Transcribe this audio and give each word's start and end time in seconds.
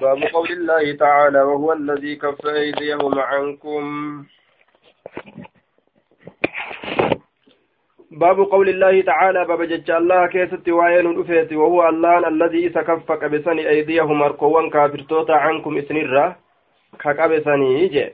باب 0.00 0.22
قول 0.32 0.50
الله 0.52 0.92
تعالى 0.92 1.40
وهو 1.42 1.72
الذي 1.72 2.16
كف 2.16 2.46
أيديهم 2.46 3.18
عنكم. 3.18 3.84
باب 8.10 8.38
قول 8.40 8.68
الله 8.68 9.00
تعالى 9.00 9.44
باب 9.44 9.62
جج 9.62 9.90
الله 9.90 10.26
كيست 10.26 10.68
وعين 10.68 11.06
الأفيت 11.06 11.52
وهو 11.52 11.88
الله 11.88 12.28
الذي 12.28 12.68
سكفك 12.68 13.24
بسني 13.24 13.68
أيديهم 13.68 14.22
أركوان 14.22 14.70
كافرتوتا 14.70 15.32
عنكم 15.32 15.78
إسنرة 15.78 16.36
ككبسني 17.00 17.88
جي. 17.88 18.12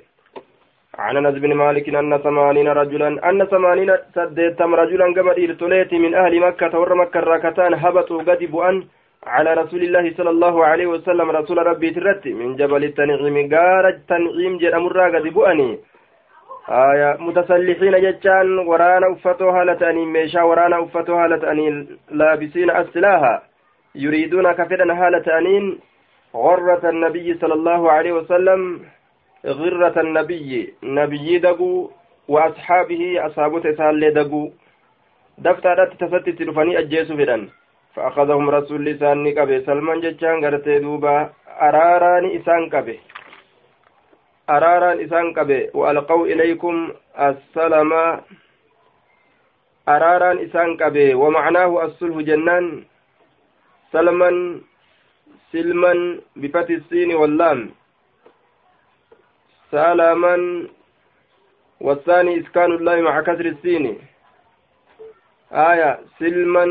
عن 0.98 1.16
أنس 1.16 1.34
بن 1.38 1.54
مالك 1.54 1.88
إن 1.88 2.18
ثمانين 2.18 2.68
رجلا 2.68 3.30
أن 3.30 3.44
ثمانين 3.44 3.96
سديتم 4.14 4.74
رجلا 4.74 5.04
قبل 5.04 5.36
إرتليت 5.48 5.92
من 5.94 6.14
أهل 6.14 6.40
مكة 6.40 6.78
ور 6.78 6.94
مكه 6.94 7.20
راكتان 7.20 7.74
هبطوا 7.74 8.22
قد 8.22 8.44
بؤن 8.44 8.88
على 9.26 9.54
رسول 9.54 9.82
الله 9.82 10.14
صلى 10.16 10.30
الله 10.30 10.64
عليه 10.64 10.86
وسلم 10.86 11.30
رسول 11.30 11.66
ربي 11.66 11.90
ترت 11.90 12.26
من 12.26 12.56
جبل 12.56 12.84
التنعيم 12.84 13.36
قال 13.54 13.86
التنعيم 13.86 14.58
جل 14.58 14.74
أمر 14.74 15.16
قد 15.16 15.22
بؤني. 15.22 15.78
آية 16.68 17.16
متسلحين 17.20 17.94
جتان 18.00 18.58
ورانا 18.58 19.12
أفتوها 19.12 19.64
لتأني 19.64 20.04
ميشا 20.06 20.42
ورانا 20.42 20.82
أفتوها 20.82 21.28
لتأني 21.28 21.86
لابسين 22.10 22.70
أسلاها. 22.70 23.42
يريدون 23.94 24.52
كفرا 24.52 24.92
هالة 24.94 25.38
أنين 25.38 25.78
غرة 26.34 26.90
النبي 26.90 27.34
صلى 27.34 27.54
الله 27.54 27.90
عليه 27.92 28.12
وسلم 28.12 28.80
غرة 29.46 30.00
النبي 30.00 30.74
نبي 30.82 31.38
دقو 31.38 31.90
وأصحابه 32.28 33.26
أصحابه 33.26 33.60
تسال 33.60 34.14
دقو. 34.14 34.50
دفترات 35.38 35.90
تفتت 36.00 36.42
رفني 36.42 36.78
أجيسو 36.78 37.16
فدان 37.16 37.48
فأخذهم 37.94 38.50
رسول 38.50 38.84
لسان 38.84 39.26
قبه 39.38 39.58
سلمان 39.68 40.00
جتشان 40.00 40.44
غرتي 40.44 40.78
دوبا 40.78 41.32
أراران 41.62 42.24
إسان 42.36 42.70
قبه. 42.72 42.98
أراران 44.50 45.00
إسان 45.04 45.32
قبه. 45.36 45.70
وألقوا 45.74 46.26
إليكم 46.26 46.92
السلام. 47.18 47.92
أراران 49.88 50.36
إسان 50.38 50.76
قبه. 50.76 51.14
ومعناه 51.14 51.84
الصلح 51.84 52.16
جنان. 52.16 52.84
سلما 53.92 54.30
سلما 55.52 55.92
بفتح 56.36 56.70
السين 56.70 57.14
واللام. 57.14 57.70
سلما 59.70 60.36
والثاني 61.80 62.40
إسكان 62.40 62.70
الله 62.72 62.96
مع 63.00 63.20
كسر 63.20 63.46
السين. 63.46 63.84
آية 65.52 66.00
سلما 66.18 66.64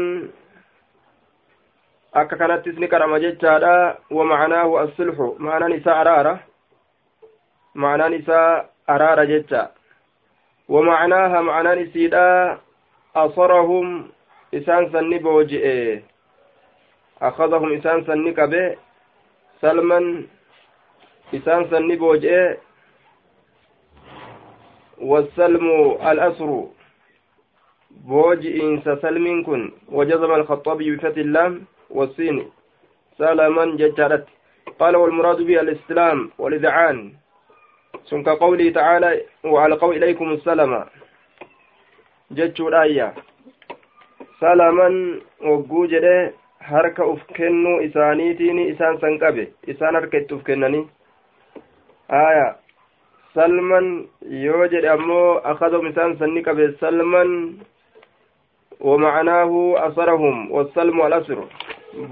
akka 2.14 2.36
kanattis 2.36 2.76
ni 2.78 2.88
qarama 2.88 3.20
jechaadha 3.20 3.98
wamacnaahu 4.12 4.80
assulxu 4.80 5.36
maanaan 5.40 5.74
isaa 5.74 5.96
araara 6.00 6.40
maanaan 7.74 8.14
isaa 8.14 8.66
araara 8.88 9.26
jecha 9.26 9.70
wamacnaaha 10.70 11.44
maanaan 11.44 11.80
isiidha 11.80 12.60
asarahum 13.14 14.12
isaan 14.52 14.92
sanni 14.92 15.20
booji'e 15.20 16.04
akadahum 17.20 17.72
isaan 17.78 18.06
sanni 18.06 18.34
qabe 18.34 18.78
salman 19.62 20.28
isaan 21.32 21.70
sanni 21.70 21.98
booji'e 21.98 22.44
والسلم 25.02 25.66
الأسر 26.12 26.66
بوجئ 27.92 28.80
سلم 28.86 29.44
كن 29.44 29.72
وجزم 29.92 30.32
الخطابي 30.34 30.96
بفتح 30.96 31.18
اللام 31.18 31.66
والسين. 31.96 32.38
سلما 33.18 33.66
ججرت. 33.66 34.26
قال 34.80 34.96
والمراد 34.96 35.40
به 35.42 35.62
الإسلام 35.62 36.32
والإذعان. 36.40 37.12
سنك 38.06 38.30
قوله 38.30 38.70
تعالى 38.70 39.22
وألقوا 39.44 39.94
إليكم 39.94 40.32
السلام. 40.32 40.86
جتشو 42.32 42.68
الآية 42.68 43.14
سلما 44.40 44.90
وجوجده 45.42 46.34
harka 46.62 47.06
uf 47.06 47.20
kennuu 47.34 47.82
isaaniitiin 47.82 48.60
isaan 48.60 49.00
san 49.02 49.20
qabe 49.20 49.48
isaan 49.68 49.96
harka 49.96 50.18
itti 50.18 50.34
uf 50.34 50.44
kennanii 50.44 50.88
aya 52.10 52.56
salman 53.34 54.08
yoo 54.30 54.68
jedhe 54.70 54.90
ومعناه 58.82 59.74
أصرهم 59.78 60.52
والسلم 60.52 61.00
والأسر. 61.00 61.40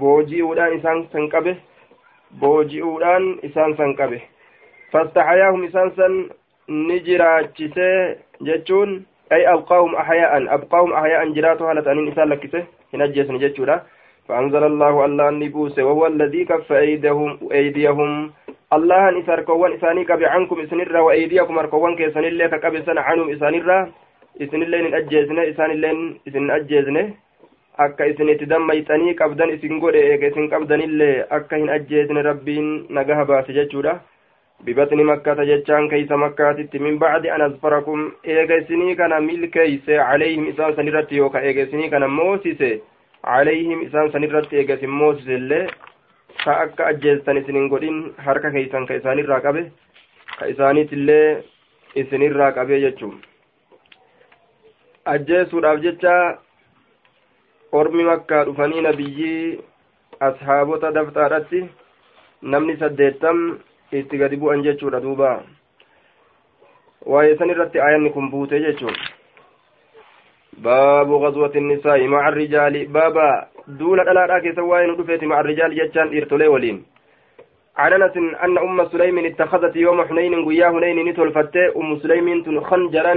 بوجيئودان 0.00 0.72
إسان 0.78 1.04
سنقبه 1.12 1.56
بوجيئودان 2.40 3.38
إسان 3.44 3.74
سنقبه 3.76 4.20
فاستحياهم 4.92 5.64
إسان 5.64 5.90
سن 5.96 6.14
نجراجسه 6.68 8.16
جتشون 8.40 9.04
أي 9.32 9.48
أبقاهم 9.52 9.94
أحياء 9.96 10.54
أبقاهم 10.54 10.92
أحياء 10.92 11.28
جراتها 11.32 11.74
لتأنين 11.74 12.08
إسان 12.12 12.28
لكسه 12.28 12.64
هنجيسن 12.94 13.38
جتشولا 13.38 13.82
فأنزل 14.28 14.64
الله 14.64 15.04
الله 15.04 15.28
النبوس 15.28 15.78
وهو 15.78 16.06
الذي 16.06 16.44
كف 16.44 16.72
أيديهم 16.72 17.38
أيديهم 17.52 18.30
الله 18.72 19.08
أن 19.08 19.16
إساركوان 19.22 19.72
إساني 19.72 20.04
كبي 20.04 20.26
عنكم 20.26 20.60
إسنرا 20.60 21.00
وأيديكم 21.00 21.58
أركوان 21.58 21.96
كيسن 21.96 22.24
الله 22.24 22.46
ككبي 22.46 22.82
سنة 22.82 23.00
عنهم 23.00 23.30
إسانرا 23.30 23.78
isinilleen 24.40 24.84
hin 24.84 24.94
ajjeesne 24.94 25.46
isaanilleen 25.46 26.20
isin 26.26 26.50
ajjeesne. 26.50 27.02
Akka 27.78 28.06
isinitti 28.12 28.48
dammayxanii 28.52 29.14
qabdan 29.20 29.52
isin 29.56 29.80
godhe 29.84 30.00
eega 30.12 30.30
isin 30.32 30.48
qabdanillee 30.54 31.24
akka 31.38 31.60
hin 31.62 31.70
ajjeesne 31.76 32.22
rabbiin 32.28 32.70
nagaha 32.98 33.24
baase 33.32 33.52
jechuudha 33.58 33.94
bibatni 34.64 35.04
makkata 35.10 35.46
jechaan 35.50 35.88
keeysa 35.88 36.16
makkaatitti 36.24 36.82
min 36.86 36.98
bacdi 37.04 37.30
an 37.36 37.46
asfarakum 37.48 38.08
eega 38.24 38.58
isinii 38.62 38.96
kana 39.02 39.20
milkeeyse 39.28 39.92
calayhim 40.00 40.48
isaan 40.54 40.74
san 40.76 40.90
yooka 41.20 41.42
eega 41.42 41.68
isinii 41.68 41.90
kana 41.90 42.08
moosise 42.08 42.82
calayhim 43.22 43.86
isaan 43.86 44.12
san 44.12 44.24
eega 44.24 44.74
isin 44.74 44.90
moosise 44.90 45.34
illee 45.34 45.64
ka 46.44 46.58
akka 46.66 46.86
ajjeestan 46.86 47.36
isin 47.36 47.56
hin 47.56 47.68
godhin 47.68 48.04
harka 48.26 48.50
keeysan 48.50 48.86
ka 48.86 49.00
isaanirraa 49.00 49.40
qabe 49.46 49.64
ka 50.38 50.46
isaaniitillee 50.52 51.24
isinirraa 52.02 52.50
qabee 52.58 52.80
jechuun 52.84 53.16
ajjeesuudhaaf 55.06 55.80
jecha 55.86 56.14
ormi 57.72 58.04
makkaa 58.10 58.44
dhufanii 58.44 58.80
nabiyyii 58.80 59.60
ashaabota 60.28 60.92
daftaadhatti 60.92 61.62
namni 62.42 62.76
saddeettam 62.82 63.38
itti 63.92 64.18
gadi 64.18 64.36
bu'an 64.36 64.62
jechuudha 64.66 65.00
duuba 65.00 65.30
waa'ee 67.06 67.38
san 67.38 67.50
irratti 67.50 67.80
aayanni 67.80 68.12
kun 68.16 68.30
buute 68.30 68.60
jechuun 68.66 69.00
baabu 70.58 71.14
غزوة 71.18 71.52
النساء 71.56 72.06
مع 72.06 72.28
الرجال 72.28 72.86
بابا 72.86 73.46
دون 73.66 73.98
دلالا 74.04 74.38
كيسا 74.38 74.62
وين 74.62 74.96
دفيت 74.96 75.24
مع 75.24 75.40
الرجال 75.40 75.76
جتشان 75.76 76.16
إرتولي 76.16 76.48
ولين 76.48 76.84
عن 77.76 77.92
أنس 77.92 78.16
أن 78.44 78.58
أم 78.58 78.88
سليم 78.92 79.18
اتخذت 79.18 79.76
يوم 79.76 80.04
حنين 80.04 80.44
قيا 80.44 80.68
حنين 80.68 80.98
نتول 81.08 81.32
أم 81.76 81.98
سليم 82.02 82.60
خنجرا 82.60 83.14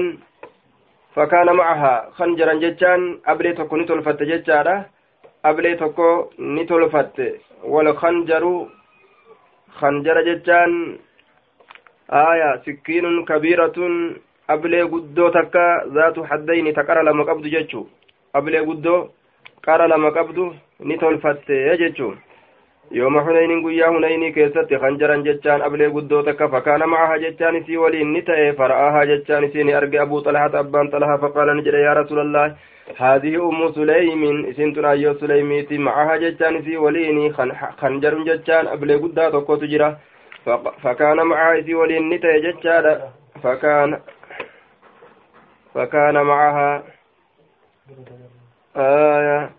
فكان 1.15 1.55
معها 1.55 2.09
خنجرا 2.17 2.53
جتان 2.53 3.19
أبلي 3.27 3.53
تكو 3.53 3.77
نتولفت 3.77 4.23
جتارا 4.23 4.85
أبلي 5.45 5.75
تكو 5.75 6.29
نتولفت 6.39 7.17
والخنجر 7.63 8.67
خنجر 9.79 10.17
جتان 10.21 10.97
آية 12.09 12.61
سكين 12.65 13.25
كبيرة 13.25 13.77
أبلي 14.49 14.81
قدو 14.81 15.29
تكا 15.29 15.65
ذات 15.93 16.19
حدين 16.19 16.73
تكرى 16.73 17.03
لما 17.03 17.23
قبض 17.23 17.45
جتشو. 17.47 17.85
أبلي 18.35 18.59
قدو 18.59 19.07
قرى 19.67 19.87
لما 19.87 20.09
قبض 22.91 22.91
نتولفت 22.91 22.91
يجتشو 22.91 22.91
يوم 22.91 23.19
حنين 23.21 23.65
قيا 23.65 23.87
حنين 23.87 24.31
كيست 24.33 24.73
خنجرا 24.81 25.15
جتان 25.15 25.61
أبلي 25.61 25.87
قدو 25.87 26.21
تكا 26.21 26.47
فكان 26.47 26.79
معها 26.89 27.17
جتان 27.17 27.63
سي 27.63 27.77
ولين 27.77 28.13
نتأي 28.13 28.53
فرآها 28.53 29.03
جتان 29.03 29.51
سيني 29.51 29.77
أرقى 29.77 30.01
أبو 30.01 30.19
طلحة 30.19 30.59
أبان 30.59 30.89
طلحة 30.89 31.17
فقال 31.17 31.57
نجد 31.57 31.73
يا 31.73 31.93
رسول 31.93 32.19
الله 32.19 32.55
هذه 32.97 33.49
أم 33.49 33.71
سليم 33.71 34.51
سنتنا 34.53 34.91
أيو 34.91 35.13
سليميتي 35.13 35.77
معها 35.77 36.15
جتان 36.17 36.63
سي 36.63 36.77
وليني 36.77 37.33
خنجر 37.81 38.23
جتان 38.23 38.67
أبلي 38.67 38.95
قدا 38.95 39.29
تكو 39.29 39.55
تجرى 39.55 39.97
فكان 40.83 41.17
معها 41.23 41.61
سي 41.61 41.75
ولين 41.75 42.09
نتأي 42.09 42.41
جتان 42.41 42.99
فكان 43.43 43.99
فكان 45.73 46.21
معها 46.21 46.83
آية 48.77 49.49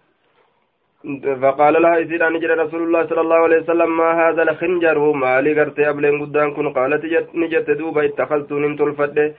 فقال 1.43 1.75
لها 1.83 1.99
إذن 1.99 2.41
جرى 2.41 2.55
رسول 2.65 2.83
الله 2.83 3.03
صلى 3.07 3.21
الله 3.21 3.41
عليه 3.47 3.59
وسلم 3.63 3.97
ما 3.97 4.11
هذا 4.21 4.43
الخنجر. 4.43 4.99
ما 5.13 5.41
لي 5.41 5.53
قرت 5.61 5.79
أبلين 5.79 6.21
قدان 6.23 6.49
كن. 6.57 6.73
قالت 6.73 7.05
نجت 7.35 7.71
دوبا 7.71 8.05
اتخذت 8.05 8.53
ننتل 8.53 8.93
فده 8.99 9.35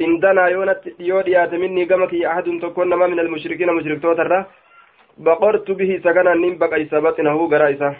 عندنا 0.00 0.46
يونت 0.54 0.82
يوديات 1.00 1.52
مني 1.54 1.84
قمك 1.90 2.14
أحد 2.14 2.46
تكون 2.62 2.88
ما 2.94 3.06
من 3.06 3.18
المشركين 3.20 3.70
مشرك 3.72 4.02
توتر. 4.02 4.32
بقرت 5.18 5.70
به 5.70 5.90
سكنا 6.04 6.34
نم 6.34 6.54
بقى 6.58 6.82
إسابتنا 6.82 7.30
هو 7.30 7.46
قرائسة 7.52 7.90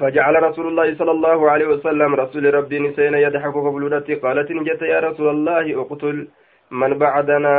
فجعل 0.00 0.34
رسول 0.42 0.66
الله 0.66 0.94
صلى 0.94 1.10
الله 1.10 1.50
عليه 1.50 1.66
وسلم 1.66 2.14
رسول 2.14 2.54
ربي 2.54 2.78
نسينا 2.78 3.18
يضحك 3.18 3.54
قبلتي. 3.54 4.14
قالت 4.24 4.48
نجت 4.50 4.82
يا 4.82 5.00
رسول 5.00 5.28
الله 5.28 5.64
اقتل 5.80 6.28
من 6.70 6.92
بعدنا. 6.98 7.54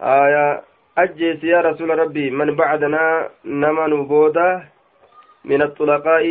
آية 0.00 0.69
أجيس 0.98 1.44
يا 1.44 1.60
رسول 1.60 1.98
ربي 1.98 2.30
من 2.30 2.54
بعدنا 2.56 3.28
نمن 3.44 4.06
بودا 4.06 4.62
من 5.44 5.62
الطلقاء 5.62 6.24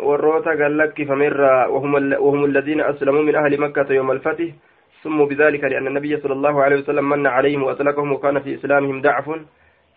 والروتا 0.00 0.50
قال 0.50 0.78
لك 0.78 1.02
فمر 1.08 1.40
وهم, 1.68 1.94
وهم 2.12 2.44
الذين 2.44 2.80
أسلموا 2.80 3.22
من 3.22 3.34
أهل 3.36 3.60
مكة 3.60 3.92
يوم 3.92 4.10
الفتح. 4.10 4.44
سموا 5.02 5.26
بذلك 5.26 5.64
لأن 5.64 5.86
النبي 5.86 6.16
صلى 6.16 6.32
الله 6.32 6.62
عليه 6.62 6.76
وسلم 6.76 7.08
من 7.08 7.26
عليهم 7.26 7.62
وأطلقهم 7.62 8.12
وكان 8.12 8.40
في 8.40 8.54
إسلامهم 8.54 9.02
ضعف. 9.02 9.30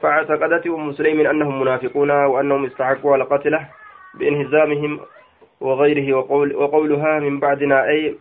فاعتقدت 0.01 0.67
أم 0.67 0.91
سليم 0.91 1.27
أنهم 1.27 1.61
منافقون 1.61 2.11
وأنهم 2.11 2.65
استحقوا 2.65 3.13
على 3.13 3.23
قتله 3.23 3.67
بانهزامهم 4.19 4.99
وغيره. 5.61 6.13
وقول 6.13 6.55
وقولها 6.55 7.19
من 7.19 7.39
بعدنا 7.39 7.87
أي 7.87 8.15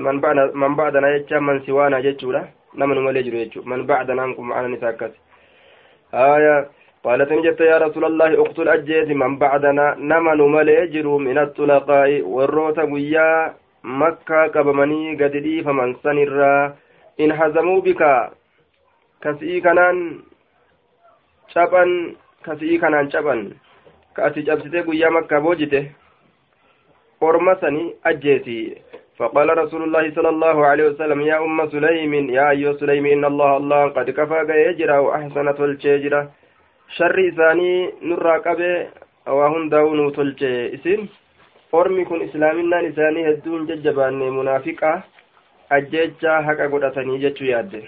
من 0.00 0.20
بعد 0.20 0.36
من 0.54 0.74
بعدنا 0.74 1.14
يجا 1.16 1.38
من 1.38 1.60
سوانا 1.60 2.00
جتشولا 2.00 2.44
نمن 2.78 3.16
يجو 3.16 3.62
من 3.62 3.86
بعدنا 3.86 4.24
أنكم 4.24 4.48
معنا 4.48 4.68
نساكت. 4.68 5.12
آية 6.14 6.68
قالت 7.04 7.32
نجت 7.32 7.60
يا 7.60 7.78
رسول 7.78 8.04
الله 8.04 8.40
اقتل 8.40 8.68
أجيز 8.68 9.08
من 9.10 9.38
بعدنا 9.38 9.94
نمن 9.98 10.40
ملجر 10.52 11.06
من 11.06 11.38
الطلقاء 11.38 12.20
والروت 12.22 12.78
ويا 12.78 13.54
مكة 13.84 14.46
قبمني 14.46 15.14
قددي 15.14 15.62
فمن 15.62 15.96
سنرا. 16.02 16.76
إن 17.20 17.32
هزموا 17.32 17.80
بك 17.80 18.30
كسئي 19.22 19.60
كنان 19.60 20.22
شبا 21.48 22.14
كسئي 22.44 22.78
كنان 22.78 23.10
شبا 23.10 23.50
كأتي 24.16 24.40
جبسته 24.42 24.80
قيا 24.80 25.08
مكة 25.10 25.38
بوجته 25.38 25.90
أرمسني 27.22 27.94
أجيتي. 28.06 28.76
فقال 29.22 29.58
رسول 29.58 29.82
الله 29.82 30.04
صلى 30.16 30.28
الله 30.34 30.56
عليه 30.66 30.84
وسلم 30.90 31.20
يا 31.30 31.38
أم 31.46 31.58
سليم 31.74 32.12
يا 32.38 32.50
أيها 32.50 32.72
سليم 32.82 33.06
إن 33.06 33.24
الله 33.24 33.56
الله 33.56 33.82
قد 33.96 34.10
كفى 34.10 34.38
يجرى 34.68 34.98
وأحسن 34.98 35.46
تلجيجرة 35.58 36.20
شر 36.96 37.16
إساني 37.28 37.72
نرى 38.02 38.34
قبي 38.46 38.72
وهن 39.38 39.68
داون 39.68 40.12
تلجي. 40.12 40.74
إسين 40.74 41.02
ormi 41.72 42.04
kun 42.04 42.20
islaaminaan 42.20 42.84
isaanii 42.90 43.24
hedduun 43.24 43.62
jajjabaanne 43.68 44.30
munaafiqa 44.38 44.90
ajjeechaa 45.76 46.42
haqa 46.48 46.68
godhatanii 46.74 47.22
jechuu 47.26 47.52
yaadde 47.54 47.82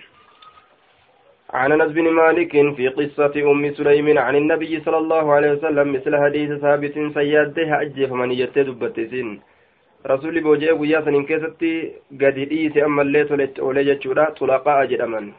عن 1.55 1.73
أنس 1.73 1.93
بن 1.93 2.11
مالك 2.11 2.53
في 2.77 2.89
قصة 2.89 3.35
أم 3.51 3.75
سليم 3.79 4.19
عن 4.19 4.37
النبي 4.37 4.81
صلى 4.81 4.99
الله 4.99 5.33
عليه 5.33 5.51
وسلم 5.53 5.93
مثل 5.93 6.17
حديث 6.23 6.51
ثابت 6.65 6.95
سيادها 7.15 7.83
أجي 7.83 8.07
فمن 8.07 8.33
يتدبتسين 8.33 9.41
رسول 10.06 10.41
بوجه 10.41 10.73
ويا 10.73 11.01
سنين 11.01 11.25
كيستي 11.25 11.93
قد 12.21 12.35
ديسي 12.51 12.85
أما 12.85 13.03
اللي 13.03 13.47
تولي 13.47 13.85
جتشورا 13.85 14.31
طلقاء 14.31 14.85
جدمن 14.85 15.33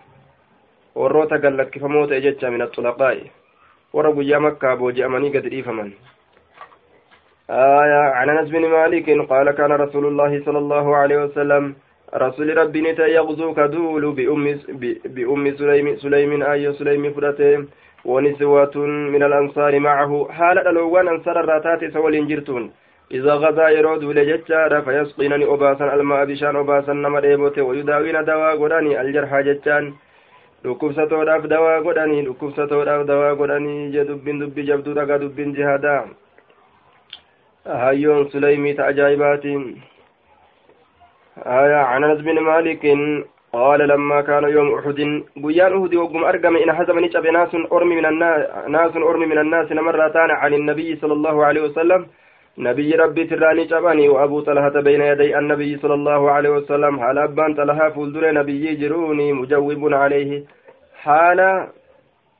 warroota 0.95 1.37
gallakkifamoo 1.43 2.07
ta'e 2.07 2.21
jecha 2.23 2.51
min 2.51 2.61
axulaqaa'i 2.65 3.31
warra 3.93 4.11
guyyaa 4.17 4.39
makkaa 4.45 4.75
booji'amanii 4.81 5.31
gadi 5.37 5.49
dhiifaman. 5.49 5.91
آية 7.49 8.01
عن 8.17 8.29
أنس 8.29 8.49
بن 8.49 8.65
مالك 8.69 9.09
قال 9.29 9.51
كان 9.51 9.71
رسول 9.71 10.05
الله 10.05 10.41
صلى 10.45 10.57
الله 10.57 10.95
عليه 10.95 11.17
وسلم 11.23 11.75
رسول 12.13 12.57
ربي 12.57 12.81
نتا 12.81 13.07
يغزو 13.07 13.53
كدول 13.53 14.11
بأم 14.11 14.45
بأم 15.05 15.55
سليم 15.57 15.95
سليم 15.95 16.43
آية 16.43 16.71
سليم 16.71 17.13
فرته 17.13 17.65
ونسوة 18.05 18.75
من 19.13 19.23
الأنصار 19.23 19.79
معه 19.79 20.27
حال 20.31 20.57
الألوان 20.59 21.07
أنصار 21.07 21.39
الراتات 21.39 21.93
سوال 21.93 22.27
جرتون 22.27 22.71
إذا 23.11 23.33
غزا 23.33 23.67
يرود 23.69 24.03
لجتشار 24.03 24.81
فيسقينني 24.81 25.45
أباسا 25.53 25.93
الماء 25.93 26.25
بشان 26.25 26.55
أباسا 26.55 26.93
نما 26.93 27.19
ديبوته 27.19 27.61
ويداوين 27.61 28.25
دواء 28.25 28.57
قداني 28.61 29.01
الجرح 29.01 29.39
جتشان 29.39 29.93
dhukkubsatoodhaaf 30.65 31.43
dawaa 31.45 31.81
godhanii 31.85 32.21
dhukkubsatoodhaaf 32.25 33.01
dawaa 33.05 33.35
godhanii 33.39 33.91
je 33.93 34.05
dubbiin 34.07 34.39
dubbii 34.41 34.65
jabduu 34.69 34.95
dhagaa 34.97 35.19
dubbiin 35.23 35.51
jihaadaa 35.57 35.99
hayyoon 37.81 38.25
sulaymii 38.31 38.73
ta 38.79 38.87
ajaa'ibaatiin 38.93 39.65
عن 41.91 42.03
أنس 42.03 42.21
بن 42.21 42.39
مالك 42.39 42.83
قال 43.53 43.79
لما 43.87 44.21
كان 44.21 44.43
يوم 44.43 44.73
أحد 44.79 44.99
بيان 45.35 45.71
أحد 45.77 45.95
وقم 45.95 46.23
أرقم 46.23 46.55
إن 46.55 46.71
حزم 46.73 46.99
نجب 46.99 47.25
ناس 47.27 47.55
أرمي 47.71 47.95
من 47.95 48.05
الناس 48.05 48.39
ناس 48.67 48.95
أرمي 48.95 49.25
من 49.25 49.37
الناس 49.37 49.71
مرتان 49.71 50.31
عن 50.31 50.53
النبي 50.53 50.95
صلى 50.95 51.13
الله 51.13 51.45
عليه 51.45 51.61
وسلم. 51.61 52.07
نبي 52.57 52.91
ربي 52.91 53.23
تراني 53.27 53.65
جباني 53.65 54.09
وأبو 54.09 54.39
طلحة 54.41 54.81
بين 54.81 55.01
يدي 55.01 55.37
النبي 55.37 55.77
صلى 55.77 55.93
الله 55.93 56.31
عليه 56.31 56.49
وسلم. 56.49 56.99
حال 56.99 57.17
أبان 57.17 57.53
طلحة 57.53 57.89
فولدر 57.89 58.31
نبي 58.31 58.75
جروني 58.75 59.33
مجوب 59.33 59.93
عليه. 59.93 60.43
حال 61.03 61.67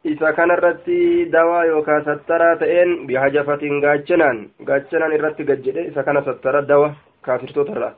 isa 0.06 0.34
kanarratti 0.38 1.26
dawaa 1.34 1.66
yookaan 1.66 2.06
sattaraa 2.06 2.56
ta'een 2.62 3.08
bihajafatiin 3.08 3.82
gaachanaan 3.82 4.38
gaachanaan 4.68 5.16
irratti 5.18 5.44
gajjedhe 5.44 5.82
isa 5.90 6.04
kana 6.04 6.22
sattara 6.22 6.62
dawa 6.62 6.94
kaafirtootarraa 7.26 7.94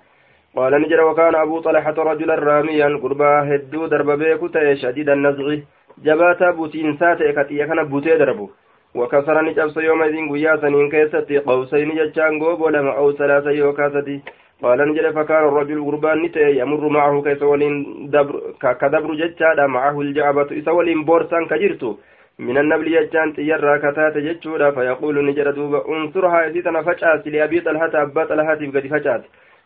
قال 0.55 0.73
نجر 0.81 1.01
وكان 1.01 1.35
أبو 1.35 1.59
طلحة 1.59 1.97
رجلا 1.97 2.35
راميا 2.35 2.87
قربا 3.03 3.29
هدو 3.49 3.85
درب 3.87 4.09
بيكو 4.11 4.47
تأي 4.47 4.75
شديد 4.75 5.09
النزغ. 5.09 5.59
جباتا 6.05 6.51
بوتين 6.51 6.97
ساتي 6.97 7.31
كتيا 7.31 7.65
كان 7.65 7.83
بوتي 7.83 8.17
دربو. 8.17 8.49
وكسر 8.97 9.41
نجبس 9.41 9.77
يومئذ 9.77 10.15
قيا 10.31 10.53
سنين 10.61 10.89
كيستي 10.89 11.37
قوسين 11.37 11.89
جتشان 11.97 12.39
قوبو 12.43 12.69
لما 12.69 12.97
أو 12.97 13.11
ثلاثة 13.11 13.51
يوكاستي 13.51 14.21
قال 14.63 14.79
نجر 14.89 15.05
فكان 15.17 15.43
الرجل 15.49 15.85
قربان 15.85 16.17
نتأي 16.23 16.57
يمر 16.57 16.83
معه 16.89 17.21
كيس 17.21 17.41
ولين 17.43 17.73
دبر 18.13 18.35
كدبر 18.81 19.11
جتشادا 19.21 19.67
معه 19.67 20.01
الجعبة 20.01 20.49
إسا 20.59 20.71
ولين 20.71 21.03
بورسان 21.05 21.45
كجرتو. 21.45 21.91
من 22.39 22.57
النبل 22.57 22.87
جتشان 22.95 23.33
تيرا 23.35 23.77
كتات 23.83 24.17
جتشودا 24.17 24.71
فيقول 24.71 25.25
نجر 25.25 25.51
دوبا 25.51 25.79
انصرها 25.89 26.45
يسيتنا 26.45 26.81
فجأة 26.81 27.23
لأبي 27.25 27.59
طلحة 27.59 27.93
أبا 28.01 28.23
طلحة 28.25 28.59
بقد 28.61 28.85
فجأة 28.93 29.23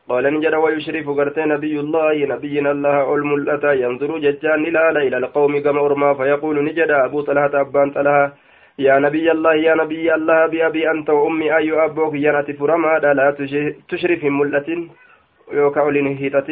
قال 0.09 0.23
نجر 0.33 0.55
ويشرف 0.63 1.09
قرتي 1.09 1.43
نبي 1.53 1.79
الله 1.79 2.15
نبينا 2.33 2.71
الله 2.71 3.15
الملأة 3.15 3.65
ينظر 3.83 4.17
جتان 4.25 4.63
لا 4.63 4.89
إلى 5.07 5.17
القوم 5.17 5.53
كما 5.65 5.81
أرما 5.85 6.13
فيقول 6.13 6.55
نجد 6.67 6.91
أبو 7.05 7.21
طلحة 7.21 7.53
أبان 7.61 7.91
طلحة 7.91 8.25
يا 8.87 8.95
نبي 9.05 9.31
الله 9.31 9.53
يا 9.67 9.73
نبي 9.81 10.07
الله 10.15 10.39
بأبي 10.51 10.91
أنت 10.91 11.09
وأمي 11.09 11.47
أي 11.57 11.71
أبوك 11.85 12.13
يا 12.25 12.31
نتفرما 12.37 12.93
لا 13.19 13.27
تشرف 13.89 14.21
ملأة 14.23 14.69
يوكا 15.59 15.91
لنهيطة 15.95 16.49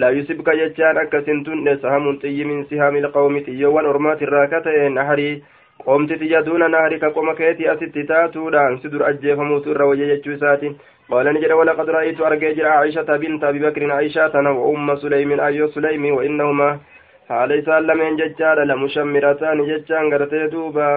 لا 0.00 0.08
يسبك 0.10 0.48
جتان 0.60 0.96
أكسنتن 1.02 1.66
سهم 1.82 2.18
طي 2.22 2.44
من 2.48 2.64
سهام 2.70 2.96
القوم 2.96 3.38
تيوان 3.38 3.84
أرمات 3.86 4.22
الراكة 4.22 4.66
نهري 4.88 5.42
قمت 5.86 6.12
تجدون 6.20 6.62
نهرك 6.70 7.04
قوم 7.04 7.28
كيتي 7.38 7.72
أستي 7.72 8.02
تاتودان 8.02 8.72
سدر 8.82 9.08
أجيفموت 9.08 9.66
الروجة 9.66 10.04
جتشوساتي 10.14 10.68
قال 11.10 11.26
نجد 11.34 11.52
ولقد 11.52 11.90
رأيت 11.90 12.20
أرجع 12.20 12.68
عائشة 12.78 13.16
بنت 13.22 13.44
أبي 13.44 13.58
بكر 13.58 13.82
عائشة 13.92 14.34
وأم 14.58 14.96
سليم 14.96 15.40
أي 15.40 15.68
سليم 15.74 16.04
وإنهما 16.16 16.68
حالي 17.28 17.62
سالمين 17.62 18.16
ججار 18.16 18.58
لمشمرتان 18.64 19.58
ججان 19.68 20.04
قرتي 20.12 20.46
دوبا. 20.52 20.88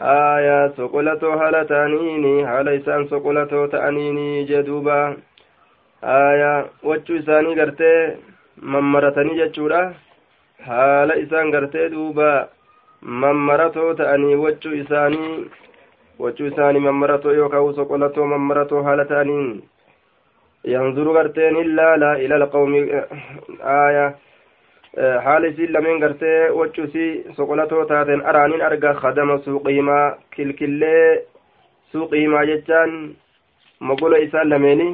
آية 0.00 0.68
سقلتو 0.76 1.30
هالتانيني 1.32 2.46
حالي 2.46 2.78
سان 2.86 3.06
سقلتو 3.08 3.66
تأنيني 3.66 4.44
جدوبا؟ 4.44 5.16
آية 6.04 6.66
وجو 6.82 7.18
إساني 7.18 7.60
قرتي 7.60 8.16
ممرتني 8.62 9.52
حال 10.66 11.10
إسان 11.22 11.54
قرتي 11.54 11.88
دوبا 11.88 12.48
ممرتو 13.02 13.92
تأني 13.92 14.34
وجو 14.36 14.70
إساني؟ 14.80 15.28
wachuu 16.18 16.46
isaanii 16.46 16.80
mammaratoo 16.80 17.32
yookaan 17.32 17.74
soqolatoo 17.74 18.26
mammaratoo 18.26 18.82
haala 18.82 19.04
ta'aniin 19.04 19.62
yanzuru 20.72 21.12
garteen 21.14 21.56
ilaala 21.56 22.18
ilala 22.18 22.46
qawmi 22.46 22.82
aaya 23.76 24.04
haala 25.24 25.46
isiin 25.46 25.72
lameen 25.72 26.00
gartee 26.00 26.50
wachuu 26.58 26.84
isii 26.84 27.24
soqolatoo 27.36 27.84
taateen 27.84 28.26
araaniin 28.32 28.62
arga 28.62 28.94
kadama 28.94 29.38
suuqihimaa 29.46 30.16
kilkillee 30.36 31.24
suuqihimaa 31.92 32.44
jechaan 32.50 32.92
mogola 33.80 34.18
isaan 34.26 34.50
lameeni 34.50 34.86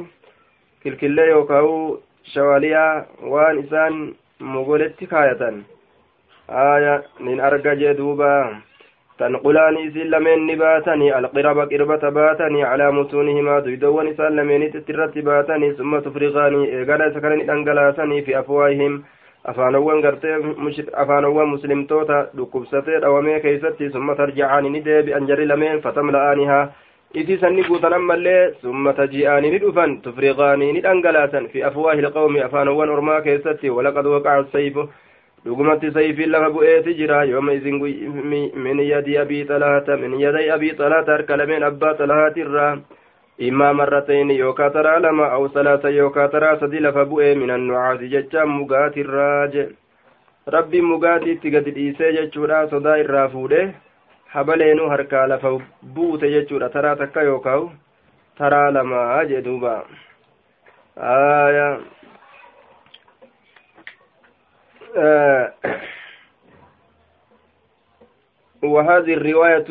kilkillee 0.83 1.27
yookaan 1.29 1.69
shawaliyaa 2.33 3.05
waan 3.33 3.59
isaan 3.63 4.01
mogoletti 4.39 5.07
kaayatan 5.07 5.63
aaya 6.65 6.99
nin 7.19 7.41
arga 7.41 7.75
jee 7.75 7.93
duubaa 7.97 8.43
تنقلان 9.21 9.77
إسين 9.87 10.07
لمن 10.13 10.47
نباتني 10.49 11.07
القرب 11.19 11.59
قربة 11.71 12.03
باتني 12.09 12.63
على 12.63 12.91
متونهما 12.91 13.59
دويدوان 13.59 14.07
إسان 14.07 14.31
لمن 14.35 14.71
تترت 14.73 15.17
باتني 15.17 15.73
ثم 15.73 15.99
تفرغاني 15.99 16.61
إيقانا 16.75 17.09
سكنني 17.13 17.51
أنقلاسني 17.53 18.21
في 18.25 18.39
أفواههم 18.39 18.93
afaanowwan 19.43 20.01
gartee 20.01 20.35
afaanowwan 21.03 21.47
muslimtoota 21.55 22.17
dhukkubsatee 22.37 22.99
dhawamee 23.01 23.39
keeysatti 23.39 23.89
summa 23.89 24.15
tarjacaani 24.15 24.69
ni 24.69 24.81
deebi'an 24.85 25.27
jarri 25.27 25.45
lameen 25.51 25.81
fatamla'aanihaa 25.81 26.63
isii 27.13 27.37
sanni 27.37 27.63
guutan 27.63 27.93
ammallee 27.93 28.53
summa 28.61 28.93
taji'aanii 28.99 29.51
ni 29.51 29.57
dhufan 29.63 29.95
tufriqaanii 30.01 30.71
ni 30.73 30.83
dhangalaasan 30.87 31.47
fi 31.53 31.63
afwaahi 31.69 31.99
ilqawmi 32.05 32.43
afaanowwan 32.45 32.93
ormaa 32.97 33.21
keessatti 33.21 33.69
walaqad 33.77 34.05
waqaca 34.13 34.51
sayfu 34.51 34.85
dhugumatti 35.45 35.91
sayfiin 35.97 36.31
lafa 36.31 36.49
bu'eeti 36.55 36.93
jira 37.01 37.23
yooma 37.33 37.53
isin 37.53 37.81
min 38.67 38.79
yadi 38.85 39.17
abii 39.17 39.43
xalaata 39.51 39.97
min 39.97 40.19
yaday 40.19 40.51
abii 40.55 40.73
xalaata 40.77 41.11
harka 41.17 41.37
lameen 41.37 41.63
abbaa 41.63 41.93
xalahaatirraa 41.99 42.73
yookaa 43.41 44.69
taraa 44.69 44.99
lama 44.99 45.25
aw 45.31 45.47
salaasa 45.53 45.89
yookaa 45.89 46.27
taraa 46.27 46.59
sadi 46.59 46.79
lafa 46.79 47.05
bu'e 47.05 47.35
min 47.35 47.49
annucaasi 47.51 48.09
jecha 48.09 48.45
mugaatirraa 48.45 49.47
je 49.47 49.69
rabbiin 50.47 50.85
mugaatiitti 50.85 51.51
gadi 51.51 51.71
dhiisee 51.75 52.11
jechuudha 52.13 52.67
sodaa 52.69 52.97
irraa 52.97 53.27
fuudhe 53.29 53.73
habaleenuu 54.33 54.89
harkaa 54.89 55.27
lafa 55.27 55.49
buute 55.95 56.31
jechuudha 56.31 56.69
taraa 56.69 56.95
takka 56.95 57.21
yookaa 57.21 57.59
taraa 58.37 58.71
lamaa 58.73 59.25
jee 59.25 59.41
duuba 59.41 59.73
aya 60.95 61.79
وهذه 68.63 69.13
الرواية 69.13 69.65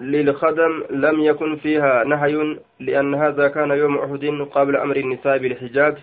للخدم 0.00 0.84
لم 0.90 1.20
يكن 1.20 1.56
فيها 1.56 2.04
نهي 2.04 2.56
لأن 2.80 3.14
هذا 3.14 3.48
كان 3.48 3.70
يوم 3.70 3.98
أحد 3.98 4.24
قبل 4.52 4.76
أمر 4.76 4.96
النساء 4.96 5.38
بالحجاب 5.38 5.98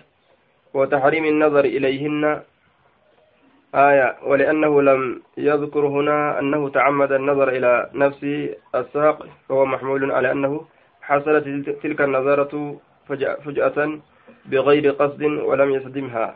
وتحريم 0.74 1.24
النظر 1.24 1.64
إليهن. 1.64 2.42
آية 3.74 4.16
ولأنه 4.24 4.82
لم 4.82 5.22
يذكر 5.38 5.86
هنا 5.86 6.38
أنه 6.38 6.68
تعمد 6.68 7.12
النظر 7.12 7.48
إلى 7.48 7.90
نفس 7.94 8.24
الساق 8.74 9.26
فهو 9.48 9.64
محمول 9.66 10.12
على 10.12 10.32
أنه 10.32 10.66
حصلت 11.02 11.70
تلك 11.82 12.00
النظرة 12.00 12.80
فجأة 13.44 13.98
بغير 14.46 14.90
قصد 14.90 15.22
ولم 15.22 15.70
يصدمها 15.74 16.34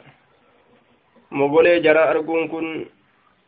مقولي 1.30 1.80
جرى 1.80 1.98
أرجون 1.98 2.48
كن 2.48 2.86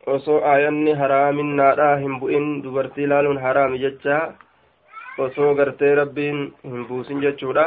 osoo 0.05 0.39
aayanni 0.51 0.93
haraaminnaadha 1.01 1.95
hin 2.03 2.19
bu'in 2.19 2.47
dubartii 2.63 3.03
ilaaluun 3.03 3.37
haraami 3.43 3.79
jecha 3.83 4.17
osoo 5.25 5.53
gartee 5.55 5.95
rabbiin 5.95 6.41
hin 6.63 6.85
buusin 6.89 7.21
jechuudha 7.21 7.65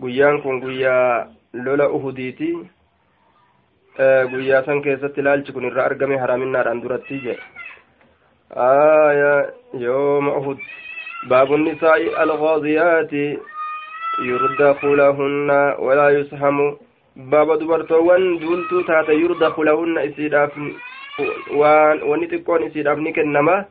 guyyaan 0.00 0.42
kun 0.42 0.60
guyyaa 0.60 1.26
lola 1.52 1.88
uhudiiti 1.88 2.50
guyyaa 4.34 4.62
san 4.66 4.82
keessatti 4.82 5.20
ilaalchi 5.24 5.52
kun 5.52 5.64
irra 5.70 5.84
argame 5.84 6.20
haraaminnaadhaan 6.24 6.82
duratti 6.84 7.22
jedhe 7.24 7.42
uhud 10.36 10.58
baabu 11.28 11.56
nisaa'i 11.64 12.14
algaaziyaati 12.26 13.26
yurdaku 14.30 14.96
lahunna 14.96 15.60
walaa 15.88 16.10
yushamu 16.20 16.72
baaba 17.16 17.56
dubartoowwan 17.60 18.32
duultuu 18.40 18.82
taate 18.88 19.20
yurdaku 19.24 19.64
lahunna 19.64 20.04
isiidhaaf 20.08 20.56
waan 21.60 22.02
wanni 22.10 22.28
xiqqoon 22.28 22.66
isiidhaaf 22.68 22.98
ni 22.98 23.12
kennama. 23.12 23.64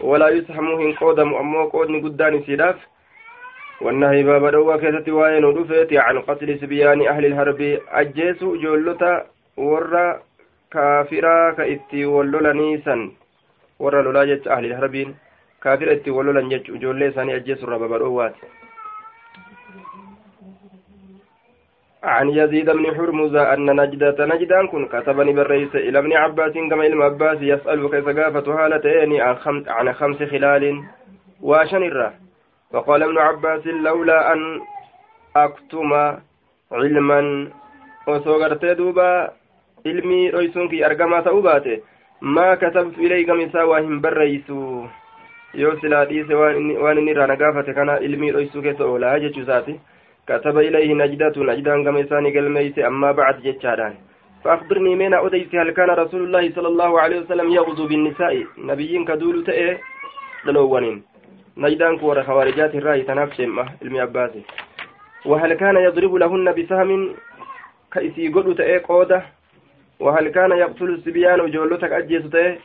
Walaa 0.00 0.30
yushamuu 0.36 0.78
hin 0.78 0.94
qoodamu 1.02 1.38
ammoo 1.42 1.66
qoodni 1.74 2.00
guddaan 2.00 2.40
isiidhaaf. 2.42 2.76
والنهي 3.80 4.22
باب 4.22 4.44
دوا 4.46 4.76
كيست 4.76 5.08
وين 5.08 5.44
ودفت 5.44 5.92
عن 5.92 6.18
قتل 6.28 6.58
سبيان 6.60 7.00
أهل 7.08 7.24
الحرب 7.26 7.60
أجيسو 7.88 8.56
جولتا 8.56 9.12
ورا 9.56 10.20
كافرا 10.72 11.50
كإتي 11.50 12.04
ولولنيسا 12.04 13.10
ورا 13.80 14.02
لولاجة 14.02 14.42
أهل 14.54 14.64
الحرب 14.64 15.14
كافر 15.62 15.92
إتي 15.92 16.10
ولولن 16.10 16.60
جولي 16.68 17.10
ساني 17.16 17.36
أجيسو 17.36 17.66
ربا 17.66 17.86
بروات 17.86 18.36
عن 22.02 22.30
يزيد 22.30 22.70
بن 22.70 22.94
حرمز 22.96 23.34
أن 23.34 23.80
نجدة 23.80 24.26
نجدان 24.26 24.66
كن 24.66 24.86
كتبني 24.86 25.32
بالرئيس 25.32 25.74
إلى 25.74 25.98
ابن 25.98 26.12
عباس 26.12 26.52
كما 26.52 26.86
إلى 26.86 27.04
عباس 27.04 27.38
يسأل 27.40 27.90
كيف 27.90 28.08
قافة 28.08 28.64
هالتين 28.64 29.20
عن 29.20 29.36
خمس, 29.36 29.68
عن 29.68 29.92
خمس 29.92 30.22
خلال 30.22 30.82
وشنرة 31.42 32.12
فقال 32.72 33.02
ابن 33.02 33.18
عباس 33.18 33.66
لولا 33.66 34.32
أن 34.32 34.60
أكتم 35.36 35.92
علما 36.72 37.48
وصغرت 38.06 38.64
دوبا 38.64 39.30
علمي 39.86 40.30
رئيسونك 40.30 40.74
أرقما 40.74 41.20
تأوباته 41.20 41.80
ما 42.22 42.54
كتبت 42.54 42.98
إليك 42.98 43.30
مسا 43.30 43.62
وهم 43.62 44.00
بالرئيس. 44.00 44.50
yoo 45.54 45.76
silaa 45.80 46.04
dhiise 46.06 46.34
waan 46.34 46.98
inni 46.98 47.10
irraa 47.10 47.26
nagaafate 47.26 47.74
kana 47.74 47.98
ilmii 48.06 48.30
dhoysuu 48.34 48.62
keessa 48.62 48.84
oolaa 48.84 49.18
jechuu 49.22 49.42
isaati 49.42 49.80
كتب 50.30 50.58
إليه 50.58 50.94
نجدة 50.94 51.34
نجدان 51.36 51.84
كما 51.84 52.00
يساني 52.00 52.30
قلميس 52.38 52.78
أما 52.78 53.12
بعد 53.12 53.42
جتشادان. 53.42 53.94
فأخبرني 54.44 54.94
من 54.94 55.14
أديس 55.14 55.54
هل 55.54 55.70
كان 55.70 55.90
رسول 55.90 56.22
الله 56.24 56.44
صلى 56.56 56.68
الله 56.68 57.00
عليه 57.00 57.18
وسلم 57.20 57.48
يغزو 57.52 57.86
بالنساء؟ 57.86 58.46
نبيين 58.58 59.04
كدول 59.04 59.44
تأي 59.44 59.78
دلوانين 60.46 61.02
نجدان 61.56 61.98
كور 61.98 62.22
خوارجات 62.22 62.74
الرأي 62.74 63.02
تنافس 63.02 63.40
علمي 63.82 64.02
أباسي 64.02 64.42
وهل 65.26 65.54
كان 65.54 65.76
يضرب 65.76 66.14
لهن 66.14 66.46
بسهم؟ 66.52 67.14
كأسي 67.92 68.28
قد 68.28 68.54
تأي 68.54 68.78
قودة. 68.78 69.22
وهل 70.00 70.28
كان 70.28 70.50
يقتل 70.50 70.90
السبيان 70.94 71.40
وجولتك 71.40 71.92
أجيس 71.92 72.30
تأي 72.30 72.58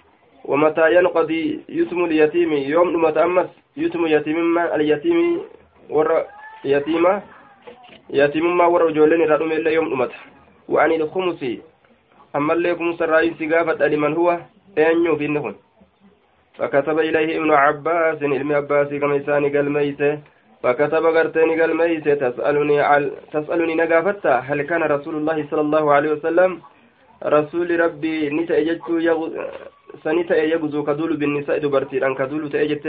ومتى 0.46 0.96
ينقضي 0.96 1.60
يتم 1.70 2.06
اليتيم؟ 2.06 2.54
يوم 2.54 3.04
متى 3.04 3.24
أمس 3.24 3.50
يتم 3.78 4.08
يتيم 4.08 4.58
اليتيم 4.58 5.20
ور 5.90 6.24
يتيمه 6.66 7.22
yatimummaa 8.10 8.68
warra 8.68 8.90
ijoolleen 8.92 9.22
irraa 9.22 9.38
dhume 9.38 9.56
illee 9.56 9.74
yoom 9.74 9.90
dhumata? 9.90 10.16
الخمس 10.70 11.42
أما 12.36 12.54
اللي 12.54 12.76
خمس 12.76 13.02
الرئيس 13.02 13.54
قافت 13.54 13.82
لمن 13.82 14.14
هو 14.14 14.40
أنيو 14.78 15.16
في 15.16 15.26
النهن 15.26 15.56
فكتب 16.58 17.00
إليه 17.00 17.38
ابن 17.38 17.52
عباس 17.52 18.24
علم 18.24 18.52
عباس 18.52 18.88
كما 18.88 19.16
يساني 19.16 19.50
قال 19.58 19.72
ميته 19.72 20.20
فكتب 20.64 21.06
قرتين 21.06 21.62
قال 21.62 21.78
ميته 21.78 22.14
تسألني 22.14 22.82
عل 22.82 23.12
تسألني 23.34 23.76
نقافتا 23.76 24.34
هل 24.40 24.62
كان 24.62 24.84
رسول 24.84 25.16
الله 25.16 25.48
صلى 25.52 25.62
الله 25.62 25.94
عليه 25.94 26.12
وسلم 26.12 26.62
رسول 27.24 27.80
ربي 27.80 28.30
نتا 28.30 28.58
يجت 28.58 28.88
سنتا 30.04 30.36
يجزو 30.44 30.84
كدول 30.84 31.18
بالنساء 31.18 31.58
دبرتي 31.58 32.00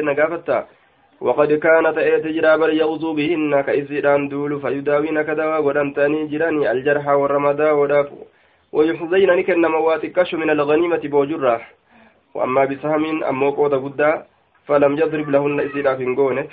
نقافتا 0.08 0.58
وقد 1.20 1.52
كانت 1.52 1.99
ايتجرا 1.99 2.56
بل 2.56 2.70
يغزو 2.80 3.14
بهن 3.14 3.61
كإزيدان 3.61 4.28
دول 4.28 4.61
فيداوين 4.61 5.23
كدوا 5.23 5.58
ودمتاني 5.58 6.26
جراني 6.26 6.70
الجرح 6.73 7.08
والرمدا 7.08 7.73
وداف. 7.73 8.08
ويحظين 8.73 9.30
نكن 9.30 9.62
مواتكش 9.62 10.35
من 10.35 10.50
الغنيمة 10.50 11.02
بوجرة 11.04 11.61
وأما 12.35 12.64
بسهم 12.64 13.25
أمو 13.25 13.50
قدا 13.50 14.26
فلم 14.66 14.92
يضرب 14.99 15.28
لهن 15.30 15.61
إزيدا 15.61 15.94
فنقونه 15.96 16.46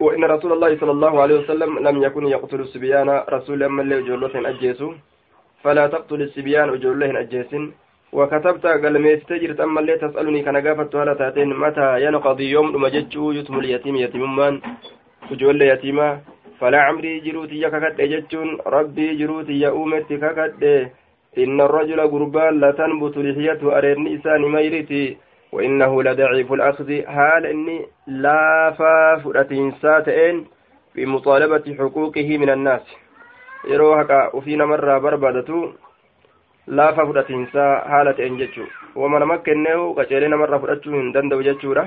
وإن 0.00 0.24
رسول 0.24 0.52
الله 0.52 0.78
صلى 0.80 0.90
الله 0.90 1.22
عليه 1.22 1.36
وسلم 1.40 1.78
لم 1.78 2.02
يكن 2.02 2.26
يقتل 2.26 2.60
السبيان 2.60 3.08
رسول 3.28 3.62
أما 3.62 3.82
اللي 3.82 3.98
أجولة 3.98 4.34
أجيسو. 4.50 4.92
فلا 5.62 5.86
تقتل 5.86 6.22
السبيان 6.22 6.68
أجولة 6.68 7.20
أجيسن. 7.20 7.72
وكتبت 8.12 8.66
قال 8.66 9.02
ميست 9.02 9.32
جرت 9.32 9.60
أما 9.60 9.80
اللي 9.80 9.98
تسألني 9.98 10.42
كان 10.42 10.56
قافت 10.56 10.94
ولا 10.94 11.14
تأتين 11.14 11.48
متى 11.56 12.04
ينقضي 12.04 12.50
يوم 12.50 12.72
لما 12.72 12.88
جتشو 12.88 13.32
يتم 13.32 13.58
اليتيم 13.58 13.96
يتيم 13.96 14.36
من؟ 14.36 14.60
وجول 15.30 15.62
يتيما 15.62 16.20
فلا 16.60 16.80
عمري 16.80 17.20
جروتي 17.20 17.70
ككد 17.70 18.00
جتشون. 18.00 18.58
ربي 18.66 19.14
جروتي 19.14 19.60
يا 19.60 19.68
أمتي 19.68 20.16
ككد 20.16 20.62
إن 21.38 21.60
الرجل 21.60 22.00
قربان 22.00 22.60
لا 22.60 22.70
تنبت 22.70 23.16
لحيته 23.16 23.78
أرين 23.78 24.14
إسان 24.14 24.42
ميرتي. 24.42 25.16
وإنه 25.52 26.02
لضعيف 26.02 26.52
الأخذ. 26.52 27.02
حال 27.06 27.46
إني 27.46 27.86
لا 28.06 28.70
فافرتين 28.78 29.74
في 30.94 31.06
مطالبة 31.06 31.76
حقوقه 31.78 32.38
من 32.38 32.50
الناس. 32.50 32.84
يروحك 33.68 34.34
وفينا 34.34 34.64
مرة 34.66 34.98
بربادته 34.98 35.72
laafa 36.66 37.06
fudhatiinsaa 37.06 37.72
haala 37.90 38.12
ta'een 38.18 38.38
jechuu 38.38 38.66
wama 39.02 39.18
nama 39.22 39.38
kenneehu 39.48 39.94
qaceelee 39.98 40.28
namarraa 40.32 40.58
fudhachuu 40.64 40.94
hin 40.94 41.12
danda'u 41.16 41.46
jechuudha 41.48 41.84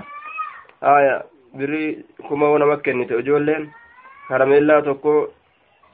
haya 0.82 1.16
birrii 1.58 1.90
kuma 2.28 2.52
nama 2.60 2.78
kennite 2.86 3.20
ijoolleen 3.20 3.72
karameellaa 4.30 4.82
tokko 4.82 5.16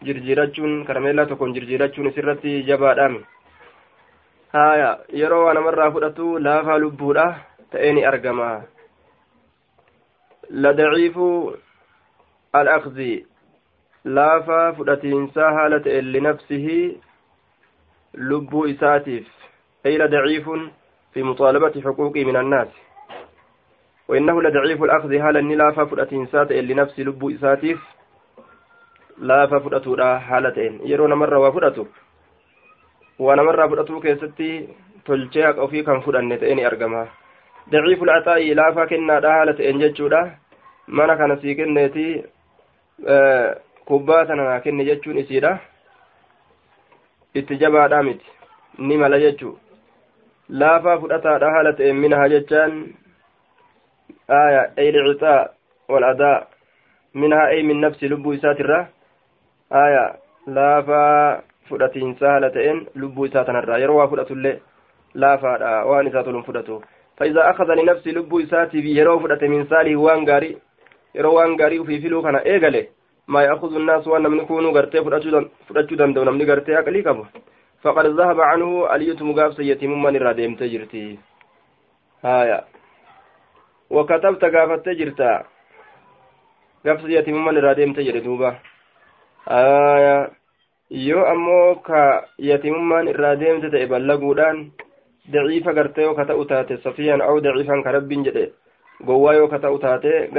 jirjiirachuun 0.06 0.86
karameellaa 0.86 1.26
tokkoon 1.26 1.54
jirjiirachuun 1.58 2.08
isirratti 2.12 2.56
jabaadhaami 2.70 3.26
haya 4.54 4.90
yeroo 5.22 5.44
waa 5.46 5.54
namarraa 5.60 5.92
fudhatu 5.98 6.28
laafaa 6.48 6.78
lubbuudha 6.86 7.26
ta'ee 7.72 7.94
ni 7.94 8.06
argama 8.12 8.50
ladaciifu 10.66 11.30
al-akzi 12.54 13.12
laafaa 14.20 14.74
fudhatiinsaa 14.78 15.52
haala 15.58 15.80
ta'een 15.88 16.12
linafsihi 16.18 16.80
lubbuu 18.18 18.66
isaatiif 18.68 19.28
ayla 19.86 20.08
daciifun 20.08 20.72
fi 21.14 21.24
muxaalabati 21.24 21.82
xuquuqii 21.82 22.26
min 22.26 22.36
annaas 22.36 22.68
وإنه 24.10 24.42
لضعيف 24.42 24.84
الأخذ 24.84 25.14
هالا 25.14 25.42
نلافا 25.42 25.86
فرأتين 25.86 26.28
سات 26.28 26.52
لنفس 26.52 27.00
لب 27.00 27.30
إساتيف 27.30 27.80
laafa 29.22 29.60
fudhatuudha 29.60 30.20
haala 30.20 30.52
ta'een 30.52 30.80
yeroo 30.84 31.08
namarra 31.08 31.40
waa 31.40 31.52
fudhatu 31.58 31.88
waa 33.26 33.36
namarraa 33.40 33.68
fudhatuu 33.74 34.02
keessatti 34.06 34.48
tolchee 35.08 35.46
haqa 35.46 35.62
ofii 35.66 35.84
kan 35.90 36.02
fudhanne 36.08 36.38
ta'e 36.42 36.56
ni 36.56 36.66
argama 36.70 37.04
daciiful 37.72 38.12
axaa'i 38.16 38.56
laafaa 38.60 38.88
kennaadha 38.90 39.32
haala 39.36 39.54
ta'een 39.60 39.80
jechuudha 39.84 40.20
mana 40.88 41.16
kana 41.22 41.38
sii 41.44 41.56
kenneeti 41.56 42.06
kubbaa 43.92 44.26
tana 44.26 44.50
naa 44.50 44.60
kenne 44.68 44.86
jechuun 44.90 45.18
isiidha 45.24 45.54
itti 47.42 47.58
jabaadhaa 47.64 48.04
miti 48.08 48.26
ni 48.88 48.98
mala 49.04 49.20
jechuu 49.24 49.54
laafaa 50.64 50.98
fudhataadha 51.04 51.52
haala 51.56 51.74
ta'een 51.80 52.02
minaha 52.06 52.30
jechaan 52.36 52.74
aya 54.42 54.62
aylicixaa 54.84 55.40
waladaa 55.96 56.38
minhaa 57.24 57.48
ay 57.56 57.64
min 57.70 57.82
nafsi 57.86 58.12
lubbuu 58.14 58.34
isaatirra 58.40 58.80
aya 59.84 60.04
laafaa 60.58 61.42
fudhatiinsa 61.70 62.32
haala 62.32 62.50
ta'een 62.58 62.84
lubbuu 63.04 63.30
isaa 63.32 63.48
tanarraa 63.52 63.82
yeroo 63.86 63.98
waa 64.02 64.12
fudhatullee 64.14 64.58
laafaadha 65.24 65.74
waan 65.92 66.14
isaa 66.14 66.28
tolun 66.28 66.48
fudhatu 66.50 66.84
فإذا 67.18 67.50
أخذ 67.50 67.74
لنفسه 67.74 68.12
لب 68.12 68.36
إساتي 68.36 68.78
يرو 68.78 69.20
فدت 69.20 69.44
من 69.44 69.68
ساله 69.68 69.96
وان 69.96 70.56
يرو 71.16 71.34
وان 71.38 71.62
غاري 71.62 71.84
في 71.84 72.22
كان 72.22 72.36
إيغالي 72.36 72.88
ما 73.28 73.44
يأخذ 73.44 73.76
الناس 73.76 74.08
وأن 74.08 74.32
من 74.32 74.38
يكونوا 74.38 74.72
غرتي 74.72 75.04
فدتشو 75.04 75.96
دم 75.96 76.14
دون 76.14 76.30
من 76.34 76.42
غرتي 76.50 76.80
أقلي 76.80 77.02
كبو 77.02 77.24
فقد 77.82 78.06
ذهب 78.06 78.42
عنه 78.42 78.96
أليت 78.96 79.22
مغاف 79.22 79.54
سيتم 79.54 79.92
من 80.04 80.16
الراديم 80.16 80.56
تجرتي 80.56 81.20
هايا 82.26 82.60
وكتبت 83.90 84.44
غافت 84.54 84.86
تجرتا 84.86 85.44
غاف 86.88 87.02
سيتم 87.02 87.46
من 87.46 87.58
الراديم 87.58 87.94
تجري 87.94 88.20
دوبا 88.20 88.52
yoo 90.90 91.26
ammoo 91.26 91.76
ka 91.82 92.26
yatimummaan 92.38 93.08
irraa 93.08 93.36
deemte 93.36 93.70
ta'e 93.74 93.88
ballaguudhaan 93.90 94.58
daciifa 95.34 95.74
gartee 95.74 96.14
ka 96.16 96.26
ta'u 96.26 96.46
taate 96.46 96.78
safiyan 96.84 97.22
au 97.22 97.40
daciifan 97.42 97.84
ka 97.84 97.92
rabbiin 97.92 98.24
jedhe 98.26 98.54
gowwaa 99.04 99.34
yoo 99.34 99.48
ka 99.48 99.60
ta'u 99.60 99.80
taate 99.80 100.30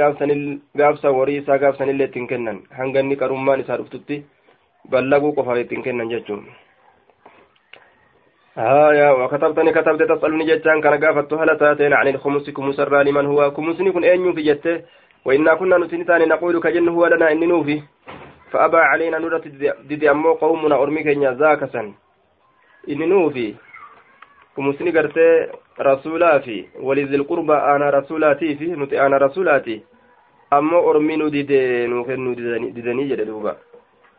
gaafsa 0.75 1.11
warii 1.11 1.37
isaa 1.37 1.57
gaafsanillee 1.57 2.07
ittiin 2.07 2.27
kennan. 2.27 2.61
Hanga 2.77 2.99
inni 2.99 3.15
qarummaan 3.15 3.59
isaa 3.59 3.77
dhuftutti 3.77 4.25
ballaguu 4.89 5.33
qofaaf 5.33 5.57
ittiin 5.65 5.83
kennan 5.83 6.09
jechuun. 6.09 6.47
هايا 8.57 9.11
وكتبتني 9.11 9.71
كتبت 9.71 10.01
تسألني 10.11 10.45
جتان 10.45 10.81
كان 10.81 11.03
قافت 11.03 11.33
هل 11.33 11.57
تاتين 11.57 11.93
عن 11.93 12.07
الخمس 12.07 12.49
كمس 12.49 12.79
لمن 12.79 13.25
هو 13.25 13.51
كمسني 13.51 13.91
كن 13.91 14.03
أين 14.03 14.33
في 14.33 14.41
جته 14.41 14.81
وإنا 15.25 15.53
كنا 15.53 15.77
نتنتان 15.77 16.27
نقول 16.27 16.59
كجن 16.59 16.87
هو 16.89 17.05
لنا 17.07 17.31
إن 17.31 17.47
نوفي 17.47 17.81
فأبى 18.51 18.77
علينا 18.77 19.17
نورة 19.19 19.43
ددي 19.89 20.11
أمو 20.11 20.33
قومنا 20.33 20.75
أرمي 20.81 21.03
كينيا 21.03 21.31
ذاكسا 21.31 21.93
إن 22.89 23.09
نوفي 23.09 23.55
ومسني 24.57 24.91
قرتي 24.91 25.27
رسولا 25.81 26.39
في 26.39 26.65
ولذي 26.81 27.15
القربى 27.15 27.53
أنا 27.53 27.89
رسولاتي 27.89 28.55
في 28.55 28.65
نتي 28.65 29.01
أنا 29.01 29.17
رسولاتي 29.17 29.81
أمو 30.53 30.89
أرمي 30.91 31.15
ندي 31.15 31.87
نوفن 31.87 32.35
ددني 32.75 33.07
جدوبا 33.07 33.55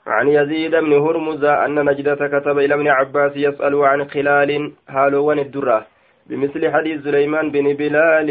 عن 0.06 0.28
يزيد 0.28 0.70
بن 0.70 0.92
هرمز 0.92 1.44
أن 1.44 1.84
نجدة 1.84 2.14
كتب 2.28 2.58
إلى 2.58 2.74
ابن 2.74 2.88
عباس 2.88 3.32
يسأل 3.36 3.74
عن 3.84 4.08
خلال 4.10 4.72
هالوان 4.88 5.38
الدرة 5.38 5.86
بمثل 6.26 6.70
حديث 6.72 7.02
سليمان 7.04 7.50
بن 7.50 7.72
بلال 7.72 8.30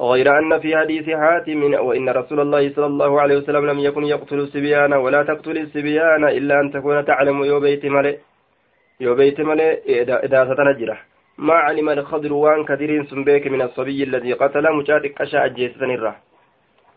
غير 0.00 0.38
أن 0.38 0.58
في 0.58 0.76
حديث 0.76 1.10
حاتم 1.10 1.74
وإن 1.74 2.08
رسول 2.08 2.40
الله 2.40 2.72
صلى 2.74 2.86
الله 2.86 3.20
عليه 3.20 3.36
وسلم 3.36 3.66
لم 3.70 3.78
يكن 3.78 4.04
يقتل 4.04 4.38
السبيان 4.40 4.92
ولا 4.92 5.22
تقتل 5.22 5.58
السبيان 5.58 6.24
إلا 6.24 6.60
أن 6.60 6.72
تكون 6.72 7.04
تعلم 7.04 7.44
يو 7.44 7.60
بيت 7.60 7.86
ملئ 7.86 8.16
يو 9.00 9.14
بيت 9.14 9.40
ملئ 9.40 10.02
إذا 10.26 10.54
ستنجره 10.54 10.98
ما 11.38 11.54
علم 11.54 11.88
الخضر 11.88 12.32
وان 12.32 12.64
كثير 12.64 13.04
سنبيك 13.04 13.46
من 13.46 13.62
الصبي 13.62 14.02
الذي 14.02 14.32
قتل 14.32 14.72
مشاتك 14.72 15.20
أشاء 15.20 15.46
أجيس 15.46 15.82
الره 15.82 16.16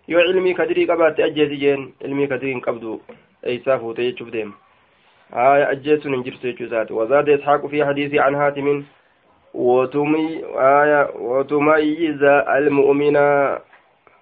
يو 0.08 0.20
علمي 0.20 0.54
كثير 0.54 0.92
قبات 0.92 1.20
أجيس 1.20 1.50
جين 1.50 1.94
علمي 2.06 2.28
كثير 2.28 2.60
قبدو 2.60 3.00
أيسافو 3.46 3.94
تيجب 3.94 4.32
ديم. 4.32 4.54
آية 5.34 5.72
أجيس 5.72 6.06
ننجر 6.06 6.34
سيجوزات 6.42 6.92
وزاد 6.92 7.30
إسحاق 7.30 7.66
في 7.68 7.86
حديث 7.86 8.16
عن 8.16 8.36
حاتم 8.38 8.84
وتميز 11.20 12.24
المؤمن. 12.58 13.16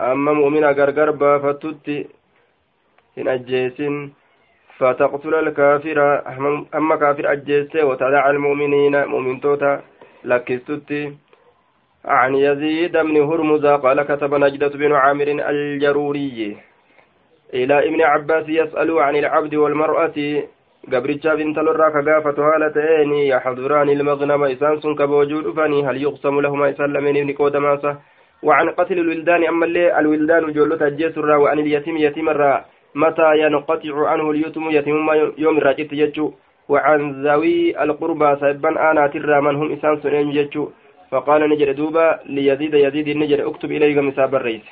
أما 0.01 0.33
مؤمن 0.33 0.65
غرغر 0.65 1.11
بافتت 1.11 2.07
إن 3.17 3.27
أجيسن 3.27 4.09
فتقتل 4.77 5.35
الكافر. 5.35 5.99
أما 6.75 6.95
كافر 6.95 7.31
أجيس 7.31 7.75
وتدع 7.75 8.29
المؤمنين 8.29 9.05
مؤمن 9.05 9.41
توتا. 9.41 9.81
لكستت 10.25 10.91
عن 12.05 12.35
يزيد 12.35 12.97
بن 12.97 13.15
هرمز 13.21 13.65
قال 13.65 14.03
كتب 14.03 14.33
نجدة 14.33 14.67
بن 14.67 14.91
عامر 14.93 15.27
الجروري 15.49 16.57
إلى 17.53 17.87
ابن 17.87 18.01
عباس 18.01 18.45
يسأل 18.49 18.99
عن 18.99 19.15
العبد 19.15 19.55
والمرأة. 19.55 20.17
gabrichaaf 20.85 21.39
intalorraa 21.41 21.91
ka 21.91 22.01
gaafatu 22.05 22.45
haala 22.45 22.69
ta'eeni 22.69 23.27
yaxduraan 23.27 23.89
ilmaghnama 23.89 24.49
isaan 24.53 24.81
sun 24.81 24.93
kaboojuu 24.95 25.41
dhufanii 25.41 25.81
hal 25.81 25.97
yuqsamu 25.97 26.41
lahuma 26.45 26.69
isaan 26.69 27.97
وعن 28.43 28.69
قتل 28.69 28.99
الولدان 28.99 29.47
أما 29.47 29.65
اللي 29.65 29.99
الولدان 29.99 30.53
جولة 30.53 30.87
الجسر 30.87 31.25
وعن 31.25 31.59
اليتيم 31.59 31.97
يتيم 31.97 32.29
متى 32.95 33.29
ينقطع 33.37 34.07
عنه 34.07 34.31
اليتم؟ 34.31 34.69
يتيم 34.69 34.97
يوم 35.37 35.57
الراجت 35.57 35.93
يجو 35.93 36.33
وعن 36.69 37.27
ذوي 37.27 37.83
القربى 37.83 38.35
سيبان 38.39 38.77
آنا 38.77 39.07
ترى 39.07 39.41
من 39.41 39.55
هم 39.55 39.71
إسان 39.71 40.01
سنين 40.01 40.31
يجو 40.31 40.69
فقال 41.11 41.49
نجر 41.49 41.71
دوبا 41.71 42.19
ليزيد 42.25 42.73
يزيد 42.73 43.07
النجر 43.07 43.49
اكتب 43.49 43.71
إليك 43.71 43.97
مساب 43.97 44.35
الرئيس. 44.35 44.65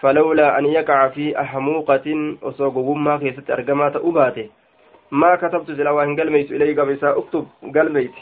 فلولا 0.00 0.58
أن 0.58 0.66
يقع 0.66 1.08
في 1.08 1.40
أحموقة 1.40 2.36
أصوغ 2.42 2.92
ما 2.92 3.16
كيست 3.18 3.50
أرقمات 3.50 3.96
أباته. 3.96 4.48
ما 5.10 5.36
كتبت 5.36 5.70
سلا 5.70 5.90
وان 5.90 6.16
قلميت 6.20 6.50
إليك 6.50 6.80
بيسا 6.80 7.10
اكتب 7.20 7.46
قلميت. 7.74 8.14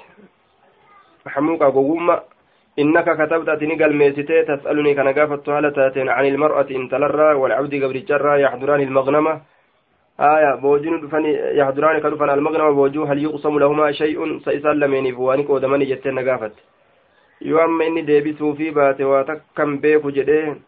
حموك 1.26 1.62
قوما 1.62 2.20
إنك 2.78 3.08
كتبت 3.20 3.48
أتني 3.48 3.74
قلميتي 3.82 4.42
تسألني 4.42 4.94
كان 4.94 5.08
قافت 5.08 5.48
هالتاتين 5.48 6.08
عن 6.08 6.26
المرأة 6.26 6.68
إن 6.70 6.88
تلرى 6.88 7.34
والعبد 7.34 7.74
قبل 7.82 7.96
الجرى 7.96 8.42
يحضران 8.42 8.80
المغنمة. 8.80 9.40
آية 10.20 10.54
بوجون 10.54 11.00
دفني 11.00 11.58
يحضران 11.58 11.98
كدفن 12.00 12.30
المغنمة 12.30 12.70
بوجو 12.70 13.04
هل 13.04 13.22
يقسم 13.22 13.58
لهما 13.58 13.92
شيء؟ 13.92 14.38
سيسأل 14.38 14.80
لميني 14.80 15.12
فوانك 15.12 15.50
ودمني 15.50 15.84
جتين 15.84 16.18
قافت 16.28 16.52
يوم 17.42 17.82
إني 17.82 18.02
ديبسوا 18.02 18.54
في 18.54 18.70
باتي 18.70 19.04
واتكم 19.04 19.78
بيكو 19.78 20.10
جديه 20.10 20.58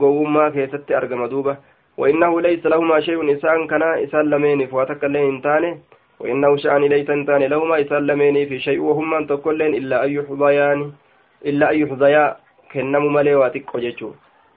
قوما 0.00 0.48
كيست 0.50 0.92
أرقم 0.92 1.26
دوبة. 1.26 1.56
وإنه 1.96 2.40
ليس 2.40 2.66
لهما 2.66 3.00
شيء. 3.00 3.32
إسان 3.32 3.66
كنا 3.66 4.04
إسان 4.04 4.30
لمين 4.30 4.66
فواتك 4.66 5.04
اللين 5.04 5.42
تاني 5.42 5.80
وإنه 6.20 6.56
شأن 6.56 6.82
ليس 6.84 7.06
تاني 7.06 7.48
لهما. 7.48 7.80
إسان 7.80 8.06
لمين 8.06 8.48
في 8.48 8.58
شيء. 8.60 8.80
وهم 8.80 9.10
من 9.10 9.26
تقولين 9.26 9.74
إلا 9.74 10.04
أن 10.04 10.10
يحظيان 10.12 10.92
إلا 11.46 11.70
أن 11.72 11.78
يحظيا 11.78 12.36
كنم 12.72 13.14
ملي 13.14 13.34
واتك 13.34 13.74
وجيشو 13.74 14.10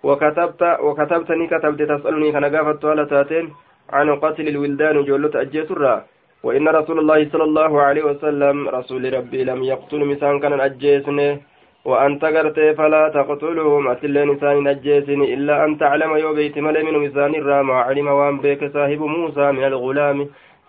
وكتبت 0.04 0.62
وكتبتني 0.86 1.47
كتبت 1.47 1.82
تسألني 1.82 2.32
كان 2.32 2.45
قافت 2.56 2.86
على 2.86 3.06
تاتين. 3.06 3.54
عن 3.93 4.08
قتل 4.23 4.47
الولدان 4.47 5.04
جولة 5.04 5.34
أجيسرا 5.41 5.95
وإن 6.43 6.67
رسول 6.67 6.97
الله 6.99 7.30
صلى 7.32 7.43
الله 7.43 7.71
عليه 7.82 8.04
وسلم 8.04 8.69
رسول 8.69 9.13
ربي 9.13 9.43
لم 9.43 9.63
يقتل 9.63 10.06
مسان 10.06 10.39
كان 10.39 10.54
أجيسنه 10.60 11.39
وأنت 11.86 12.25
قرتي 12.25 12.73
فلا 12.73 13.04
تقتلهم 13.10 13.88
أتلين 13.88 14.30
إنسان 14.30 14.56
نجيسني 14.63 15.34
إلا 15.34 15.65
أن 15.65 15.77
تعلم 15.77 16.12
يو 16.23 16.34
بيت 16.34 16.58
ملي 16.58 16.84
من 16.84 16.95
إنسان 17.04 17.36
الرام 17.36 17.71
علم 17.71 18.08
وأن 18.08 18.38
بيك 18.38 18.62
صاحب 18.73 19.01
موسى 19.01 19.45
من 19.51 19.63
الغلام. 19.63 20.17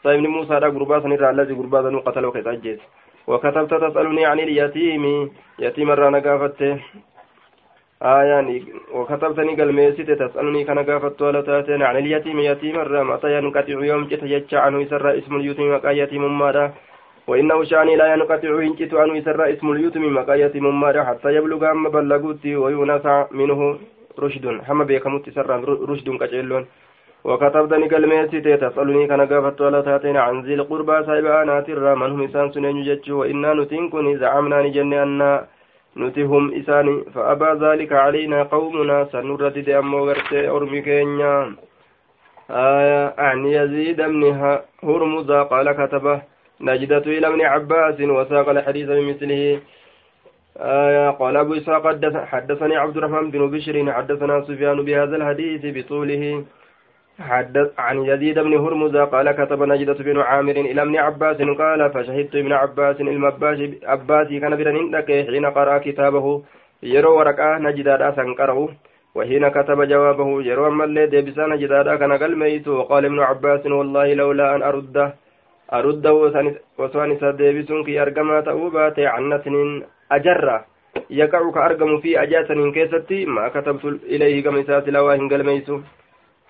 صاحب 0.05 0.25
موسى 0.37 0.55
دا 0.61 0.69
قرباسا 0.75 1.09
نرى 1.09 1.31
الذي 1.31 1.55
قرباسا 1.55 1.91
قتل 2.07 2.25
وكتجيس 2.27 2.81
وكتبت 3.27 3.73
تسألني 3.85 4.25
عن 4.31 4.39
اليتيم. 4.41 5.05
يتيم 5.59 5.89
الرانا 5.91 6.19
قافت 6.19 6.61
آيان 8.03 8.63
وكتبتني 8.95 9.55
قال 9.59 9.73
ميسيت 9.73 10.11
تسألني 10.11 10.65
كان 10.65 10.79
قافت 10.79 11.23
ولا 11.23 11.41
تأتين 11.41 11.83
عن 11.83 11.97
اليتيم 11.97 12.39
يتيم 12.41 12.77
الرام 12.81 13.11
أتى 13.11 13.39
ينقطع 13.39 13.79
يوم 13.91 14.05
جت 14.11 14.55
عنه 14.55 14.79
يسر 14.83 15.19
اسم 15.19 15.37
اليتيم 15.37 15.75
وكا 15.75 15.91
يتيم 15.91 16.39
ماذا 16.39 16.73
وإنه 17.27 17.65
شاني 17.65 17.97
لا 17.97 18.13
ينقطع 18.15 18.51
إنجت 18.59 18.95
أنه 18.95 19.17
يسرى 19.17 19.53
اسم 19.53 19.73
اليتم 19.73 20.15
مقاية 20.15 20.61
ممارة 20.61 21.03
حتى 21.03 21.35
يبلغ 21.37 21.71
أما 21.71 21.89
بلغوت 21.89 22.47
وينسى 22.47 23.27
منه 23.31 23.79
رشد. 24.19 24.45
حما 24.67 24.85
بيكمت 24.85 25.31
سرى 25.31 25.55
رشد 25.91 26.09
كجلون 26.21 26.67
وكتبتني 27.25 27.89
كان 29.07 29.21
قافت 29.31 29.61
ولا 29.61 29.81
تأتين 29.81 30.17
عن 30.17 30.43
ذي 30.43 30.55
القربى 30.55 30.97
سايب 31.07 31.27
أنا 31.27 31.61
ترى 31.61 31.95
من 31.95 32.11
هم 32.13 32.21
إنسان 32.23 32.53
سنين 32.53 33.01
وإنا 33.09 33.55
نتنكني 33.55 34.17
زعمنا 34.17 34.61
نتهم 35.97 36.55
إساني 36.55 37.05
فأبى 37.15 37.51
ذلك 37.65 37.93
علينا 37.93 38.43
قومنا 38.43 39.05
سنرد 39.13 39.69
أمو 39.69 40.09
غرتي 40.09 40.49
أرمي 40.49 40.81
كينيا. 40.81 41.55
آية 42.51 43.15
عن 43.19 43.47
يزيد 43.47 44.01
بن 44.01 44.23
هرمز 44.83 45.31
قال 45.31 45.73
كتبه 45.73 46.23
نجدة 46.61 47.05
إلى 47.07 47.27
ابن 47.27 47.41
عباس 47.41 48.01
وساق 48.01 48.49
الحديث 48.49 48.89
بمثله. 48.89 49.61
آية 50.57 51.11
قال 51.11 51.37
أبو 51.37 51.55
إسحاق 51.55 51.87
حدثني 52.33 52.77
عبد 52.77 52.97
الرحمن 52.97 53.31
بن 53.31 53.51
بشر 53.51 53.93
حدثنا 53.93 54.41
سفيان 54.49 54.83
بهذا 54.85 55.17
الحديث 55.17 55.63
بطوله. 55.65 56.45
حدث 57.29 57.71
عن 57.79 57.97
يزيد 58.05 58.39
بن 58.39 58.55
هرمز 58.65 58.97
قال 58.97 59.27
كتب 59.33 59.63
نجدة 59.63 59.99
بن 60.07 60.19
عامر 60.21 60.57
إلى 60.71 60.83
ابن 60.83 60.97
عباس 60.97 61.37
قال 61.43 61.91
فشهدت 61.95 62.35
ابن 62.37 62.53
عباس 62.53 63.01
المباسي 63.01 64.41
كان 64.41 64.57
بدن 64.57 64.77
حين 65.31 65.47
قرأ 65.47 65.79
كتابه. 65.79 66.43
يرو 66.83 67.19
ورقة 67.19 67.59
نجدة 67.59 68.11
سنقره 68.17 68.69
وحين 69.15 69.49
كتب 69.49 69.83
جوابه 69.83 70.43
يرو 70.43 70.71
ملي 70.71 71.07
ديبسا 71.07 71.47
نجدة 71.47 71.97
كان 71.97 72.13
قلميت 72.13 72.69
وقال 72.69 73.05
ابن 73.05 73.19
عباس 73.21 73.67
والله 73.67 74.15
لولا 74.15 74.57
أن 74.57 74.63
أرده. 74.63 75.15
أرده 75.73 76.13
وسوان 76.79 77.17
سديبسون 77.21 77.85
كي 77.85 78.03
أرقما 78.03 78.41
تأوبات 78.41 78.99
عن 78.99 79.23
نتن 79.33 79.83
أجرة 80.13 80.65
يقع 81.11 81.51
كأرقم 81.55 81.99
في 82.03 82.23
أجاسن 82.23 82.73
كيستي. 82.73 83.27
ما 83.27 83.49
كتبت 83.49 83.85
إليه 84.13 84.43
كما 84.45 84.63
سات 84.63 84.89
لواهن 84.89 85.29
قلميسو 85.33 85.81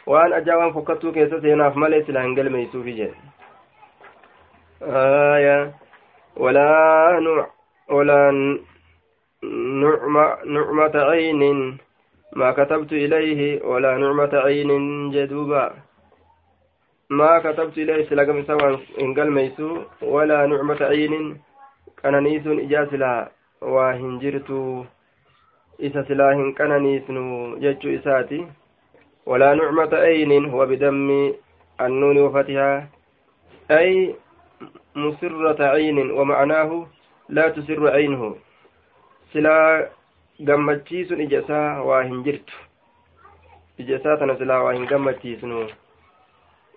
waan 0.06 0.32
ajaa 0.32 0.56
waan 0.58 0.72
fokkattuu 0.74 1.12
keessa 1.12 1.40
seenaaf 1.40 1.74
malee 1.74 2.02
silaa 2.06 2.22
hin 2.22 2.34
galmeeysuufi 2.40 2.96
jedhe. 3.02 3.16
آية 4.82 5.72
ولا 6.36 7.18
نوع 7.22 7.46
ولا 7.88 8.20
نعمة 9.82 10.26
نعمة 10.44 10.94
عين 11.10 11.42
ما 12.36 12.50
كتبت 12.52 12.92
إليه 12.92 13.62
ولا 13.62 13.96
نعمة 13.98 14.30
عين 14.34 14.70
جدوبا 15.10 15.72
ما 17.10 17.38
كتبت 17.38 17.78
إليه 17.78 18.04
سلقم 18.10 18.42
سواء 18.42 18.80
إن 19.02 19.14
قال 19.14 19.30
ميسو 19.32 19.82
ولا 20.02 20.46
نعمة 20.46 20.80
عين 20.82 21.40
كان 22.02 22.22
نيس 22.22 22.46
إجاز 22.46 22.94
لها 22.94 23.30
وهنجرت 23.62 24.50
إسا 25.80 26.02
سلاهن 26.08 26.52
كان 26.52 26.72
نيسن 26.82 27.16
ججو 27.62 27.88
إساتي 27.96 28.46
ولا 29.26 29.54
نعمة 29.54 29.92
أين 30.02 30.50
هو 30.50 30.66
بدم 30.66 31.34
النون 31.80 32.18
وفتحها 32.18 32.88
أي 33.70 34.14
مسرة 34.94 35.64
عين 35.64 36.10
ومعناه 36.10 36.86
لا 37.28 37.48
تسر 37.48 37.88
عينه 37.88 38.36
سلا 39.32 39.88
gammachiisun 40.42 41.20
ija 41.20 41.38
isaa 41.40 41.82
waa 41.86 42.02
hin 42.02 42.22
jirtu 42.26 42.54
ija 43.78 43.96
isaa 43.98 44.16
tana 44.16 44.34
silaa 44.38 44.62
waa 44.64 44.72
hin 44.72 44.86
gammachiisnu 44.92 45.60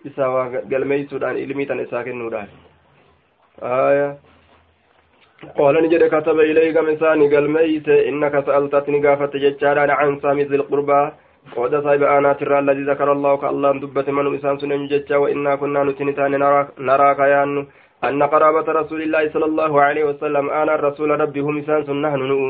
isaa 0.09 0.29
waa 0.29 0.49
galmeeysuudhaan 0.73 1.37
ilmii 1.37 1.65
tana 1.65 1.81
isaa 1.87 2.03
aya 3.61 4.07
qaala 5.57 5.81
ni 5.81 5.89
jedhe 5.93 6.09
kataba 6.09 6.43
ilayka 6.51 6.81
misaani 6.81 7.29
galmeeyse 7.29 7.97
innaka 8.11 8.43
sa'altatni 8.49 8.99
gaafatte 9.07 9.39
jechaadhaan 9.45 9.95
can 10.01 10.19
saami 10.21 10.45
dilqurbaa 10.51 11.05
قود 11.55 11.73
صاحب 11.83 12.03
آنات 12.03 12.41
الرا 12.41 12.59
الذي 12.59 12.83
ذكر 12.91 13.11
الله 13.11 13.33
كالله 13.37 13.71
دبت 13.83 14.07
من 14.09 14.25
إسان 14.35 14.55
سنن 14.61 14.87
ججا 14.91 15.17
وإنا 15.23 15.55
كنا 15.61 15.83
نتنتان 15.83 16.31
نراك 16.87 17.19
يان 17.33 17.51
أن 18.07 18.23
قرابة 18.33 18.67
رسول 18.81 19.01
الله 19.01 19.23
صلى 19.33 19.45
الله 19.45 19.81
عليه 19.81 20.03
وسلم 20.09 20.45
آنا 20.61 20.75
الرسول 20.75 21.09
ربهم 21.23 21.53
إسان 21.61 21.81
سنه 21.89 22.15
ننو 22.21 22.41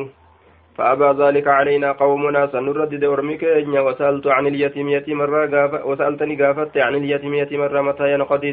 فأبى 0.78 1.10
ذلك 1.24 1.48
علينا 1.48 1.92
قومنا 1.92 2.42
سنردد 2.54 3.04
ورمك 3.12 3.44
وسألت 3.88 4.26
عن 4.28 4.48
اليتيم 4.48 4.88
يتيم 4.90 5.20
الرا 5.22 5.44
وسألتني 5.90 6.36
قافت 6.42 6.78
عن 6.78 6.96
اليتيم 6.96 7.34
يتيم 7.42 7.62
الرا 7.68 7.82
متى 7.82 8.06
ينقضي 8.14 8.52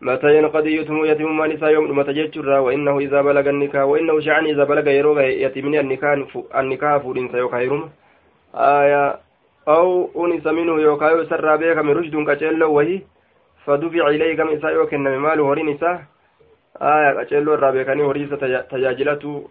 متى 0.00 0.38
ينقضي 0.38 0.76
يتم 0.80 1.04
يتيم 1.04 1.36
ما 1.38 1.46
نساء 1.46 1.70
يوم 1.70 1.98
متى 1.98 2.12
جتشرا 2.12 2.58
وإنه 2.58 2.98
إذا 2.98 3.22
بلغ 3.22 3.48
النكاح 3.50 3.82
وإنه 3.82 4.20
شعني 4.20 4.50
إذا 4.50 4.64
بلغ 4.64 4.88
يروغ 4.88 5.20
يتيمني 5.20 5.80
النكاح 5.80 6.12
النكاح 6.60 6.96
فورين 6.96 7.28
سيوكايرم 7.32 7.82
آية 8.54 9.23
أو 9.68 10.10
أنس 10.24 10.46
منه 10.46 10.80
يوكايو 10.80 11.24
سرى 11.24 11.56
بيكم 11.56 11.90
رشد 11.90 12.14
كتشيلو 12.28 12.72
وهي 12.72 13.00
فدفع 13.64 14.08
إليه 14.08 14.36
كم 14.36 14.48
إساء 14.48 14.72
يوكن 14.72 15.00
مال 15.00 15.40
هورين 15.40 15.68
إساء. 15.74 16.04
آية 16.82 17.22
كتشيلو 17.22 17.54
الرابيكني 17.54 18.02
وريسة 18.02 18.36
تجاجلته 18.70 19.48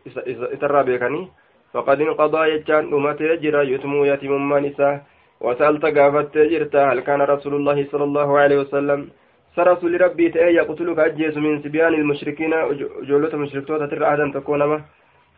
إسرابيكني 0.56 1.28
فقد 1.74 2.02
انقضى 2.02 2.42
يجان 2.50 2.94
أمتي 2.94 3.36
جرى 3.44 3.72
يتمو 3.74 4.06
يتم 4.06 4.50
من 4.50 4.66
إساء. 4.66 5.02
وسألت 5.42 5.86
قافت 5.86 6.38
جرتا 6.38 6.92
هل 6.92 7.00
كان 7.00 7.22
رسول 7.22 7.54
الله 7.56 7.78
صلى 7.92 8.04
الله 8.04 8.40
عليه 8.40 8.58
وسلم. 8.60 9.10
سرسول 9.56 10.02
ربي 10.02 10.30
تأي 10.30 10.56
يقتلك 10.56 11.00
أجيس 11.00 11.38
من 11.38 11.62
سبيان 11.64 11.94
المشركين. 11.94 12.54
جولة 13.10 13.34
المشركين 13.34 13.90
ترى 13.90 14.06
أهدا 14.06 14.32
تكون 14.34 14.64
ما. 14.64 14.82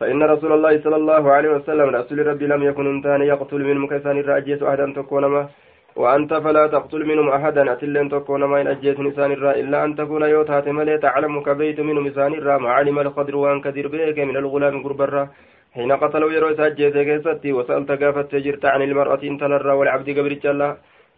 فإن 0.00 0.22
رسول 0.22 0.52
الله 0.52 0.80
صلى 0.84 0.96
الله 0.96 1.32
عليه 1.32 1.50
وسلم 1.56 1.88
رسول 1.98 2.26
ربي 2.26 2.46
لم 2.46 2.62
يكن 2.62 2.86
انتان 2.94 3.20
يقتل 3.22 3.62
من 3.68 3.76
مكسان 3.78 4.16
الرأجيس 4.18 4.62
أحدا 4.62 4.86
تكونما. 4.96 5.42
وأنت 6.02 6.34
فلا 6.44 6.66
تقتل 6.66 7.02
منهم 7.10 7.28
أحدا 7.28 7.72
أتلن 7.72 8.08
تكونما 8.08 8.60
إن 8.60 8.66
أجيت 8.66 9.00
نسان 9.00 9.30
الرا 9.32 9.52
إلا 9.60 9.84
أن 9.84 9.90
تكون 10.00 10.22
يوتات 10.22 10.68
ملي 10.68 10.98
تعلم 10.98 11.34
كبيت 11.46 11.80
من 11.80 11.96
نسان 12.06 12.32
الرا 12.34 12.56
ما 12.58 12.70
علم 12.76 12.98
القدر 12.98 13.36
وأن 13.36 13.60
كثير 13.64 13.88
بيك 13.88 14.18
من 14.18 14.36
الغلام 14.36 14.82
قربرا 14.84 15.22
حين 15.74 15.92
قتلوا 16.02 16.32
يروي 16.36 16.54
ساجيت 16.58 16.96
كيستي 17.08 17.50
وسألت 17.56 17.90
قافت 18.02 18.34
جرت 18.44 18.64
عن 18.64 18.82
المرأة 18.88 19.22
انت 19.30 19.42
للرا 19.50 19.72
والعبد 19.78 20.08
قبرت 20.18 20.44
الله 20.52 20.70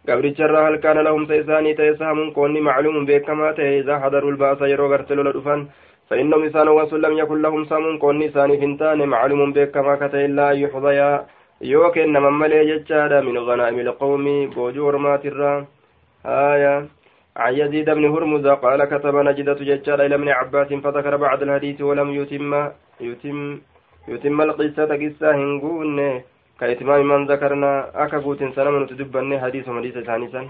قبرت 0.09 0.39
الله 0.47 0.61
هل 0.67 0.75
كان 0.85 0.97
لهم 1.07 1.21
سيساني 1.31 1.73
تيسهم 1.79 2.31
كوني 2.35 2.61
معلوم 2.69 3.05
بك 3.07 3.21
كما 3.27 3.49
إذا 3.81 3.95
حضروا 4.03 4.31
البأس 4.31 4.61
يرو 4.73 4.85
غرتلوا 4.91 5.23
لدفن. 5.27 5.59
فإنهم 6.09 6.43
إسان 6.43 6.67
وصل 6.67 7.01
لم 7.01 7.17
يكن 7.17 7.41
لهم 7.41 7.65
سام 7.65 7.97
كوني 7.97 8.29
ساني 8.29 8.57
فنتان 8.61 8.99
معلوم 9.07 9.53
بك 9.53 9.71
كما 9.71 9.95
كتا 9.95 10.25
إلا 10.25 10.51
يحظيا. 10.51 11.25
يوكن 11.61 12.13
نمم 12.13 12.39
ملي 12.39 12.77
ججادا 12.77 13.21
من 13.21 13.37
غنائم 13.37 13.79
القوم 13.79 14.25
بوجور 14.49 14.97
ماترا 14.97 15.65
آية. 16.25 16.75
عن 17.37 17.53
يزيد 17.53 17.89
بن 17.89 18.05
هرمز 18.05 18.47
قال 18.47 18.83
كتب 18.85 19.15
نجدة 19.15 19.53
ججادا 19.53 20.05
إلى 20.05 20.15
ابن 20.15 20.29
عباس 20.29 20.67
فذكر 20.73 21.13
بعد 21.17 21.41
الحديث 21.41 21.81
ولم 21.81 22.09
يتم 22.19 22.51
يتم 22.99 23.59
يتم 24.07 24.41
القصة 24.41 24.89
قصة 25.01 25.35
هنقون 25.35 26.21
كإتمام 26.59 27.07
من 27.07 27.21
ذكرنا 27.31 27.71
أكبوت 28.03 28.43
سلام 28.55 28.83
نتدبني 28.83 29.39
حديث 29.39 29.69
حديث 29.69 29.97
ثانيا 29.97 30.49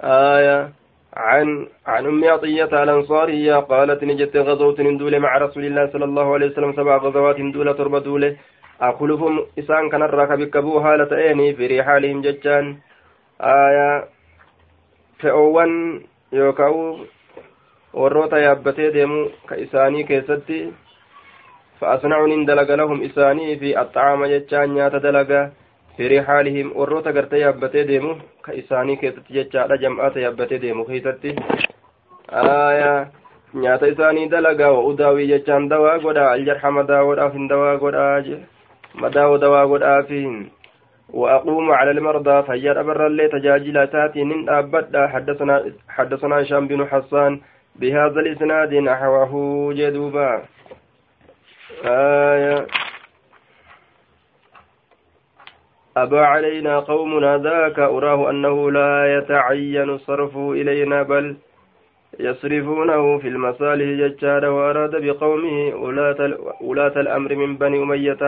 آية. 0.00 0.72
عن 1.18 1.68
عن 1.86 2.06
أم 2.06 2.24
عطية 2.24 2.82
الأنصارية 2.82 3.56
قالت 3.56 4.04
نجت 4.04 4.36
غزوة 4.36 4.78
ندول 4.80 5.20
مع 5.20 5.38
رسول 5.38 5.64
الله 5.64 5.90
صلى 5.92 6.04
الله 6.04 6.34
عليه 6.34 6.46
وسلم 6.46 6.72
سبع 6.72 6.96
غزوات 6.96 7.40
دولة 7.40 7.72
تربة 7.72 7.98
دولة. 7.98 8.36
أخلفهم 8.80 9.46
إسان 9.58 9.88
كان 9.90 10.02
الراك 10.02 10.32
بكبو 10.38 10.80
حالة 10.80 11.10
أيني 11.18 11.54
في 11.54 11.66
رحالهم 11.66 12.22
ججان. 12.22 12.76
آية 13.40 14.08
fe'oowwan 15.18 15.72
yookaan 16.32 17.06
warroota 17.92 18.38
yaabbatee 18.38 18.90
deemu 18.94 19.30
ka 19.46 19.56
isaanii 19.58 20.04
keessatti 20.04 20.58
fa'asnacuun 21.80 22.30
hin 22.30 22.44
dalaga 22.46 22.76
lahum 22.78 23.02
isaanii 23.02 23.56
fi 23.62 23.74
axxaama 23.82 24.28
jechaan 24.28 24.76
firii 25.98 26.24
haalihim 26.30 26.72
warroota 26.80 27.12
gartee 27.12 27.40
yaabbatee 27.44 27.86
deemu 27.92 28.12
ka 28.42 28.58
isaanii 28.62 28.96
keessatti 29.04 29.38
jechaadha 29.38 29.80
jam'aata 29.86 30.26
yaabbatee 30.26 30.60
deemu 30.66 30.84
keessatti 30.90 31.34
nyaata 33.54 33.90
isaanii 33.94 34.28
dalagaa 34.36 34.70
wa 34.76 34.84
udaawii 34.92 35.26
jechaan 35.32 35.68
dawaa 35.72 35.98
godhaa 36.04 36.30
aljarha 36.36 36.70
madaawoodhaaf 36.78 37.40
hin 37.40 37.48
dawaa 37.54 37.76
godhaa 37.86 38.38
madaawo 39.04 39.42
dawaa 39.46 39.66
godhaafi 39.66 40.22
وأقوم 41.08 41.70
على 41.72 41.90
المرضى 41.90 42.42
فجر 42.42 42.80
أبر 42.80 43.06
اللي 43.06 43.28
تجاجل 43.28 43.86
تاتي 43.86 44.24
من 44.24 44.48
أبدا 44.48 45.06
حدثنا 45.08 45.72
حدثنا 45.88 46.60
بن 46.60 46.86
حسان 46.86 47.40
بهذا 47.76 48.20
الإسناد 48.20 48.74
نحوه 48.74 49.32
جدوبا 49.74 50.42
آية 51.84 52.66
أبى 56.02 56.20
علينا 56.20 56.78
قومنا 56.80 57.38
ذاك 57.38 57.78
أراه 57.78 58.30
أنه 58.30 58.70
لا 58.70 58.94
يتعين 59.18 59.98
صرفه 59.98 60.52
إلينا 60.52 61.02
بل 61.02 61.36
يصرفونه 62.18 63.18
في 63.18 63.28
المصالح 63.28 63.88
ججار 64.00 64.44
وأراد 64.46 64.92
بقومه 65.04 65.74
ولاة 66.60 66.96
الأمر 67.04 67.30
من 67.34 67.56
بني 67.56 67.78
أمية 67.82 68.22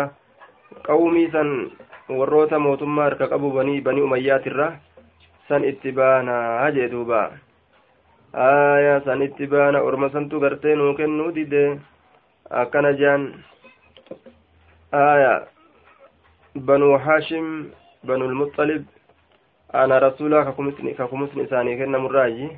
قومي 0.85 1.31
سن 1.31 1.71
banii 3.87 4.03
umayyaatirra 4.03 4.67
san 5.49 5.63
itti 5.65 5.93
baana 5.95 6.67
jee 6.75 6.89
duuba 6.91 7.31
aya 8.35 8.99
san 9.07 9.23
itti 9.23 9.47
baana 9.47 9.79
orma 9.79 10.11
santu 10.11 10.41
gartee 10.43 10.75
nuu 10.75 10.95
kennuu 10.99 11.31
dide 11.31 11.79
akkana 12.51 12.93
jean 12.99 13.23
آية 14.95 15.60
بنو 16.55 16.97
هاشم 16.97 17.71
بنو 18.05 18.25
المطلب 18.27 18.87
أنا 19.75 19.99
رسولا 19.99 20.45
ككمسن 20.45 21.41
إساني 21.41 21.77
كنا 21.79 21.99
مراجي. 21.99 22.49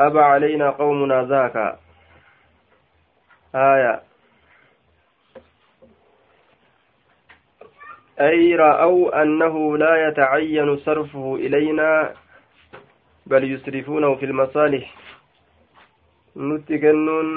أبى 0.00 0.20
علينا 0.20 0.70
قومنا 0.70 1.24
ذاك. 1.24 1.78
آية. 3.54 4.02
أي 8.20 8.54
رأوا 8.54 9.22
أنه 9.22 9.78
لا 9.78 10.08
يتعين 10.08 10.76
صرفه 10.76 11.36
إلينا 11.36 12.14
بل 13.26 13.52
يسرفونه 13.52 14.14
في 14.14 14.24
المصالح. 14.24 14.94
nutti 16.38 16.78
kennuun 16.78 17.30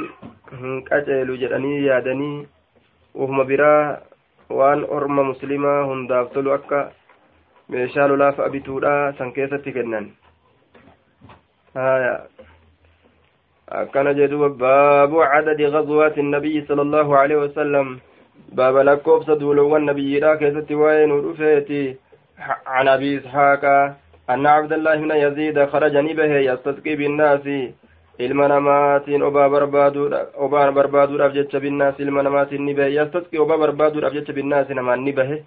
hin 0.60 0.84
qaceelu 0.86 1.38
jedhanii 1.42 2.48
ufuma 3.16 3.44
biraa 3.44 3.98
waan 4.60 4.84
orma 4.98 5.24
muslimaa 5.30 5.80
hundaaf 5.92 6.34
tolu 6.34 6.54
akka 6.58 6.80
meeshaa 7.76 8.08
lolaa 8.12 8.32
fa'a 8.38 8.54
bituudha 8.56 8.94
san 9.18 9.34
keessatti 9.38 9.74
kennan 9.78 10.12
akkana 13.82 14.14
jedhuba 14.22 14.50
baabu 14.64 15.26
cadadi 15.34 15.72
gazwaati 15.76 16.30
nabiyyi 16.30 16.66
sala 16.70 16.82
allahu 16.88 17.18
alaihi 17.24 17.42
wasalam 17.42 17.92
baaba 18.62 18.88
lakkoofsa 18.92 19.40
duulowwan 19.44 19.92
nabiyyiidha 19.92 20.38
keessatti 20.44 20.82
waa'ee 20.84 21.12
nu 21.12 21.22
dhufeeti 21.28 21.84
عن 22.66 22.88
أبي 22.88 23.18
إسحاق 23.18 23.66
أن 24.30 24.48
عبد 24.48 24.74
الله 24.74 24.96
بن 24.96 25.12
يزيد 25.12 25.66
خرج 25.66 25.98
نبه 25.98 26.38
يستسقي 26.50 26.96
بالناس 26.96 27.46
ilma 28.26 28.48
namaatiin 28.48 29.24
obaa 29.24 29.50
barbaaduudhaaf 30.72 31.34
jecha 31.40 31.60
binnaasi 31.66 32.04
ilma 32.04 32.24
namaatiin 32.24 32.66
ni 32.66 32.74
bahe. 32.74 32.94
Yastasqi 33.00 33.44
obaa 33.46 33.58
barbaaduudhaaf 33.66 34.14
jecha 34.20 34.34
binnaasi 34.40 34.80
namaan 34.82 35.04
ni 35.06 35.14
bahe. 35.22 35.44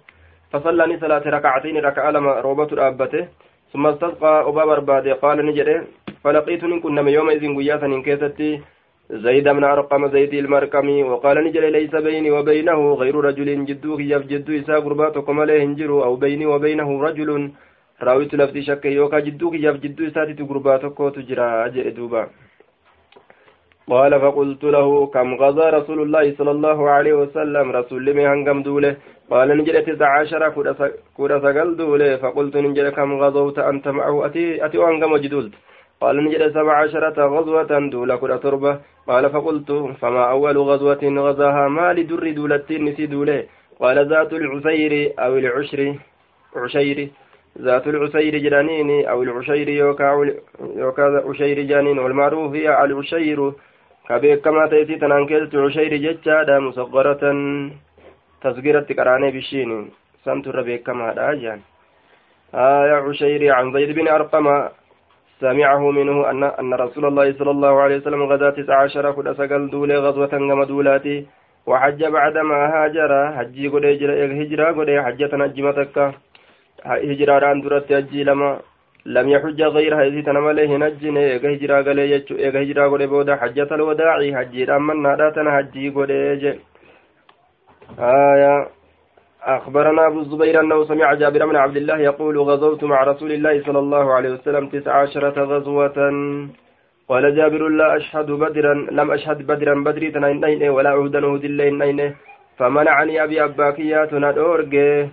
فصلى 0.55 0.87
ني 0.87 0.95
صلاة 1.03 1.25
ركعتين 1.37 1.77
ركعة 1.77 2.11
لما 2.11 2.39
روبة 2.39 2.69
الأبته 2.77 3.27
ثم 3.73 3.87
استسقى 3.87 4.33
أبا 4.49 4.65
بربادي 4.65 5.11
قال 5.11 5.37
نجري 5.45 5.75
فلقيت 6.23 6.63
نكن 6.63 6.95
نم 6.95 7.07
يوم 7.07 7.29
إذن 7.29 7.57
قياسا 7.57 7.85
إن 7.85 8.01
كيستي 8.07 8.61
زيد 9.25 9.47
بن 9.57 9.63
أرقم 9.63 10.07
زيد 10.07 10.33
المرقمي 10.33 11.03
وقال 11.03 11.37
نجري 11.45 11.69
ليس 11.69 11.95
بيني 12.07 12.31
وبينه 12.31 12.93
غير 13.01 13.15
رجل 13.27 13.65
جدوه 13.65 14.01
يف 14.01 14.23
جدو 14.31 14.51
إسا 14.59 14.75
قرباتكم 14.85 15.39
عليه 15.39 15.63
هنجرو 15.63 16.03
أو 16.03 16.15
بيني 16.15 16.45
وبينه 16.45 16.89
رجل 17.07 17.29
راويت 18.03 18.35
لفتي 18.35 18.61
شك 18.61 18.85
يوكا 18.85 19.19
جدوه 19.19 19.55
يف 19.55 19.75
جدو 19.83 20.07
إساتي 20.07 20.33
تقرباتكو 20.33 21.09
تجرى 21.09 21.47
أجئ 21.65 21.89
دوبا 21.97 22.23
قال 23.89 24.21
فقلت 24.21 24.63
له 24.63 25.07
كم 25.07 25.35
غزا 25.35 25.69
رسول 25.69 26.01
الله 26.01 26.35
صلى 26.37 26.51
الله 26.51 26.89
عليه 26.89 27.13
وسلم؟ 27.13 27.71
رسول 27.71 28.05
لمي 28.05 28.27
هنقم 28.27 28.63
دولة. 28.63 28.95
قال 29.31 29.57
نجد 29.57 29.83
تسع 29.83 30.19
عشر 30.19 30.49
كودا 31.17 31.39
سقل 31.39 31.75
دولة. 31.77 32.17
فقلت 32.17 32.57
نجد 32.57 32.87
كم 32.89 33.13
غزوت؟ 33.21 33.59
أنت 33.59 33.87
معه؟ 33.87 34.25
أتي 34.25 34.65
أتي 34.65 34.77
وهنقم 34.77 35.11
وجدولت 35.11 35.53
قال 36.01 36.15
نجد 36.25 36.51
سبع 36.51 36.73
عشرة 36.83 37.17
غزوة 37.25 37.89
دولة 37.89 38.15
كودا 38.15 38.37
تربة. 38.37 38.79
قال 39.07 39.29
فقلت 39.29 39.71
فما 40.01 40.23
أول 40.31 40.57
غزوة 40.57 41.03
غزاها؟ 41.03 41.67
ما 41.67 41.93
لدر 41.93 42.31
دولتين 42.31 42.85
نسي 42.85 43.05
دولة. 43.05 43.43
قال 43.79 44.09
ذات 44.09 44.33
العسير 44.33 45.13
أو 45.19 45.37
العشر 45.37 45.95
عشير. 46.55 47.09
ذات 47.61 47.87
العسير 47.87 48.37
جرانين 48.37 49.05
أو 49.07 49.23
العشير 49.23 49.69
يوكا 49.69 50.09
يوكا 50.75 51.23
عشير 51.29 51.61
جانين 51.61 51.99
والمعروف 51.99 52.55
هي 52.55 52.83
العشير. 52.85 53.51
كبيكما 54.09 54.67
تيسي 54.67 54.95
تنان 55.01 55.25
كيست 55.25 55.55
عشير 55.55 55.93
ججادا 56.05 56.59
مصغرة 56.59 57.23
تصغيرة 58.41 58.87
قراني 58.97 59.29
بشين 59.35 59.71
سمت 60.25 60.47
ربيكما 60.47 61.05
راجان 61.17 61.59
آية 62.53 62.95
عشير 63.07 63.41
عن 63.57 63.73
زيد 63.73 63.89
بن 63.97 64.07
أرقم 64.07 64.47
سمعه 65.41 65.91
منه 65.91 66.29
أن 66.31 66.43
أن 66.43 66.73
رسول 66.73 67.05
الله 67.05 67.27
صلى 67.39 67.51
الله 67.51 67.73
عليه 67.83 67.97
وسلم 67.97 68.23
غزا 68.23 68.49
تسع 68.49 68.75
عشر 68.83 69.11
كل 69.11 69.35
سقل 69.35 69.69
دولة 69.69 69.95
غزوة 70.05 70.27
كما 70.27 70.65
دولاتي 70.65 71.25
وحج 71.65 72.03
بعدما 72.05 72.57
هاجر 72.73 73.11
حجي 73.37 73.67
قد 73.67 73.85
هجرة 74.41 74.65
قد 74.77 74.89
حجة 75.05 75.31
نجمتك 75.35 75.95
هجرة 76.85 77.45
عن 77.45 77.61
درت 77.61 77.93
حجي 77.93 78.23
لما 78.23 78.59
لم 79.05 79.29
يحج 79.29 79.61
غيرها. 79.61 80.03
إذ 80.03 80.23
تنمله 80.25 80.77
نجن 80.77 81.17
إيغا 81.17 81.49
هجرا 81.53 81.81
غلي 81.81 82.11
يجو. 82.11 82.35
إيغا 82.35 82.61
هجرا 82.61 82.87
غلي 82.87 83.07
بودا. 83.07 83.35
حجة 83.35 83.69
الوداع 83.75 84.17
حجي 84.37 84.71
أمن 84.75 85.01
ناداتنا 85.01 85.51
حجي 85.57 85.89
غلي 85.89 86.59
آية. 87.99 88.67
أخبرنا 89.45 90.07
أبو 90.07 90.19
الزبير 90.19 90.59
أنه 90.59 90.83
سمع 90.83 91.13
جابر 91.13 91.45
بن 91.45 91.55
عبد 91.55 91.77
الله 91.77 91.97
يقول 91.97 92.35
غزوت 92.39 92.83
مع 92.83 93.03
رسول 93.03 93.31
الله 93.31 93.63
صلى 93.63 93.79
الله 93.79 94.13
عليه 94.13 94.29
وسلم 94.29 94.67
تسع 94.69 94.93
عشرة 95.01 95.37
غزوة 95.43 95.97
قال 97.09 97.35
جابر 97.35 97.67
لا 97.67 97.97
أشهد 97.97 98.31
بدرا. 98.31 98.73
لم 98.91 99.11
أشهد 99.11 99.47
بدرا 99.47 99.83
بدري 99.83 100.11
تنين 100.11 100.69
ولا 100.69 100.89
عهدا 100.89 101.25
عهد 101.27 101.43
الليل 101.43 102.13
فمنعني 102.57 103.23
أبي 103.23 103.43
أباكيات 103.43 104.13
ندورجه 104.13 105.09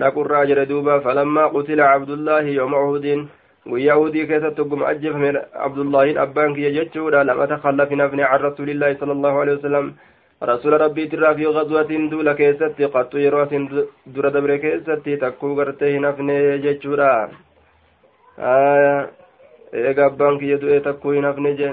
dhaqurraa 0.00 0.46
jedhe 0.50 0.66
duuba 0.72 1.00
falammaa 1.00 1.50
qutila 1.54 1.92
cabdullaahi 1.92 2.56
yooma 2.56 2.80
uhudin 2.88 3.28
guyyaa 3.70 3.96
uhudii 3.98 4.26
keessatti 4.26 4.62
ogguma 4.64 4.88
ajjeefame 4.88 5.30
abdullaahin 5.66 6.18
abbaan 6.18 6.54
kiyya 6.54 6.70
jechuudha 6.78 7.24
lama 7.24 7.46
takhallafi 7.52 7.96
nafne 8.00 8.24
can 8.30 8.42
rasuulillaahi 8.46 8.98
sala 9.02 9.12
allahu 9.16 9.42
alehi 9.42 9.56
wasalam 9.58 9.92
rasuula 10.50 10.78
rabbiitirraa 10.82 11.34
fi 11.34 11.52
gazwatin 11.58 12.10
duula 12.10 12.34
keessatti 12.34 12.90
qattu 12.96 13.22
yeroo 13.24 13.42
asin 13.44 13.68
dura 14.14 14.30
dabre 14.36 14.58
keessatti 14.64 15.16
takkuu 15.24 15.54
gartee 15.60 15.92
hin 15.92 16.04
hafne 16.04 16.36
jechuudha 16.66 17.12
eega 19.72 20.06
abbaan 20.06 20.38
kiyya 20.42 20.60
du'e 20.66 20.80
takkuu 20.88 21.14
hin 21.18 21.30
hafne 21.30 21.54
je 21.62 21.72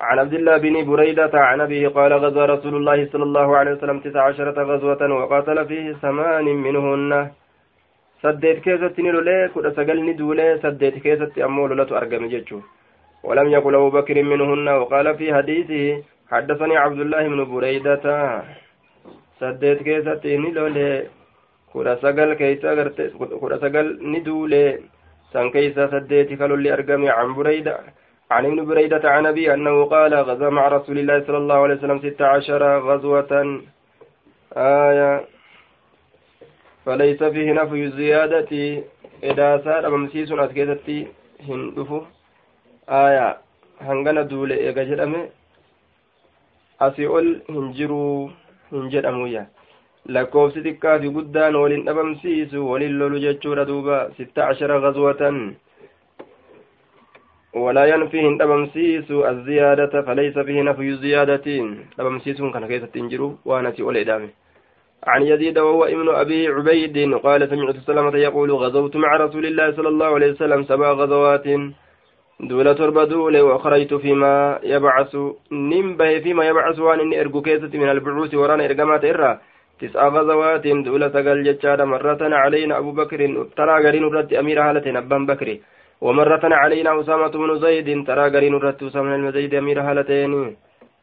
عن 0.00 0.18
عبد 0.18 0.34
الله 0.34 0.56
بن 0.56 0.84
بريدة 0.84 1.30
عن 1.34 1.60
أبيه 1.60 1.88
قال 1.88 2.12
غزا 2.12 2.44
رسول 2.46 2.74
الله 2.76 3.08
صلى 3.12 3.22
الله 3.22 3.56
عليه 3.56 3.72
وسلم 3.72 3.98
تسع 4.00 4.22
عشرة 4.22 4.62
غزوة 4.62 5.02
وقاتل 5.14 5.66
فيه 5.66 5.92
ثمان 5.92 6.44
منهن. 6.44 7.30
سديت 8.22 8.58
كيست 8.64 9.00
نلولي 9.00 9.50
كد 9.54 9.66
سقل 9.76 9.98
ندولي 10.06 10.58
سديت 10.62 10.94
كيست 11.04 11.38
أمول 11.38 11.78
لا 11.78 11.84
تأرقم 11.84 12.26
ججو 12.32 12.60
ولم 13.24 13.48
يقل 13.48 13.74
أبو 13.74 13.90
بكر 13.90 14.22
منهن 14.22 14.68
وقال 14.68 15.06
في 15.18 15.34
حديثه 15.34 16.02
حدثني 16.30 16.76
عبد 16.76 17.00
الله 17.00 17.28
بن 17.28 17.40
بريدة. 17.44 18.06
سديت 19.40 19.82
كيست 19.82 20.22
نلولي 20.26 21.06
كد 21.74 21.88
سقل 22.02 22.34
كيسا 22.34 22.70
كد 23.40 23.52
سقل 23.62 23.86
ندولي 24.12 24.78
سان 25.32 25.50
كيسا 25.50 25.86
سديت 25.92 26.32
كالولي 26.38 26.72
أرقم 26.72 27.02
عن 27.08 27.34
بريدة. 27.34 27.76
عن 28.30 28.46
ابن 28.46 28.64
بريدة 28.64 29.10
عن 29.10 29.26
أبي 29.26 29.54
أنه 29.54 29.84
قال 29.84 30.14
غزا 30.14 30.48
مع 30.50 30.68
رسول 30.68 30.98
الله 30.98 31.24
صلى 31.26 31.36
الله 31.36 31.54
عليه 31.54 31.74
وسلم 31.74 31.98
ست 31.98 32.22
عشر 32.22 32.62
غزوة 32.78 33.62
آية 34.56 35.24
فليس 36.86 37.22
فيه 37.22 37.52
نفي 37.52 37.84
الزيادة 37.84 38.82
إذا 39.22 39.48
سار 39.64 39.90
ممسيس 39.90 40.32
أسكيتتي 40.32 41.06
هندفو 41.48 42.02
آية 42.88 43.38
hangana 43.86 44.24
duule 44.24 44.54
eega 44.66 44.84
jedhame 44.84 45.20
asii 46.86 47.06
ol 47.18 47.28
hin 47.48 47.66
jiruu 47.78 48.30
hin 48.70 48.88
jedhamuyya 48.94 49.42
lakkoofsi 50.16 50.64
xiqqaa 50.64 50.98
fi 51.02 51.12
guddaan 51.16 51.58
waliin 51.62 51.84
dhabamsiisu 51.88 52.64
waliin 52.70 52.98
lolu 53.02 53.20
jechuudha 53.26 53.66
duuba 53.70 53.98
sitta 54.16 54.48
ashara 54.54 54.80
gazwatan 54.86 55.38
ولا 57.54 57.84
ينفي 57.84 58.36
دبمسيس 58.40 59.10
الزيادة 59.10 60.02
فليس 60.02 60.38
فيه 60.38 60.62
نفي 60.62 60.88
الزيادة. 60.88 61.46
دبمسيس 61.98 62.38
كان 62.42 62.66
كيف 62.66 62.84
تنجروا 62.84 63.32
وأنا 63.44 63.70
سئل 63.70 63.96
إدامه 63.96 64.28
عن 65.06 65.22
يزيد 65.22 65.58
وهو 65.58 65.84
ابن 65.84 66.08
أبي 66.08 66.48
عبيد 66.48 67.14
قال 67.14 67.48
سمعت 67.50 67.76
سلمة 67.76 68.16
يقول 68.16 68.50
غزوت 68.52 68.96
مع 68.96 69.16
رسول 69.16 69.46
الله 69.46 69.72
صلى 69.76 69.88
الله 69.88 70.06
عليه 70.14 70.30
وسلم 70.30 70.62
سبع 70.64 70.92
غزوات 70.92 71.46
دولة 72.40 72.72
تربة 72.72 73.04
دولة 73.04 73.42
وخرجت 73.44 73.94
فيما 73.94 74.58
يبعث. 74.62 75.16
نمبه 75.52 76.18
فيما 76.18 76.44
يبعث 76.48 76.78
وأن 76.78 77.00
إني 77.00 77.20
أرجو 77.20 77.42
كيسة 77.42 77.72
من 77.74 77.88
البعوث 77.90 78.34
ورانا 78.34 78.64
إرقامات 78.64 79.04
إرى. 79.04 79.38
تسع 79.80 80.08
غزوات 80.08 80.66
دولة 80.66 81.08
تقل 81.08 81.42
جتشاد 81.44 81.80
مرة 81.80 82.18
علينا 82.22 82.78
أبو 82.78 82.90
بكر. 82.92 83.46
ترى 83.56 83.86
قرين 83.86 84.04
رد 84.04 84.34
أمير 84.34 84.62
هالة 84.62 84.98
أبان 84.98 85.26
بكري 85.26 85.60
ومرة 86.00 86.44
علينا 86.44 87.00
أسامة 87.00 87.28
بن 87.28 87.58
زيد 87.58 88.06
ترى 88.06 88.24
قرين 88.34 88.54
رت 88.54 88.82
أسامة 88.82 89.16
بن 89.16 89.32
زيد 89.32 89.54
أمير 89.54 89.80
هالتين. 89.80 90.56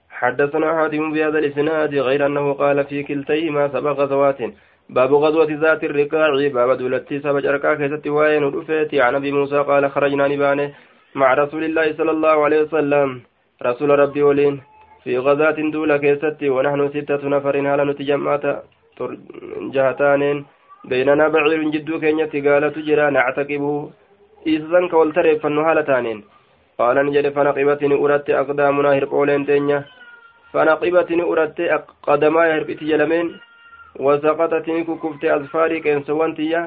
حدثنا 0.10 0.68
حاتم 0.78 1.12
بهذا 1.14 1.40
الإسناد 1.40 1.96
غير 1.96 2.26
أنه 2.26 2.54
قال 2.54 2.84
في 2.86 3.04
كلتيهما 3.04 3.68
سبع 3.68 3.92
غزوات 3.92 4.40
باب 4.90 5.14
غزوة 5.14 5.52
ذات 5.52 5.84
الركاع 5.84 6.30
باب 6.56 6.78
دولتي 6.78 7.20
سبع 7.20 7.40
أركاع 7.50 7.74
كيست 7.76 8.08
وين 8.08 8.44
ودفيتي 8.44 9.02
عن 9.02 9.16
أبي 9.16 9.32
موسى 9.32 9.60
قال 9.70 9.92
خرجنا 9.92 10.28
نبانه 10.28 10.72
مع 11.16 11.34
رسول 11.34 11.64
الله 11.64 11.94
صلى 11.94 12.12
الله 12.12 12.44
عليه 12.46 12.62
وسلم. 12.62 13.22
رسول 13.64 13.90
ربي 14.00 14.24
ولين. 14.24 14.62
في 15.04 15.18
غزاة 15.18 15.58
دولة 15.76 15.98
كيستي 15.98 16.50
ونحن 16.50 16.90
ستة 16.90 17.22
نفر 17.30 17.56
هلا 17.60 17.84
نتجمعت؟ 17.84 18.46
جهتان. 19.76 20.46
بيننا 20.90 21.28
بعير 21.28 21.62
جدو 21.70 22.00
كينيتي 22.00 22.40
قال 22.48 22.74
تجرى 22.74 23.06
نعتقبه 23.12 23.90
إذن 24.48 24.88
كولتري 24.90 25.40
فنهالتانين 25.40 26.24
قال 26.80 27.06
نجد 27.06 27.30
فنقبتني 27.36 27.96
أردت 28.04 28.30
أقدامنا 28.30 28.90
هرقولين 28.98 29.46
تينيا. 29.46 29.84
فنقبتني 30.54 31.24
أردت 31.24 31.60
قدما 32.04 32.42
هربتي 32.56 32.86
جلمين. 32.86 33.28
وسقطتني 34.00 34.84
ككفت 34.84 35.26
أظفاري 35.26 35.80
كينسوانتيا 35.80 36.62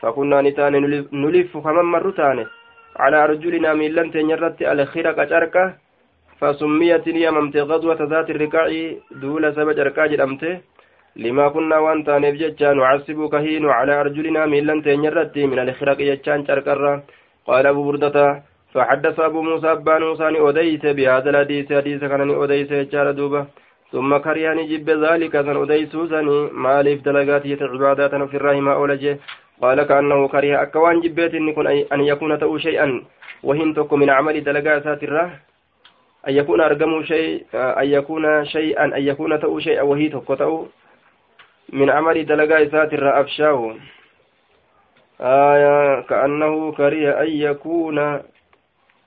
فكنا 0.00 0.40
نتان 0.42 0.74
نلف 1.12 1.56
كمن 1.56 1.84
مرتان 1.84 2.46
على 2.96 3.24
أرجلنا 3.24 3.74
من 3.74 3.90
لن 3.96 4.10
تنيرت 4.10 4.62
الخرق 4.62 5.18
أشركة 5.20 5.74
فسميت 6.40 7.06
يممت 7.06 7.56
غزوة 7.56 8.00
ذات 8.02 8.30
الركاع 8.30 8.66
دول 9.10 9.54
سبج 9.54 9.78
أركا 9.80 10.06
جرمته 10.06 10.60
لما 11.16 11.48
كنا 11.48 11.78
وان 11.78 12.04
تانيف 12.04 12.34
جتشان 12.34 12.76
نعصب 12.76 13.30
كهين 13.32 13.68
على 13.68 14.00
أرجلنا 14.00 14.46
من 14.46 14.66
لن 14.66 14.82
تنيرت 14.82 15.38
من 15.38 15.58
الخرق 15.58 15.98
جتشان 15.98 16.46
شركرة 16.46 17.02
قال 17.46 17.66
أبو 17.66 17.82
بردة 17.84 18.42
فحدث 18.74 19.20
أبو 19.20 19.42
موسى 19.42 19.72
أبان 19.72 20.02
موسى 20.02 20.24
أديس 20.48 20.86
بهذا 20.86 21.30
الحديث. 21.30 21.72
حديث 21.72 22.00
كان 22.00 22.30
أديس 22.42 22.70
يجار 22.70 23.10
دوبة. 23.10 23.46
ثم 23.92 24.16
كريان 24.16 24.58
جب 24.70 24.90
ذلك 24.90 25.32
سن 25.32 25.56
أديس 25.62 25.92
سني 26.12 26.48
مالف 26.52 27.02
دلقاتية 27.02 27.58
عبادات 27.62 28.14
في 28.30 28.36
الرحمة 28.36 28.72
أولجه 28.72 29.18
قال 29.62 29.82
كأنه 29.82 30.28
كره 30.28 30.62
أكوان 30.62 31.00
جبيت 31.00 31.34
أن 31.92 32.00
يكون 32.00 32.38
تأو 32.38 32.58
شيئا. 32.58 33.02
وهن 33.42 33.74
من 33.92 34.10
عمل 34.10 34.44
دلقات 34.44 34.86
الرحمة 34.86 35.30
أن 36.28 36.34
يكون 36.34 36.60
أرقم 36.60 37.02
شيء 37.02 37.44
أن 37.54 37.86
يكون 37.96 38.44
شيئا 38.44 38.84
أن 38.84 39.02
يكون 39.10 39.40
تأو 39.40 39.58
شيئا. 39.58 39.82
وهي 39.82 40.08
تكو 40.08 40.66
من 41.72 41.90
عمل 41.90 42.26
دلقاء 42.26 42.68
ساتر 42.68 43.20
أفشاه 43.20 43.74
آية 45.20 46.00
كأنه 46.00 46.72
كره 46.72 47.22
أن 47.22 47.28
يكون 47.28 48.22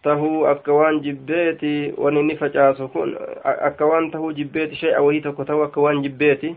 تهو 0.04 0.46
أكوان 0.46 1.02
جبيتي 1.02 1.94
ونني 1.98 2.36
فجاسو 2.36 2.88
كن 2.88 3.16
أكوان 3.46 4.12
تهو 4.12 4.32
جبيتي 4.32 4.76
شيئا 4.76 5.00
وهي 5.00 5.20
تكو 5.20 5.44
تهو 5.44 5.64
أكوان 5.64 6.02
جبيتي 6.02 6.56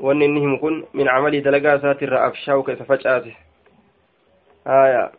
وننهم 0.00 0.56
كن 0.56 0.84
من 0.94 1.08
عمل 1.08 1.42
دلقاء 1.42 1.78
ساتر 1.78 2.26
أفشاه 2.26 2.62
كيف 2.62 2.82
فجاسي 2.82 3.34
آية 4.66 5.10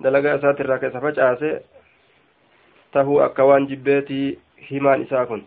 دلقاء 0.00 0.52
كيف 0.76 0.96
فجاسي 0.96 1.60
tahuu 2.92 3.22
akka 3.22 3.44
waan 3.44 3.66
jibbeetii 3.66 4.38
himaan 4.70 5.02
isaa 5.02 5.26
kun 5.26 5.44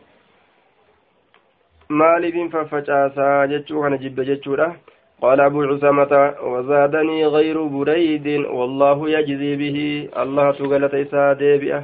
maaliifin 2.01 2.51
faffacaasaa 2.55 3.47
jechuu 3.53 3.85
kana 3.85 4.01
jibbe 4.03 4.25
jechuudha. 4.31 4.73
قال 5.23 5.39
أبو 5.41 5.63
عسامة 5.63 6.13
وزادني 6.51 7.25
غير 7.25 7.57
بريد 7.75 8.27
والله 8.57 8.97
يجزي 9.15 9.51
به 9.61 9.77
الله 10.23 10.51
تقلت 10.51 10.93
إساء 11.03 11.33
ديبئة 11.33 11.79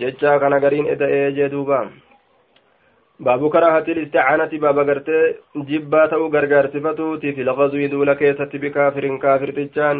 ججا 0.00 0.32
كان 0.40 0.54
قرين 0.64 0.86
إذا 0.92 1.06
إيجي 1.06 1.48
دوبا 1.48 1.80
باب 3.26 3.42
كراهة 3.54 3.86
الاستعانة 3.94 4.52
باب 4.64 4.78
قرت 4.88 5.08
جبات 5.68 6.12
أو 6.12 6.28
قرقر 6.34 6.66
صفتوتي 6.74 7.32
في 7.32 7.42
الغزو 7.42 7.86
دول 7.92 8.12
كيست 8.20 8.52
بكافر 8.62 9.04
كافر 9.22 9.50
تجان 9.58 9.98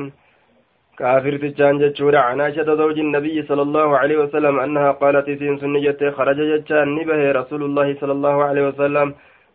كافر 0.98 1.35
تجان 1.42 1.74
جتشورا 1.81 2.20
عن 2.29 2.40
عائشة 2.40 2.68
زوج 2.81 2.98
النبي 3.07 3.37
صلى 3.48 3.62
الله 3.62 3.88
عليه 4.01 4.16
وسلم 4.22 4.55
أنها 4.64 4.90
قالت 5.01 5.27
سين 5.40 5.59
سنية 5.62 6.01
خرج 6.16 6.38
جتشان 6.51 6.88
نبه 6.98 7.20
رسول 7.40 7.62
الله 7.68 7.88
صلى 8.01 8.12
الله 8.12 8.37
عليه 8.48 8.64
وسلم 8.68 9.09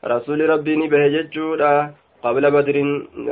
رسول 0.05 0.49
ربي 0.49 0.75
نبه 0.75 1.07
جتشورا 1.15 1.73
قبل 2.23 2.43
بدر 2.55 2.77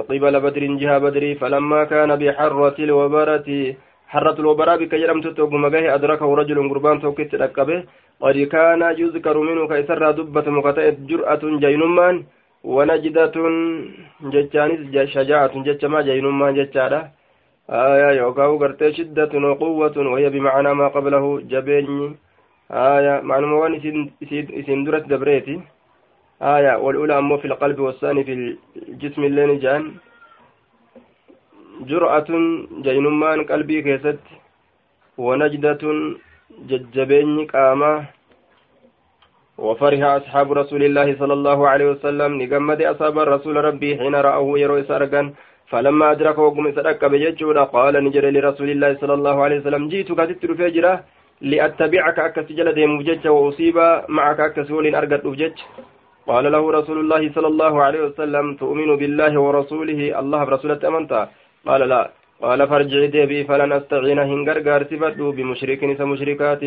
قبل 0.09 0.39
بدر 0.45 0.63
جهة 0.81 0.97
بدر 0.97 1.23
فلما 1.41 1.83
كان 1.83 2.15
بحرة 2.15 2.77
الوبرة 2.79 3.49
حرة 4.11 4.37
الوبراء 4.39 4.77
بك 4.81 4.95
جرمت 4.95 5.27
توقم 5.27 5.69
به 5.69 5.95
أدركه 5.95 6.35
رجل 6.39 6.57
قربان 6.69 7.01
توكت 7.01 7.35
ركبه 7.35 7.83
قد 8.21 8.37
كان 8.55 8.81
يذكر 9.01 9.37
منه 9.47 9.67
كيسر 9.67 10.11
دبة 10.11 10.45
مقتئة 10.57 10.97
جرأة 11.09 11.43
جينمان 11.63 12.15
ونجدة 12.63 13.35
جتشانيس 14.33 14.81
شجاعة 15.15 15.53
جتشما 15.65 16.01
جينمان 16.01 16.51
جتشارة 16.57 17.01
آية 17.69 18.11
يوكاو 18.19 18.57
غرتي 18.61 18.93
شدة 18.93 19.33
وقوة 19.47 19.95
وهي 20.11 20.29
بمعنى 20.29 20.73
ما 20.73 20.87
قبله 20.87 21.25
جبيني. 21.51 22.15
آية 22.71 23.21
معنى 23.21 23.77
اسم 24.61 24.79
درت 24.85 25.05
دبريتي 25.11 25.55
آية 26.41 26.75
والأولى 26.77 27.17
أمو 27.17 27.37
في 27.37 27.45
القلب 27.45 27.79
والثاني 27.79 28.23
في 28.23 28.33
الجسم 28.89 29.23
اللين 29.23 29.59
جان. 29.59 29.83
جرأة 31.89 32.29
جينمان 32.81 33.43
قلبي 33.43 33.81
كيست. 33.81 34.19
ونجدة 35.17 35.83
ججبيني 36.69 37.45
قامة 37.45 38.05
وفرح 39.57 40.01
أصحاب 40.03 40.47
رسول 40.51 40.83
الله 40.83 41.15
صلى 41.19 41.33
الله 41.33 41.59
عليه 41.69 41.87
وسلم. 41.91 42.41
نقمد 42.41 42.81
أصحاب 42.81 43.19
الرسول 43.19 43.55
ربي 43.55 43.97
حين 43.99 44.15
رأوه 44.15 44.59
يروي 44.59 44.83
سرقا 44.83 45.33
فلما 45.69 46.11
أدرك 46.11 46.37
وقم 46.37 46.71
صدق 46.71 47.01
بججودا 47.07 47.63
قال 47.63 47.93
نجري 48.05 48.31
لرسول 48.31 48.69
الله 48.69 48.97
صلى 49.01 49.13
الله 49.13 49.35
عليه 49.43 49.57
وسلم. 49.59 49.87
جئتك 49.89 50.19
تتر 50.29 50.55
فجرة 50.59 51.03
لأتبعك 51.41 52.19
أكس 52.19 52.47
جل 52.57 52.73
ديم 52.73 53.01
جج 53.01 53.27
وأصيب 53.27 53.77
معك 54.09 54.39
أكس 54.39 54.71
ولين 54.71 54.95
أرقد 54.95 55.25
جج 55.41 55.57
قال 56.31 56.45
له 56.55 56.63
رسول 56.79 56.97
الله 57.03 57.21
صلى 57.35 57.49
الله 57.53 57.73
عليه 57.85 58.01
وسلم 58.07 58.45
تؤمن 58.61 58.89
بالله 59.01 59.33
ورسوله؟ 59.45 60.01
الله 60.21 60.39
برسولة 60.47 60.81
أمنتا 60.89 61.21
قال 61.67 61.81
لا. 61.91 62.01
قال 62.45 62.59
فارجع 62.69 63.01
ديبي 63.15 63.39
فلن 63.49 63.71
أستعين. 63.79 64.19
هنجر 64.29 64.57
قارسفت 64.67 65.19
بمشرك 65.37 65.81
مشركات. 66.11 66.63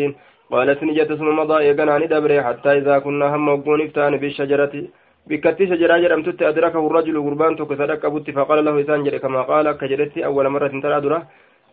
قالت 0.53 0.81
نجت 0.89 1.11
اسم 1.15 1.27
مضى 1.41 1.59
يقناني 1.69 2.07
دبري 2.13 2.39
حتى 2.47 2.71
إذا 2.79 2.95
كنا 3.05 3.27
هم 3.35 3.49
وقون 3.49 3.81
افتان 3.87 4.13
بالشجرة. 4.23 4.75
بكتي 5.29 5.65
شجرا 5.71 5.97
جرمتت 6.03 6.43
أدركه 6.51 6.83
الرجل 6.89 7.17
قربان 7.27 7.53
توك 7.59 7.73
صدق 7.81 8.01
أبوتي 8.09 8.33
فقال 8.39 8.59
له 8.65 8.75
إسان 8.83 9.01
كما 9.25 9.41
قال 9.51 9.67
كجرتي 9.81 10.21
أول 10.29 10.47
مرة 10.55 10.75
ترى 10.85 10.99
درة 11.05 11.21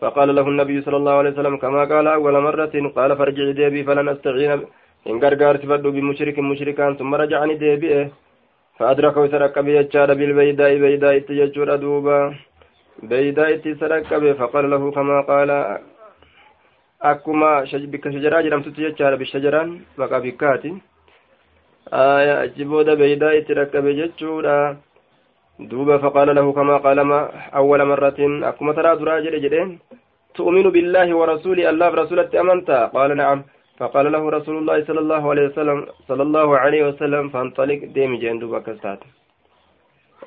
فقال 0.02 0.30
له 0.38 0.46
النبي 0.54 0.78
صلى 0.86 0.98
الله 1.02 1.16
عليه 1.20 1.32
وسلم 1.36 1.56
كما 1.64 1.82
قال 1.92 2.08
أول 2.08 2.36
مرة 2.48 2.76
قال 2.98 3.12
فرجع 3.20 3.46
ديبي 3.60 3.82
فلن 3.88 4.08
أستعين. 4.14 4.62
إن 5.10 5.20
قرقار 5.24 5.56
تفدو 5.64 5.90
بمشرك 5.92 6.40
مشركان 6.40 6.92
ثم 7.00 7.12
رجعني 7.16 7.56
ديبي 7.62 8.10
فأدركه 8.78 9.28
سرق 9.28 9.56
بيجار 9.60 10.10
بالبيداء 10.20 10.72
بيداء 10.84 11.20
تججر 11.28 11.70
دوبا 11.76 12.20
بيداء 13.10 13.50
تسرق 13.64 14.10
فقال 14.40 14.66
له 14.72 14.92
كما 14.92 15.18
قال؟ 15.22 15.50
أكما 17.02 17.52
بك 17.94 18.06
شجرا 18.16 18.42
جرمتت 18.46 18.78
ججار 18.80 19.16
بالشجران 19.16 19.70
بقى 19.98 20.22
بكاتي 20.22 20.72
آية 21.94 22.44
أجبود 22.44 22.90
بيدا 23.02 23.38
اتركب 23.38 23.86
جتشورا 24.00 24.78
دوبا 25.60 25.98
فقال 25.98 26.36
له 26.36 26.46
كما 26.58 26.78
قال؟ 26.86 27.02
ما 27.02 27.20
أول 27.60 27.82
مرة 27.92 28.20
أكما 28.50 28.74
ترى 28.74 28.96
دراجل 29.02 29.36
جدين 29.46 29.70
تؤمن 30.36 30.66
بالله 30.76 31.08
ورسوله 31.20 31.70
الله 31.70 31.88
برسولة 31.90 32.30
أمنت؟ 32.42 32.70
قال 32.96 33.18
نعم. 33.18 33.40
فقال 33.82 34.06
له 34.16 34.24
رسول 34.38 34.56
الله 34.62 34.78
صلى 34.88 35.02
الله 35.06 35.24
عليه 35.32 35.46
وسلم 35.50 35.80
صلى 36.10 36.24
الله 36.28 36.50
عليه 36.64 36.82
وسلم 36.90 37.24
فانطلق 37.34 37.80
ديمي 37.98 38.18
جين 38.24 38.40
دوبا 38.42 38.60
كستات 38.66 39.02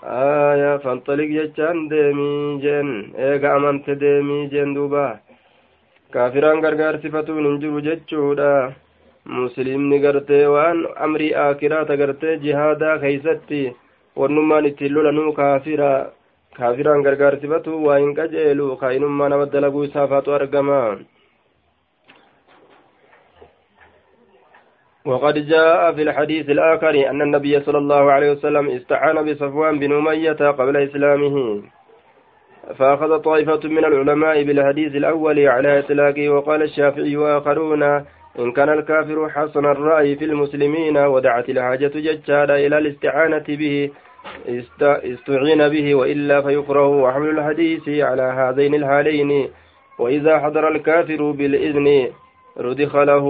آية 0.04 0.72
فانطلق 0.84 1.28
جتشان 1.36 1.76
ديمي 1.92 2.32
جين 2.64 2.88
إيغا 3.24 3.50
أمنت 3.56 3.86
ديمي 4.04 4.38
جين 4.52 4.70
دوبا 4.76 5.06
كافران 6.14 6.58
غرغار 6.64 6.94
انجرو 7.50 7.78
جتشورا 7.86 8.54
muslimni 9.26 9.98
gartee 10.04 10.46
waan 10.54 10.78
amrii 11.04 11.32
akiraata 11.42 11.96
gartee 11.96 12.36
jihaadaa 12.42 12.98
keeysatti 13.04 13.60
wannummaan 14.20 14.66
ittiin 14.70 14.94
lolanuu 14.94 15.32
kaafira 15.38 15.88
kaafiraan 16.58 17.04
gargaarsifatu 17.06 17.80
waa 17.86 17.96
hin 18.02 18.12
qajeelu 18.18 18.66
kaa'inummaa 18.82 19.28
nama 19.34 19.46
dalaguu 19.54 19.84
isaafaatu 19.88 20.34
argama 20.38 20.80
وقد 25.06 25.46
جاء 25.48 25.92
في 25.92 26.02
الحديث 26.02 26.50
الآخر 26.50 27.10
أن 27.10 27.22
النبي 27.22 27.60
صلى 27.60 27.78
الله 27.78 28.12
عليه 28.12 28.30
وسلم 28.32 28.70
استعان 28.70 29.32
بصفوان 29.32 29.78
بن 29.78 29.92
أمية 29.92 30.32
قبل 30.50 30.76
إسلامه 30.76 31.62
فأخذ 32.78 33.18
طائفة 33.18 33.60
من 33.64 33.84
العلماء 33.84 34.42
بالحديث 34.42 34.96
الأول 34.96 35.48
على 35.48 35.78
إطلاقه 35.78 36.28
وقال 36.28 36.62
الشافعي 36.62 37.16
وآخرون 37.16 37.82
إن 38.38 38.52
كان 38.56 38.68
الكافر 38.68 39.28
حسن 39.28 39.64
الرأي 39.64 40.16
في 40.16 40.24
المسلمين 40.24 40.96
ودعت 40.96 41.48
الحاجة 41.48 41.92
ججالا 41.94 42.56
إلى 42.66 42.78
الاستعانة 42.78 43.44
به 43.48 43.90
استعين 45.04 45.68
به 45.68 45.94
وإلا 45.94 46.42
فيكره 46.42 46.88
وحمل 46.88 47.28
الحديث 47.38 47.88
على 47.88 48.22
هذين 48.22 48.74
الحالين 48.74 49.48
وإذا 49.98 50.38
حضر 50.38 50.68
الكافر 50.68 51.30
بالإذن 51.30 52.08
رضخ 52.58 52.96
له 52.96 53.24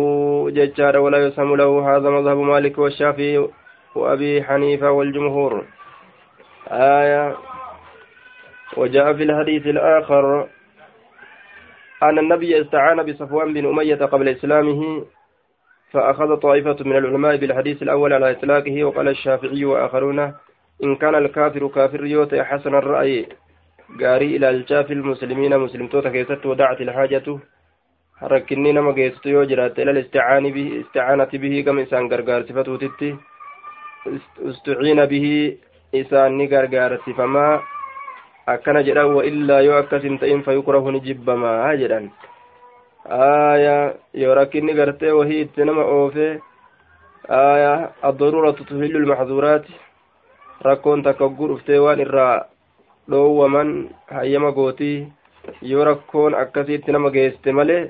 ججار 0.51 0.99
ولا 0.99 1.19
يسم 1.19 1.57
له 1.57 1.97
هذا 1.97 2.11
مذهب 2.11 2.37
مالك 2.37 2.79
والشافعي 2.79 3.49
وأبي 3.95 4.43
حنيفة 4.45 4.91
والجمهور. 4.91 5.65
آية. 6.69 7.37
وجاء 8.77 9.13
في 9.13 9.23
الحديث 9.23 9.67
الآخر 9.67 10.49
أن 12.03 12.19
النبي 12.19 12.61
استعان 12.61 13.03
بصفوان 13.03 13.55
بن 13.55 13.67
أمية 13.67 13.95
قبل 13.95 14.29
إسلامه 14.29 15.05
فأخذ 15.91 16.37
طائفة 16.37 16.77
من 16.85 16.97
العلماء 16.97 17.37
بالحديث 17.37 17.83
الأول 17.83 18.13
على 18.13 18.31
إطلاقه 18.31 18.85
وقال 18.85 19.09
الشافعي 19.09 19.65
وآخرون 19.65 20.19
إن 20.85 20.97
كان 20.97 21.15
الكافر 21.15 21.69
كافر 21.69 22.05
يوت 22.05 22.35
حسن 22.35 22.75
الرأي. 22.75 23.27
قاري 24.01 24.37
إلى 24.37 24.51
الجاف 24.51 24.91
المسلمين 24.91 25.59
مسلم 25.59 25.87
توتا 25.87 26.11
كيست 26.11 26.47
ودعت 26.47 26.81
الحاجة 26.81 27.39
rakkinni 28.33 28.73
nama 28.73 28.93
geessitu 28.99 29.29
yoo 29.35 29.45
jiraatte 29.51 29.83
ilal 29.83 29.97
isticaanati 30.03 31.39
bihi 31.45 31.63
gama 31.67 31.81
isaan 31.87 32.09
gargaarsifatuutitti 32.13 33.11
istuciina 34.51 35.07
bihi 35.07 35.59
isaan 35.93 36.37
ni 36.39 36.47
gargaarsifamaa 36.49 37.63
akkana 38.55 38.83
jedhan 38.87 39.15
wa 39.17 39.25
illaa 39.31 39.61
yoo 39.67 39.77
akkas 39.83 40.03
hin 40.03 40.19
ta'in 40.19 40.43
fayukrahu 40.47 40.91
ni 40.93 41.01
jibbamaa 41.01 41.75
jedhan. 41.83 42.11
Aya 43.19 43.95
yoo 44.15 44.35
rakkinni 44.35 44.75
gartee 44.75 45.13
wahii 45.19 45.41
itti 45.47 45.65
nama 45.65 45.83
oofe 45.97 46.29
aya 47.29 47.73
addaruuratu 48.11 48.65
tuhillu 48.69 48.99
lmaxduuraati 49.05 49.73
rakkoon 50.69 51.03
takka 51.03 51.25
ogguu 51.25 51.49
dhuftee 51.53 51.79
waan 51.87 52.01
irraa 52.07 52.45
dhoowwaman 53.11 53.75
hayyama 54.17 54.53
gootii 54.53 54.97
yoo 55.73 55.85
rakkoon 55.91 56.35
akkasiitti 56.43 56.93
nama 56.93 57.11
geessite 57.11 57.53
malee 57.53 57.83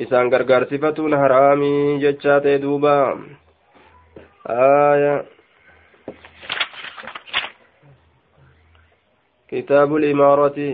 isaan 0.00 0.28
gargaarsifatuun 0.34 1.14
haraamii 1.22 1.98
jechaa 2.04 2.40
ta'e 2.46 2.58
duuba 2.62 2.94
aya 4.54 5.14
kitaabu 9.50 9.98
limaarati 10.04 10.68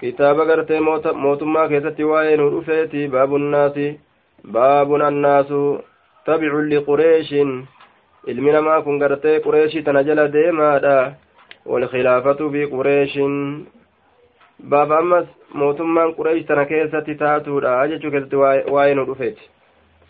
kitaaba 0.00 0.44
gartee 0.50 0.80
mootummaa 1.24 1.68
keessatti 1.68 2.04
waa'ee 2.10 2.36
nu 2.36 2.50
dhufeeti 2.54 3.08
baabunnaasi 3.14 3.86
baabun 4.56 5.02
annaasu 5.08 5.60
tabicun 6.26 6.68
liqureeshin 6.72 7.52
ilmi 8.26 8.52
namaa 8.52 8.82
kun 8.82 8.98
gartee 8.98 9.40
qureeshii 9.46 9.82
tana 9.86 10.02
jala 10.08 10.28
deemaadha 10.32 10.96
walkhilaafatu 11.72 12.50
fi 12.52 12.66
qureeshin 12.74 13.34
baaba 14.60 14.98
ammas 14.98 15.26
mootummaan 15.54 16.14
qureesh 16.14 16.46
tana 16.46 16.64
keessatti 16.64 17.14
taatuudha. 17.14 17.86
Jechuu 17.86 18.10
keessatti 18.10 18.36
waa'ee 18.76 18.94
nu 18.94 19.06
dhufeeti. 19.06 19.50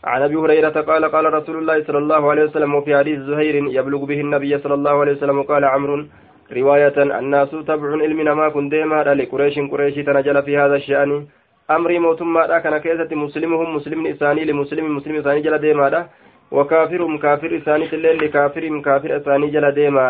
عن 0.04 0.22
ابي 0.22 0.36
هريره 0.36 0.80
قال 0.80 1.04
قال 1.04 1.34
رسول 1.34 1.56
الله 1.56 1.84
صلى 1.84 1.98
الله 1.98 2.30
عليه 2.30 2.44
وسلم 2.44 2.74
وفي 2.74 2.96
حديث 2.96 3.18
زهير 3.18 3.54
يبلغ 3.54 4.04
به 4.04 4.20
النبي 4.20 4.58
صلى 4.58 4.74
الله 4.74 5.00
عليه 5.00 5.12
وسلم 5.12 5.42
قال 5.42 5.64
عمرو 5.64 6.04
رواية 6.52 6.96
الناس 7.20 7.50
تبع 7.50 7.88
علمنا 8.02 8.34
ما 8.34 8.48
كن 8.48 8.68
ديما 8.68 9.14
لقريش 9.14 9.58
قريش 9.72 9.94
تنجل 9.94 10.42
في 10.42 10.58
هذا 10.58 10.76
الشأن 10.76 11.26
أمري 11.70 11.98
موتما 11.98 12.58
كان 12.58 12.78
كيسة 12.78 13.10
مسلمهم 13.16 13.74
مسلم 13.76 14.06
إساني 14.06 14.44
لمسلم 14.44 14.96
مسلم 14.96 15.16
إساني 15.16 15.40
جل 15.40 15.58
ديما 15.58 16.08
وكافرهم 16.50 17.18
كافر 17.18 17.56
إساني 17.56 17.84
الليل 17.92 18.24
لكافرهم 18.24 18.82
كافر 18.82 19.16
إساني 19.16 19.46
جل 19.50 19.72
ديما 19.72 20.04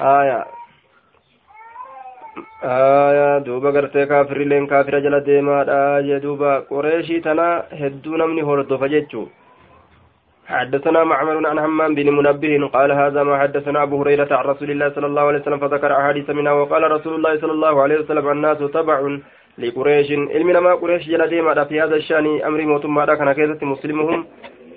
آية 0.00 0.59
aayaa 2.76 3.40
duuba 3.48 3.72
gartee 3.72 4.06
kaafirileen 4.06 4.70
kaafira 4.72 5.00
jala 5.00 5.20
deemaadha 5.20 5.82
jee 6.08 6.20
duuba. 6.20 6.62
Qoreeshii 6.72 7.20
tana 7.26 7.50
hedduu 7.82 8.16
namni 8.16 8.48
hordofa 8.50 8.88
jechuu. 8.88 9.28
حدثنا 10.50 11.04
معمر 11.04 11.46
عن 11.46 11.58
همام 11.58 11.94
بن 11.94 12.08
منبه 12.10 12.68
قال 12.74 12.92
هذا 12.92 13.22
ما 13.22 13.38
حدثنا 13.38 13.82
أبو 13.82 14.02
هريرة 14.02 14.30
عن 14.38 14.44
رسول 14.44 14.70
الله 14.70 14.88
صلى 14.90 15.06
الله 15.06 15.22
عليه 15.22 15.40
وسلم 15.40 15.58
فذكر 15.58 15.92
أحاديث 15.92 16.30
منها 16.30 16.52
وقال 16.52 16.90
رسول 16.90 17.14
الله 17.14 17.40
صلى 17.40 17.52
الله 17.52 17.82
عليه 17.82 17.98
وسلم 17.98 18.28
الناس 18.30 18.58
تبع 18.58 18.98
لقريش 19.58 20.08
علمنا 20.34 20.60
ما 20.60 20.74
قريش 20.74 21.08
جل 21.08 21.22
ديما 21.28 21.64
في 21.64 21.80
هذا 21.82 21.96
الشأن 21.96 22.26
أمر 22.48 22.60
موتم 22.70 22.94
ما 22.94 23.04
كان 23.14 23.32
كيزة 23.32 23.62
مسلمهم 23.62 24.26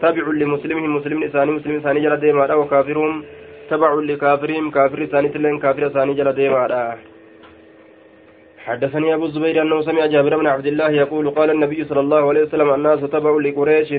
تبع 0.02 0.26
لمسلمهم 0.42 0.96
مسلم 0.96 1.24
إساني 1.24 1.52
مسلم 1.52 1.76
إساني 1.76 2.00
جل 2.06 2.16
ديما 2.20 2.54
وكافرهم 2.54 3.24
تبع 3.70 3.94
لكافرهم 3.94 4.72
كافر 4.72 5.04
إساني 5.04 5.30
تلين 5.30 5.60
كافر 5.60 5.88
إساني 5.88 6.14
جل 6.14 6.34
ديما 6.34 6.64
حدثني 8.66 9.14
أبو 9.14 9.26
الزبير 9.26 9.62
أنه 9.62 9.82
سمع 9.82 10.06
جابر 10.06 10.38
بن 10.38 10.48
عبد 10.48 10.66
الله 10.66 10.90
يقول 10.90 11.30
قال 11.30 11.50
النبي 11.50 11.86
صلى 11.86 12.00
الله 12.00 12.30
عليه 12.30 12.44
وسلم 12.44 12.74
الناس 12.74 13.00
تبع 13.00 13.32
لقريش 13.46 13.90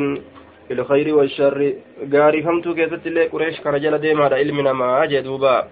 في 0.68 0.72
الخير 0.72 1.14
والشر. 1.14 1.72
قاري 2.12 2.42
فهمتو 2.42 2.74
كيست 2.74 3.06
اللي 3.06 3.26
قريش 3.26 3.60
كرجل 3.60 3.98
ديما 3.98 4.24
علمنا 4.24 4.72
ما 4.72 5.06
جدوبا. 5.06 5.68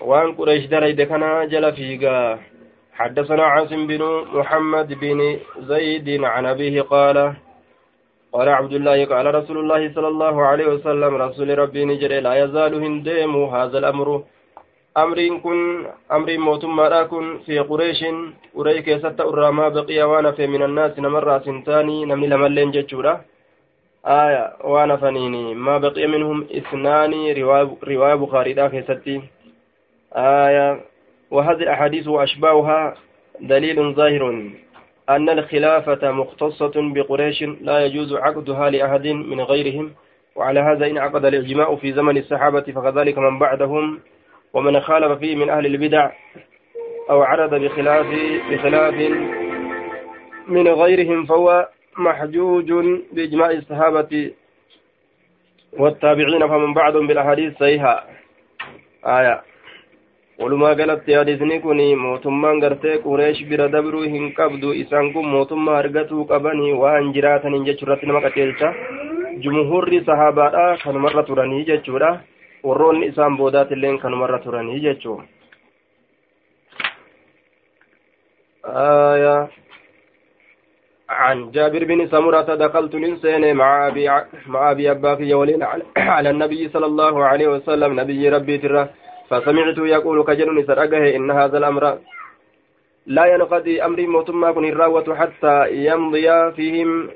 وان 0.00 0.32
قريش 0.32 0.66
دريد 0.66 1.02
كان 1.02 1.48
جل 1.48 1.72
فيقا 1.72 2.38
حدثنا 2.92 3.44
عاصم 3.44 3.86
بن 3.86 4.02
محمد 4.32 4.88
بن 5.00 5.36
زيد 5.58 6.24
عن 6.24 6.46
أبيه 6.46 6.82
قال 6.82 7.34
قال 8.32 8.48
عبد 8.48 8.72
الله 8.72 9.04
قال 9.04 9.34
رسول 9.34 9.58
الله 9.58 9.94
صلى 9.94 10.08
الله 10.08 10.42
عليه 10.42 10.66
وسلم 10.66 11.14
رسول 11.14 11.58
ربي 11.58 11.84
نجري 11.84 12.20
لا 12.20 12.44
يزال 12.44 12.74
هنديم 12.74 13.44
هذا 13.44 13.78
الأمر. 13.78 14.08
Amriin 14.94 15.40
kun 15.42 15.86
amriin 16.08 16.40
mootummaadha 16.40 17.04
kun 17.08 17.40
fi 17.46 17.58
qureeshin 17.68 18.18
uree 18.54 18.82
keessatti 18.82 19.28
irraa 19.32 19.52
maa 19.52 19.70
baqiya 19.70 20.08
waan 20.08 20.24
hafe 20.24 20.46
min 20.46 20.62
annaasi 20.62 21.00
namarraa 21.00 21.40
sintaanii 21.46 22.06
namni 22.06 22.28
lamalleen 22.28 22.72
jechuudha 22.72 23.14
aya 24.04 24.42
waan 24.74 24.90
hafaniini 24.90 25.54
maa 25.54 25.78
baqiya 25.86 26.08
minhum 26.08 26.46
isnaani 26.60 27.34
riwaaya 27.34 28.16
bukaariidha 28.24 28.70
keessatti 28.70 29.22
aya 30.24 30.66
وهذه 31.34 31.62
الأحاديث 31.62 32.08
وأشباهها 32.08 32.94
دليل 33.40 33.94
ظاهر 33.94 34.22
أن 35.08 35.28
الخلافة 35.28 36.10
مختصة 36.10 36.72
بقريش 36.76 37.42
لا 37.42 37.86
يجوز 37.86 38.12
عقدها 38.14 38.70
لأحد 38.70 39.06
من 39.06 39.40
غيرهم 39.40 39.92
وعلى 40.36 40.60
هذا 40.60 40.86
إن 40.86 40.98
عقد 40.98 41.24
الإجماع 41.24 41.76
في 41.76 41.92
زمن 41.92 42.16
الصحابة 42.16 42.60
فكذلك 42.60 43.18
من 43.18 43.38
بعدهم 43.38 44.00
ومن 44.54 44.80
خالف 44.80 45.18
فيه 45.18 45.36
من 45.36 45.50
أهل 45.50 45.66
البدع 45.66 46.10
أو 47.10 47.22
عرض 47.22 47.54
بخلاف 47.54 48.06
بخلاف 48.50 48.94
من 50.48 50.68
غيرهم 50.68 51.24
فهو 51.24 51.68
محجوج 51.98 52.72
بإجماع 53.12 53.50
الصحابة 53.50 54.30
والتابعين 55.78 56.48
فمن 56.48 56.74
بعد 56.74 56.96
بالأحاديث 56.96 57.58
صحيحة. 57.58 58.04
آية. 59.06 59.42
ولما 60.38 60.66
قالت 60.66 61.08
يا 61.08 61.22
ديزنيكوني 61.22 61.94
موتم 61.94 62.40
مانغرتي 62.42 62.96
قريش 62.96 63.42
برا 63.42 63.66
دبرو 63.66 64.02
هنكبدو 64.02 64.72
إسانكم 64.72 65.24
موتم 65.34 65.64
مارغتو 65.64 66.24
قبني 66.24 66.72
وانجراتا 66.72 67.48
ننجا 67.48 67.76
شراتنا 67.76 68.12
مكتلتا 68.12 68.74
جمهور 69.44 70.02
صحابة 70.06 70.46
آه، 70.46 70.74
آخر 70.74 70.98
مرة 70.98 71.22
تراني 71.22 71.62
جا 71.62 71.76
warroonni 72.64 73.06
isaan 73.06 73.36
boodaatilleen 73.36 73.98
kanumarra 73.98 74.38
turanii 74.38 74.80
jechuun. 74.80 75.24
آية 78.66 79.48
عن 81.08 81.50
جابر 81.50 81.84
بن 81.84 82.06
سمرة 82.08 82.54
دخلت 82.54 82.94
الإنسان 82.94 83.56
مع 83.56 83.88
أبي 83.88 84.08
مع 84.46 84.70
أبي 84.70 84.90
أباك 84.90 85.20
على 85.96 86.30
النبي 86.30 86.68
صلى 86.68 86.86
الله 86.86 87.24
عليه 87.24 87.48
وسلم 87.48 88.00
نبي 88.00 88.28
ربي 88.28 88.58
ترى 88.58 88.88
فسمعت 89.30 89.78
يقول 89.78 90.24
كجن 90.24 90.66
سرقه 90.66 91.16
إن 91.16 91.30
هذا 91.30 91.58
الأمر 91.58 91.98
لا 93.06 93.24
ينقضي 93.34 93.84
أمر 93.84 94.06
موتما 94.06 94.52
كن 94.52 94.64
الراوة 94.64 95.16
حتى 95.16 95.56
يمضي 95.86 96.52
فيهم 96.52 97.10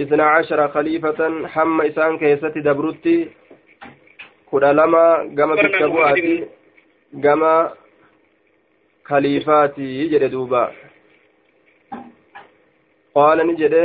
اثنا 0.00 0.24
عشر 0.24 0.68
خليفة 0.68 1.46
حم 1.46 1.80
إسان 1.80 2.18
كيست 2.18 2.58
دبرتي 2.58 3.28
kudha 4.56 4.72
lama 4.72 5.28
gama 5.36 5.54
bikka 5.60 5.86
bu'aati 5.92 6.34
gama 7.24 7.52
kaliifaati 9.08 10.08
jedhe 10.12 10.28
duuba. 10.34 10.62
Qaala 13.14 13.44
ni 13.44 13.56
jedhe 13.62 13.84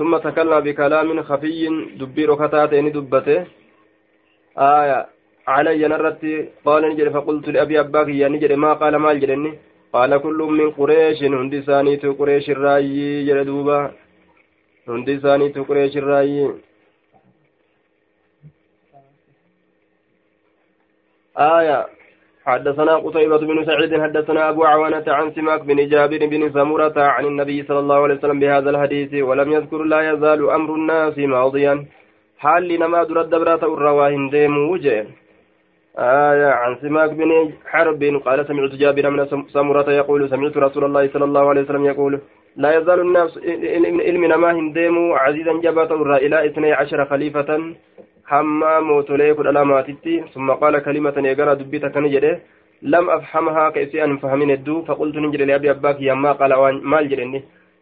ثم 0.00 0.16
تكلم 0.16 0.60
بكلام 0.60 1.22
خفي 1.22 1.68
دبي 2.00 2.24
ركتات 2.24 2.72
يعني 2.72 2.90
دبته 2.90 3.44
آية 4.56 5.06
علي 5.48 5.88
نرتي 5.88 6.48
قال 6.64 6.82
نجد 6.88 7.08
فقلت 7.08 7.48
لأبي 7.48 7.80
أباك 7.80 8.08
يا 8.08 8.28
نجد 8.28 8.52
ما 8.52 8.72
قال 8.80 8.96
ما 8.96 9.12
الجدني 9.12 9.52
قال 9.92 10.16
كل 10.24 10.40
من 10.58 10.70
قريش 10.70 11.22
هندي 11.22 11.62
سانيت 11.62 12.06
قريش 12.06 12.50
الرأي 12.50 13.24
جلدوبا 13.26 13.78
هندي 14.88 15.20
سانيت 15.20 15.58
قريش 15.68 15.96
الرأي 15.96 16.48
آية 21.38 21.86
حدثنا 22.46 22.96
قتيبة 22.96 23.38
بن 23.38 23.64
سعيد 23.64 24.00
حدثنا 24.02 24.48
أبو 24.48 24.64
عوانة 24.64 25.04
عن 25.08 25.32
سماك 25.32 25.60
بن 25.60 25.88
جابر 25.88 26.26
بن 26.26 26.52
سمرة 26.52 26.92
عن 26.96 27.24
النبي 27.24 27.62
صلى 27.62 27.78
الله 27.78 28.02
عليه 28.02 28.14
وسلم 28.14 28.40
بهذا 28.40 28.70
الحديث 28.70 29.22
ولم 29.22 29.52
يذكر 29.52 29.82
لا 29.82 30.12
يزال 30.12 30.50
أمر 30.50 30.74
الناس 30.74 31.18
ماضيا 31.18 31.86
حال 32.38 32.68
لنما 32.68 33.04
درد 33.04 33.30
برات 33.30 33.62
الرواهن 33.62 34.30
ديم 34.30 34.70
وجه 34.70 35.06
آية 35.98 36.50
عن 36.60 36.76
سماك 36.82 37.10
بن 37.10 37.52
حرب 37.66 38.02
قال 38.24 38.46
سمعت 38.46 38.70
جابر 38.70 39.10
من 39.10 39.26
سمرة 39.48 39.90
يقول 39.90 40.30
سمعت 40.30 40.56
رسول 40.56 40.84
الله 40.84 41.08
صلى 41.08 41.24
الله 41.24 41.48
عليه 41.48 41.60
وسلم 41.60 41.84
يقول 41.84 42.20
لا 42.56 42.78
يزال 42.78 43.00
الناس 43.00 43.38
علم 44.08 44.24
نما 44.24 44.50
هندم 44.52 45.12
عزيزا 45.12 45.52
جبات 45.52 45.92
إلى 45.92 46.46
اثني 46.46 46.72
عشر 46.72 47.04
خليفة 47.04 47.74
حما 48.30 48.80
موتولي 48.80 49.34
كل 49.34 49.46
علاماتي 49.48 50.24
ثم 50.34 50.50
قال 50.50 50.78
كلمة 50.78 51.16
يقرأ 51.30 51.54
دبيتا 51.54 51.88
كان 51.88 52.06
جده 52.10 52.40
لم 52.82 53.10
أفهمها 53.10 53.70
كيسي 53.70 54.04
أن 54.04 54.16
فهمين 54.22 54.50
الدو 54.50 54.82
فقلت 54.82 55.16
نجري 55.16 55.44
لأبي 55.44 55.70
أباك 55.70 55.96
يما 56.00 56.32
قال 56.32 56.52
ما 56.90 56.98
الجرني 57.00 57.40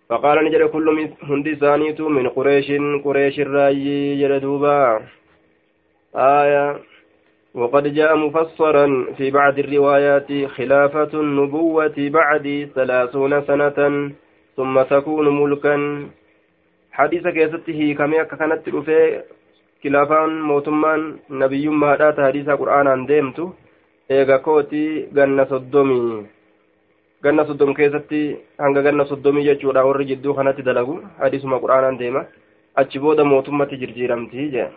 فقال 0.08 0.44
نجري 0.44 0.68
كل 0.68 1.08
هندي 1.22 1.54
ثانيتو 1.54 2.08
من 2.08 2.28
قريش 2.28 2.68
قريش 3.04 3.40
الراي 3.40 4.16
جلدوبا 4.20 4.78
آية 6.16 6.78
وقد 7.54 7.94
جاء 7.94 8.16
مفسرا 8.16 8.86
في 9.16 9.30
بعض 9.30 9.58
الروايات 9.58 10.30
خلافة 10.56 11.12
النبوة 11.20 11.94
بعد 11.98 12.68
ثلاثون 12.74 13.32
سنة 13.48 13.78
ثم 14.56 14.82
تكون 14.82 15.26
ملكا 15.40 15.76
حديث 16.92 17.24
كيسته 17.28 17.94
كما 17.98 18.22
كانت 18.22 18.68
رفي 18.68 19.22
نبي 21.30 21.68
ما 21.68 21.96
دات 21.96 22.20
حديث 22.20 22.48
قرآن 22.50 23.06
ديمتو 23.06 23.46
eega 24.08 24.38
kooti 24.44 24.82
ganna 25.16 25.44
soddomii 25.50 26.24
ganna 27.24 27.44
soddom 27.48 27.74
keessatti 27.78 28.20
hanga 28.58 28.82
ganna 28.86 29.04
soddomii 29.10 29.44
jechuudha 29.48 29.84
warri 29.84 30.06
jidduu 30.10 30.34
kanatti 30.38 30.62
dalagu 30.68 30.94
hadisuma 31.20 31.60
quraanaan 31.60 31.98
deema. 32.00 32.22
Achi 32.80 32.98
booda 32.98 33.24
mootummatti 33.24 33.80
jirjiiramtii 33.82 34.52
jee 34.54 34.68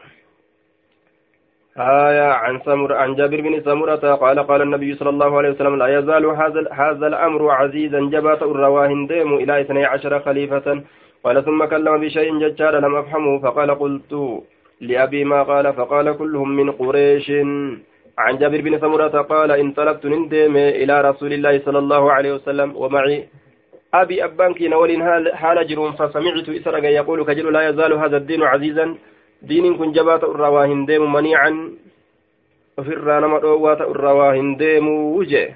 آية 1.77 2.27
عن 2.43 2.59
سمر 2.65 2.93
عن 2.93 3.15
جابر 3.15 3.41
بن 3.41 3.61
سمرة 3.63 4.15
قال 4.15 4.39
قال 4.39 4.61
النبي 4.61 4.95
صلى 4.95 5.09
الله 5.09 5.37
عليه 5.37 5.49
وسلم 5.49 5.75
لا 5.75 5.87
يزال 5.99 6.25
هذا 6.25 6.61
هذا 6.71 7.07
الأمر 7.07 7.51
عزيزا 7.51 7.99
جبات 7.99 8.41
الرواهن 8.43 9.07
ديم 9.07 9.33
إلى 9.33 9.61
اثني 9.61 9.85
عشر 9.85 10.19
خليفة 10.19 10.83
قال 11.23 11.45
ثم 11.45 11.65
كلم 11.65 12.01
بشيء 12.01 12.39
ججار 12.39 12.79
لم 12.79 12.95
أفهمه 12.95 13.39
فقال 13.39 13.71
قلت 13.71 14.11
لأبي 14.81 15.23
ما 15.23 15.43
قال 15.43 15.73
فقال 15.73 16.17
كلهم 16.17 16.49
من 16.55 16.71
قريش. 16.71 17.31
عن 18.17 18.37
جابر 18.37 18.61
بن 18.61 18.79
سمرة 18.79 19.21
قال 19.21 19.51
انطلقت 19.51 20.05
نندم 20.05 20.55
إلى 20.57 21.01
رسول 21.01 21.33
الله 21.33 21.59
صلى 21.65 21.79
الله 21.79 22.11
عليه 22.11 22.33
وسلم 22.33 22.75
ومعي 22.75 23.27
أبي 23.93 24.23
أبانك 24.23 24.61
نول 24.61 24.91
حال 25.33 25.67
جرون 25.67 25.91
فسمعت 25.91 26.49
إسرق 26.49 26.83
يقول 26.83 27.25
كجل 27.25 27.53
لا 27.53 27.69
يزال 27.69 27.93
هذا 27.93 28.17
الدين 28.17 28.43
عزيزا. 28.43 28.95
دين 29.41 29.77
كن 29.77 29.91
جبات 29.91 30.23
الرواهن 30.23 30.85
ديم 30.85 31.13
منيعا. 31.13 31.51
وفي 32.77 32.93
الرانم 32.93 33.35
الأوات 33.35 33.81
الرواهن 33.81 34.57
ديم 34.57 34.87
وجه. 35.17 35.55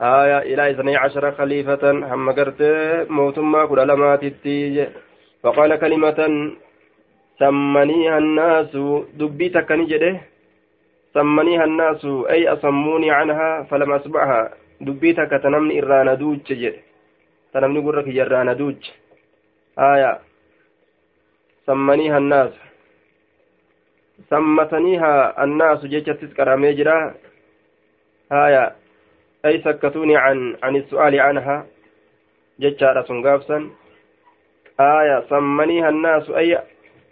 آية 0.00 0.38
إلى 0.38 0.70
اثني 0.70 0.96
عشر 0.96 1.32
خليفة 1.32 1.90
هم 1.90 2.30
قرت 2.30 2.62
موتما 3.10 3.66
كل 3.66 3.80
التيج 4.22 4.86
فقال 5.42 5.76
كلمة 5.76 6.20
سمنيها 7.40 8.18
الناس 8.18 8.76
دبيتك 9.20 9.72
نجده 9.72 10.20
سمنيها 11.14 11.64
الناس 11.64 12.04
أي 12.04 12.48
أصموني 12.48 13.10
عنها 13.10 13.62
فلم 13.62 13.92
أسمعها 13.92 14.40
دبيتك 14.80 15.30
تنمني 15.42 15.82
إرانا 15.82 16.14
دوج 16.14 16.44
جد 16.52 16.76
تنمني 17.52 17.80
قرك 17.86 18.08
جرانا 18.08 18.52
دوج 18.52 18.80
آية 19.78 20.12
سمنيها 21.66 22.18
الناس 22.18 22.52
سمتنيها 24.30 25.44
الناس 25.44 25.86
جيشتس 25.86 26.34
كرامي 26.36 26.72
جرا 26.72 27.14
آية 28.32 28.64
أي 29.44 29.60
سكتوني 29.64 30.16
عن 30.16 30.56
عن 30.62 30.76
السؤال 30.76 31.20
عنها 31.20 31.66
جيشارة 32.60 33.02
سنغافسا 33.02 33.70
آية 34.80 35.24
سمنيها 35.30 35.88
الناس 35.88 36.30
أي 36.30 36.58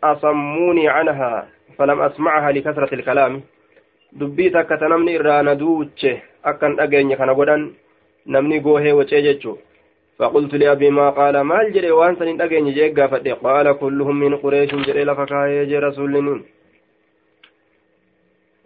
أصموني 0.05 0.89
عنها 0.89 1.49
فلم 1.79 2.01
أسمعها 2.01 2.53
لكثرة 2.53 2.95
الكلام. 2.95 3.43
dubbii 4.13 4.51
takka 4.51 4.81
ta 4.81 4.89
namni 4.89 5.21
irraa 5.21 5.45
na 5.45 5.53
duuche 5.55 6.23
akkan 6.41 6.81
dhageenye 6.81 7.17
kana 7.17 7.35
godhan 7.37 7.77
فقلت 10.19 10.55
لأبي 10.55 10.91
ما 10.91 11.11
قال 11.11 11.41
ما 11.41 11.61
الجري 11.61 11.91
وان 11.91 12.17
سن 12.17 12.37
دغني 12.37 12.73
جي 12.73 12.95
غافد 12.99 13.29
قال 13.29 13.73
كلهم 13.73 14.21
من 14.21 14.37
قريش 14.37 14.75
جري 14.75 15.05
لفكاي 15.05 15.67
جي 15.67 15.79
رسول 15.79 16.17
الله 16.17 16.41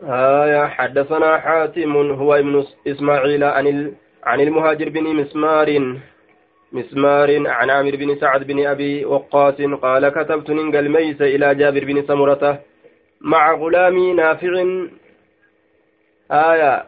آية 0.02 0.66
حدثنا 0.66 1.38
حاتم 1.38 1.96
هو 1.96 2.34
ابن 2.34 2.64
إسماعيل 2.88 3.44
عن. 3.44 3.94
عن 4.24 4.40
المهاجر 4.40 4.88
بن 4.88 5.02
مسمار. 5.02 5.68
مسمار 6.72 7.48
عن 7.48 7.70
عامر 7.70 7.96
بن 7.96 8.16
سعد 8.16 8.46
بن 8.46 8.66
أبي 8.66 9.04
وقاص 9.04 9.54
قال 9.82 10.08
كتبت 10.08 10.50
ننقل 10.50 10.88
ميس 10.88 11.22
إلى 11.22 11.54
جابر 11.54 11.84
بن 11.84 12.02
سمرة 12.02 12.60
مع 13.20 13.52
غلامي 13.54 14.12
نافع. 14.12 14.64
آية. 16.32 16.84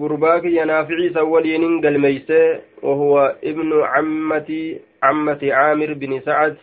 قرباك 0.00 0.44
ينافعي 0.44 1.10
سولين 1.14 1.80
قلميسة 1.80 2.60
وهو 2.82 3.36
ابن 3.44 3.82
عمتي 3.82 4.80
عمة 5.02 5.38
عامر 5.42 5.92
بن 5.92 6.20
سعد 6.20 6.56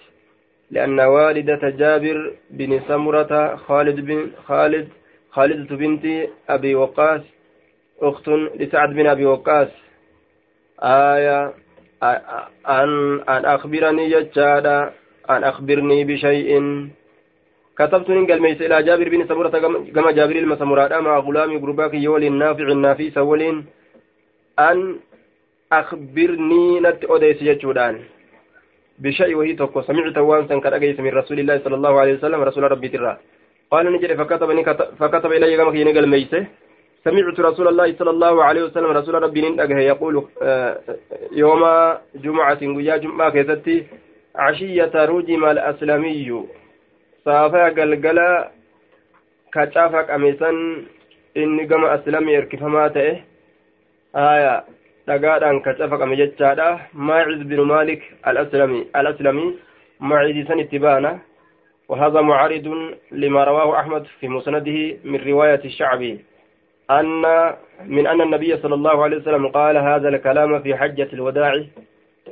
لأن 0.72 1.00
والدة 1.00 1.70
جابر 1.70 2.34
بن 2.50 2.80
سمرة 2.88 3.56
خالد 3.56 4.00
بن 4.00 4.32
خالد 4.46 4.88
خالدة 5.32 5.76
بنت 5.76 6.30
أبي 6.50 6.76
وقاص 6.76 7.22
أخت 8.02 8.30
لسعد 8.30 8.90
بن 8.90 9.08
أبي 9.08 9.26
وقاص. 9.26 9.68
آية. 10.84 11.54
أن 12.04 13.22
أن 13.30 13.46
أخبرني 13.46 14.10
ججادا 14.10 14.94
أن 15.30 15.44
أخبرني 15.44 16.04
بشيء. 16.04 16.52
كتبت 17.80 18.10
ننقل 18.10 18.40
ميس 18.40 18.62
إلى 18.62 18.84
جابر 18.84 19.10
بن 19.10 19.28
سمرة 19.28 19.50
كما 19.96 20.12
جابر 20.12 20.36
المسمرة 20.36 21.00
مع 21.00 21.20
غلامي 21.20 21.58
قرباك 21.58 21.94
يول 21.94 22.24
النافع 22.24 22.64
النافي 22.64 23.12
سولين 23.12 23.66
أن 24.60 25.00
أخبرني 25.72 26.80
نت 26.80 27.04
أوديس 27.06 27.42
يجودان 27.42 27.96
بشيء 29.00 29.36
وهي 29.36 29.54
توكو. 29.54 29.82
سمعت 29.82 30.18
وانسا 30.18 30.60
كان 30.60 30.74
أجيس 30.74 31.00
من 31.00 31.12
رسول 31.12 31.40
الله 31.40 31.62
صلى 31.64 31.76
الله 31.76 32.00
عليه 32.00 32.14
وسلم 32.14 32.42
رسول 32.42 32.64
ربي 32.72 32.88
ترى. 32.88 33.18
قال 33.72 33.94
نجري 33.94 34.16
فكتب 34.16 34.50
فكتب 35.00 35.32
إلي 35.32 35.58
كما 35.58 35.72
كي 35.72 35.84
نقل 35.84 36.08
ميس 36.08 36.36
سمعت 37.10 37.40
رسول 37.40 37.68
الله 37.68 37.88
صلى 38.00 38.10
الله 38.10 38.44
عليه 38.44 38.64
وسلم 38.64 38.86
رسول 38.86 39.24
ربي 39.24 39.42
ننقه 39.42 39.80
يقول 39.80 40.16
يوم 41.32 41.64
جمعة 42.16 42.62
ويا 42.62 42.98
جمعة 42.98 43.30
كيستي 43.30 43.78
عشية 44.36 44.94
رجم 44.96 45.46
الأسلمي 45.46 46.46
saafaa 47.26 47.70
galgala 47.78 48.52
kacaafa 49.52 50.04
qamesan 50.04 50.58
inni 51.36 51.66
gama 51.68 51.92
aslamii 51.92 52.38
erkifamaa 52.42 52.90
ta'e 52.96 53.12
haya 54.14 54.54
dhagaadhaan 55.08 55.60
kacafa 55.66 56.00
qame 56.02 56.16
jechaadha 56.22 56.68
maaciz 56.94 57.44
binu 57.50 57.66
maalik 57.72 58.02
alaslamii 58.24 59.50
maaciziisan 60.00 60.60
itti 60.66 60.80
baana 60.80 61.20
وهذا 61.90 62.22
معارض 62.22 62.66
لما 63.12 63.44
رواه 63.44 63.80
أحمد 63.80 64.04
في 64.20 64.28
مسنده 64.28 64.98
من 65.04 65.20
رواية 65.28 65.62
الشعبي 65.66 66.20
أن 66.92 67.24
من 67.86 68.08
أن 68.08 68.22
النبي 68.22 68.58
صلى 68.58 68.76
الله 68.76 69.04
عليه 69.04 69.18
وسلم 69.18 69.48
قال 69.48 69.78
هذا 69.78 70.10
الكلام 70.10 70.62
في 70.62 70.76
حجة 70.76 71.10
الوداع 71.14 71.64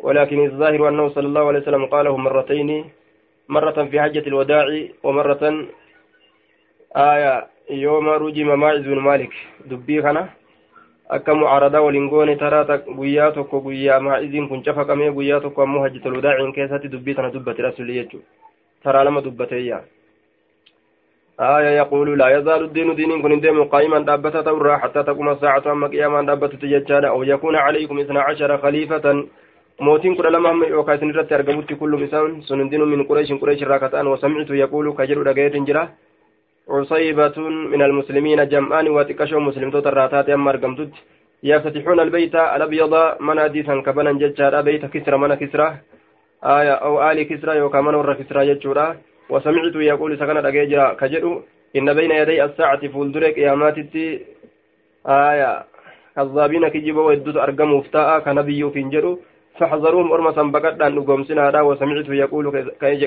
ولكن 0.02 0.46
الظاهر 0.46 0.88
أنه 0.90 1.10
صلى 1.10 1.28
الله 1.28 1.48
عليه 1.48 1.60
وسلم 1.60 1.86
قاله 1.86 2.18
مرتين 2.18 2.86
مرة 3.50 3.84
في 3.86 4.02
حجة 4.02 4.24
الوداع 4.28 4.66
ومرة 5.04 5.66
آية 6.96 7.48
يوم 7.70 8.10
رجم 8.10 8.60
ماعز 8.60 8.82
بن 8.82 9.00
مالك. 9.00 9.34
دبيخنا 9.66 10.30
أكم 11.12 11.44
عرضا 11.44 11.80
ولنقوني 11.80 12.36
تراتا 12.36 12.76
قياتك 13.00 13.52
قيا 13.56 14.00
ماعز 14.00 14.36
كن 14.50 14.64
شفق 14.64 14.90
مي 14.92 15.10
قياتك 15.10 15.58
ومهجة 15.58 16.08
الوداع 16.08 16.52
كيسة 16.52 16.78
دبيتنا 16.78 17.30
دبت 17.30 17.60
رسوليتك 17.60 18.20
ترى 18.84 19.04
لما 19.04 19.22
دبتيها 19.22 19.84
آية 21.40 21.78
يقول 21.78 22.18
لا 22.18 22.28
يزال 22.38 22.64
الدين 22.64 22.96
دين 22.96 23.22
كن 23.22 23.40
ديم 23.40 23.64
قائما 23.64 24.00
دابة 24.00 24.42
تورا 24.42 24.78
حتى 24.78 25.04
تقوم 25.04 25.30
الساعة 25.30 25.72
أما 25.72 25.88
قياما 25.88 26.22
دابة 26.22 26.48
تججانا 26.48 27.08
أو 27.08 27.24
يكون 27.24 27.56
عليكم 27.56 28.00
اثنا 28.00 28.22
عشر 28.22 28.58
خليفة. 28.58 29.28
yookaan 29.80 30.98
isin 30.98 31.10
irratti 31.10 31.36
argamutti 31.36 31.76
kullum 31.76 32.04
isaan 32.04 32.42
sun 32.42 32.60
hundinuu 32.60 32.88
min 32.88 33.06
qureeshin 33.06 33.38
qureesh 33.40 33.62
irraa 33.62 33.80
kata'an 33.80 34.08
wasamcitu 34.08 34.56
yaquulu 34.58 34.94
ka 34.94 35.06
jedhu 35.06 35.24
dhagayeetin 35.24 35.66
jira 35.66 35.90
عصيبة 36.68 37.38
من 37.72 37.82
المسلمين 37.82 38.48
جمعان 38.48 38.88
وتكشوا 38.88 39.40
مسلم 39.40 39.72
تراتات 39.72 40.30
أما 40.30 40.50
أرقمتت 40.52 40.92
يفتتحون 41.44 42.00
البيت 42.00 42.36
الأبيض 42.36 42.94
من 43.20 43.40
أديسا 43.40 43.82
كبنا 43.82 44.12
ججارا 44.12 44.62
بيت 44.62 44.86
كسرى 44.86 45.18
من 45.18 45.34
كسرى 45.34 45.68
آية 46.44 46.74
أو 46.74 47.12
آل 47.12 47.24
كسرى 47.24 47.58
يوكا 47.58 47.82
من 47.82 47.96
ور 47.96 48.14
كسرى 48.14 48.98
وسمعت 49.30 49.76
يقول 49.76 50.18
سكن 50.20 50.38
أجيجرا 50.46 50.94
كجدو 50.94 51.42
إن 51.78 51.94
بين 51.94 52.12
يدي 52.12 52.44
الساعة 52.44 52.88
فولدرك 52.88 53.38
ياماتتي 53.38 54.06
آية. 55.08 55.64
كذابين 56.16 56.68
كجيبا 56.68 57.02
ويدوت 57.02 57.38
أرقم 57.38 57.70
مفتاء 57.74 58.20
كنبي 58.20 58.70
فينجرو 58.70 59.20
فاحذروهم 59.58 60.12
أرمى 60.12 60.32
سنبقدان 60.38 60.96
نقومسنا 60.96 61.62
وسمعت 61.62 62.10
يقول 62.10 62.46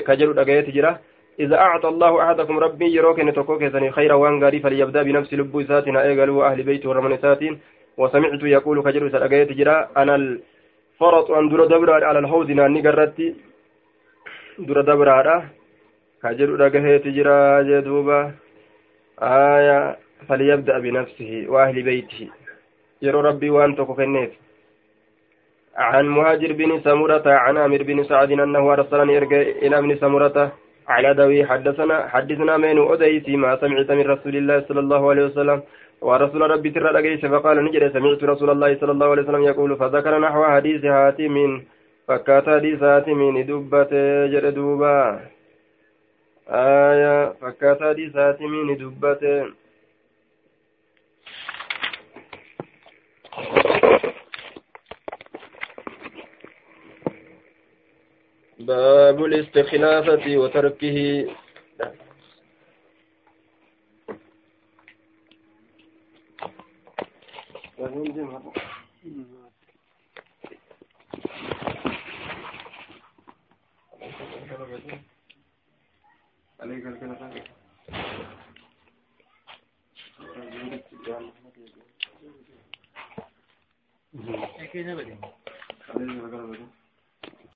كجدو 0.07 0.31
أجيت 0.41 0.69
جرا 0.75 0.91
إذا 1.39 1.55
أعطى 1.55 1.87
الله 1.87 2.23
أحدكم 2.23 2.59
ربي 2.59 2.95
يروك 2.95 3.19
نتوكوك 3.19 3.63
خيرا 3.97 4.13
وانغاري 4.13 4.59
فليبدأ 4.59 5.03
بنفس 5.03 5.33
لبو 5.33 5.61
ساتنا 5.61 6.03
إيقالوا 6.03 6.45
أهل 6.47 6.63
بيت 6.63 6.85
ورمن 6.85 7.17
ساتين 7.17 7.59
وسمعت 7.97 8.43
يقول 8.43 8.77
كجر 8.83 9.09
سرقيت 9.09 9.51
جرا 9.59 9.87
أنا 9.97 10.15
الفرط 10.15 11.31
أن 11.31 11.49
در 11.49 11.65
دبر 11.65 12.03
على 12.03 12.19
الحوض 12.19 12.51
ناني 12.51 12.81
قررتي 12.81 13.35
در 14.59 14.81
دبر 14.81 15.09
كجر 16.23 16.49
رقهيت 16.63 17.07
جرا 17.07 17.61
جدوبا 17.61 18.19
آية 19.21 19.97
فليبدأ 20.27 20.79
بنفسه 20.79 21.45
وأهل 21.49 21.83
بيته 21.83 22.29
يرو 23.01 23.19
ربي 23.19 23.49
وأنت 23.49 23.81
كفنيت 23.81 24.33
عن 25.75 26.05
مهاجر 26.07 26.51
بن 26.53 26.79
سمرة 26.83 27.23
عن 27.25 27.57
عامر 27.57 27.83
بن 27.83 28.03
سعد 28.03 28.31
أنه 28.31 28.73
أرسلني 28.73 29.17
إلى 29.65 29.77
ابن 29.77 29.95
سمرة 29.95 30.51
على 30.87 31.13
دوي 31.13 31.45
حدثنا 31.45 32.07
حدثنا 32.07 32.57
من 32.57 32.77
أديسي 32.91 33.35
ما 33.37 33.55
سمعت 33.61 33.91
من 33.91 34.05
رسول 34.13 34.35
الله 34.35 34.57
صلى 34.67 34.79
الله 34.79 35.09
عليه 35.09 35.25
وسلم 35.25 35.61
ورسول 36.01 36.41
ربي 36.51 36.69
ترى 36.69 36.91
لقيس 36.91 37.25
فقال 37.25 37.65
نجد 37.65 37.93
سمعت 37.93 38.23
رسول 38.23 38.49
الله 38.49 38.77
صلى 38.81 38.91
الله 38.91 39.07
عليه 39.11 39.23
وسلم 39.23 39.43
يقول 39.43 39.77
فذكر 39.77 40.19
نحو 40.19 40.43
حديث 40.43 40.85
هاتم 40.85 41.61
فكات 42.07 42.49
حديث 42.49 42.83
هاتم 42.83 43.41
دبت 43.49 43.93
جردوبا 44.33 45.19
آية 46.51 47.33
فكات 47.33 47.83
حديث 47.83 48.15
هاتم 48.15 48.73
دبت 48.73 49.53
باب 58.59 59.25
الاستخلافة 59.25 60.37
وتركه. 60.37 61.27
عليك 76.61 76.87
الكلام 76.87 77.43
كيف 84.71 84.87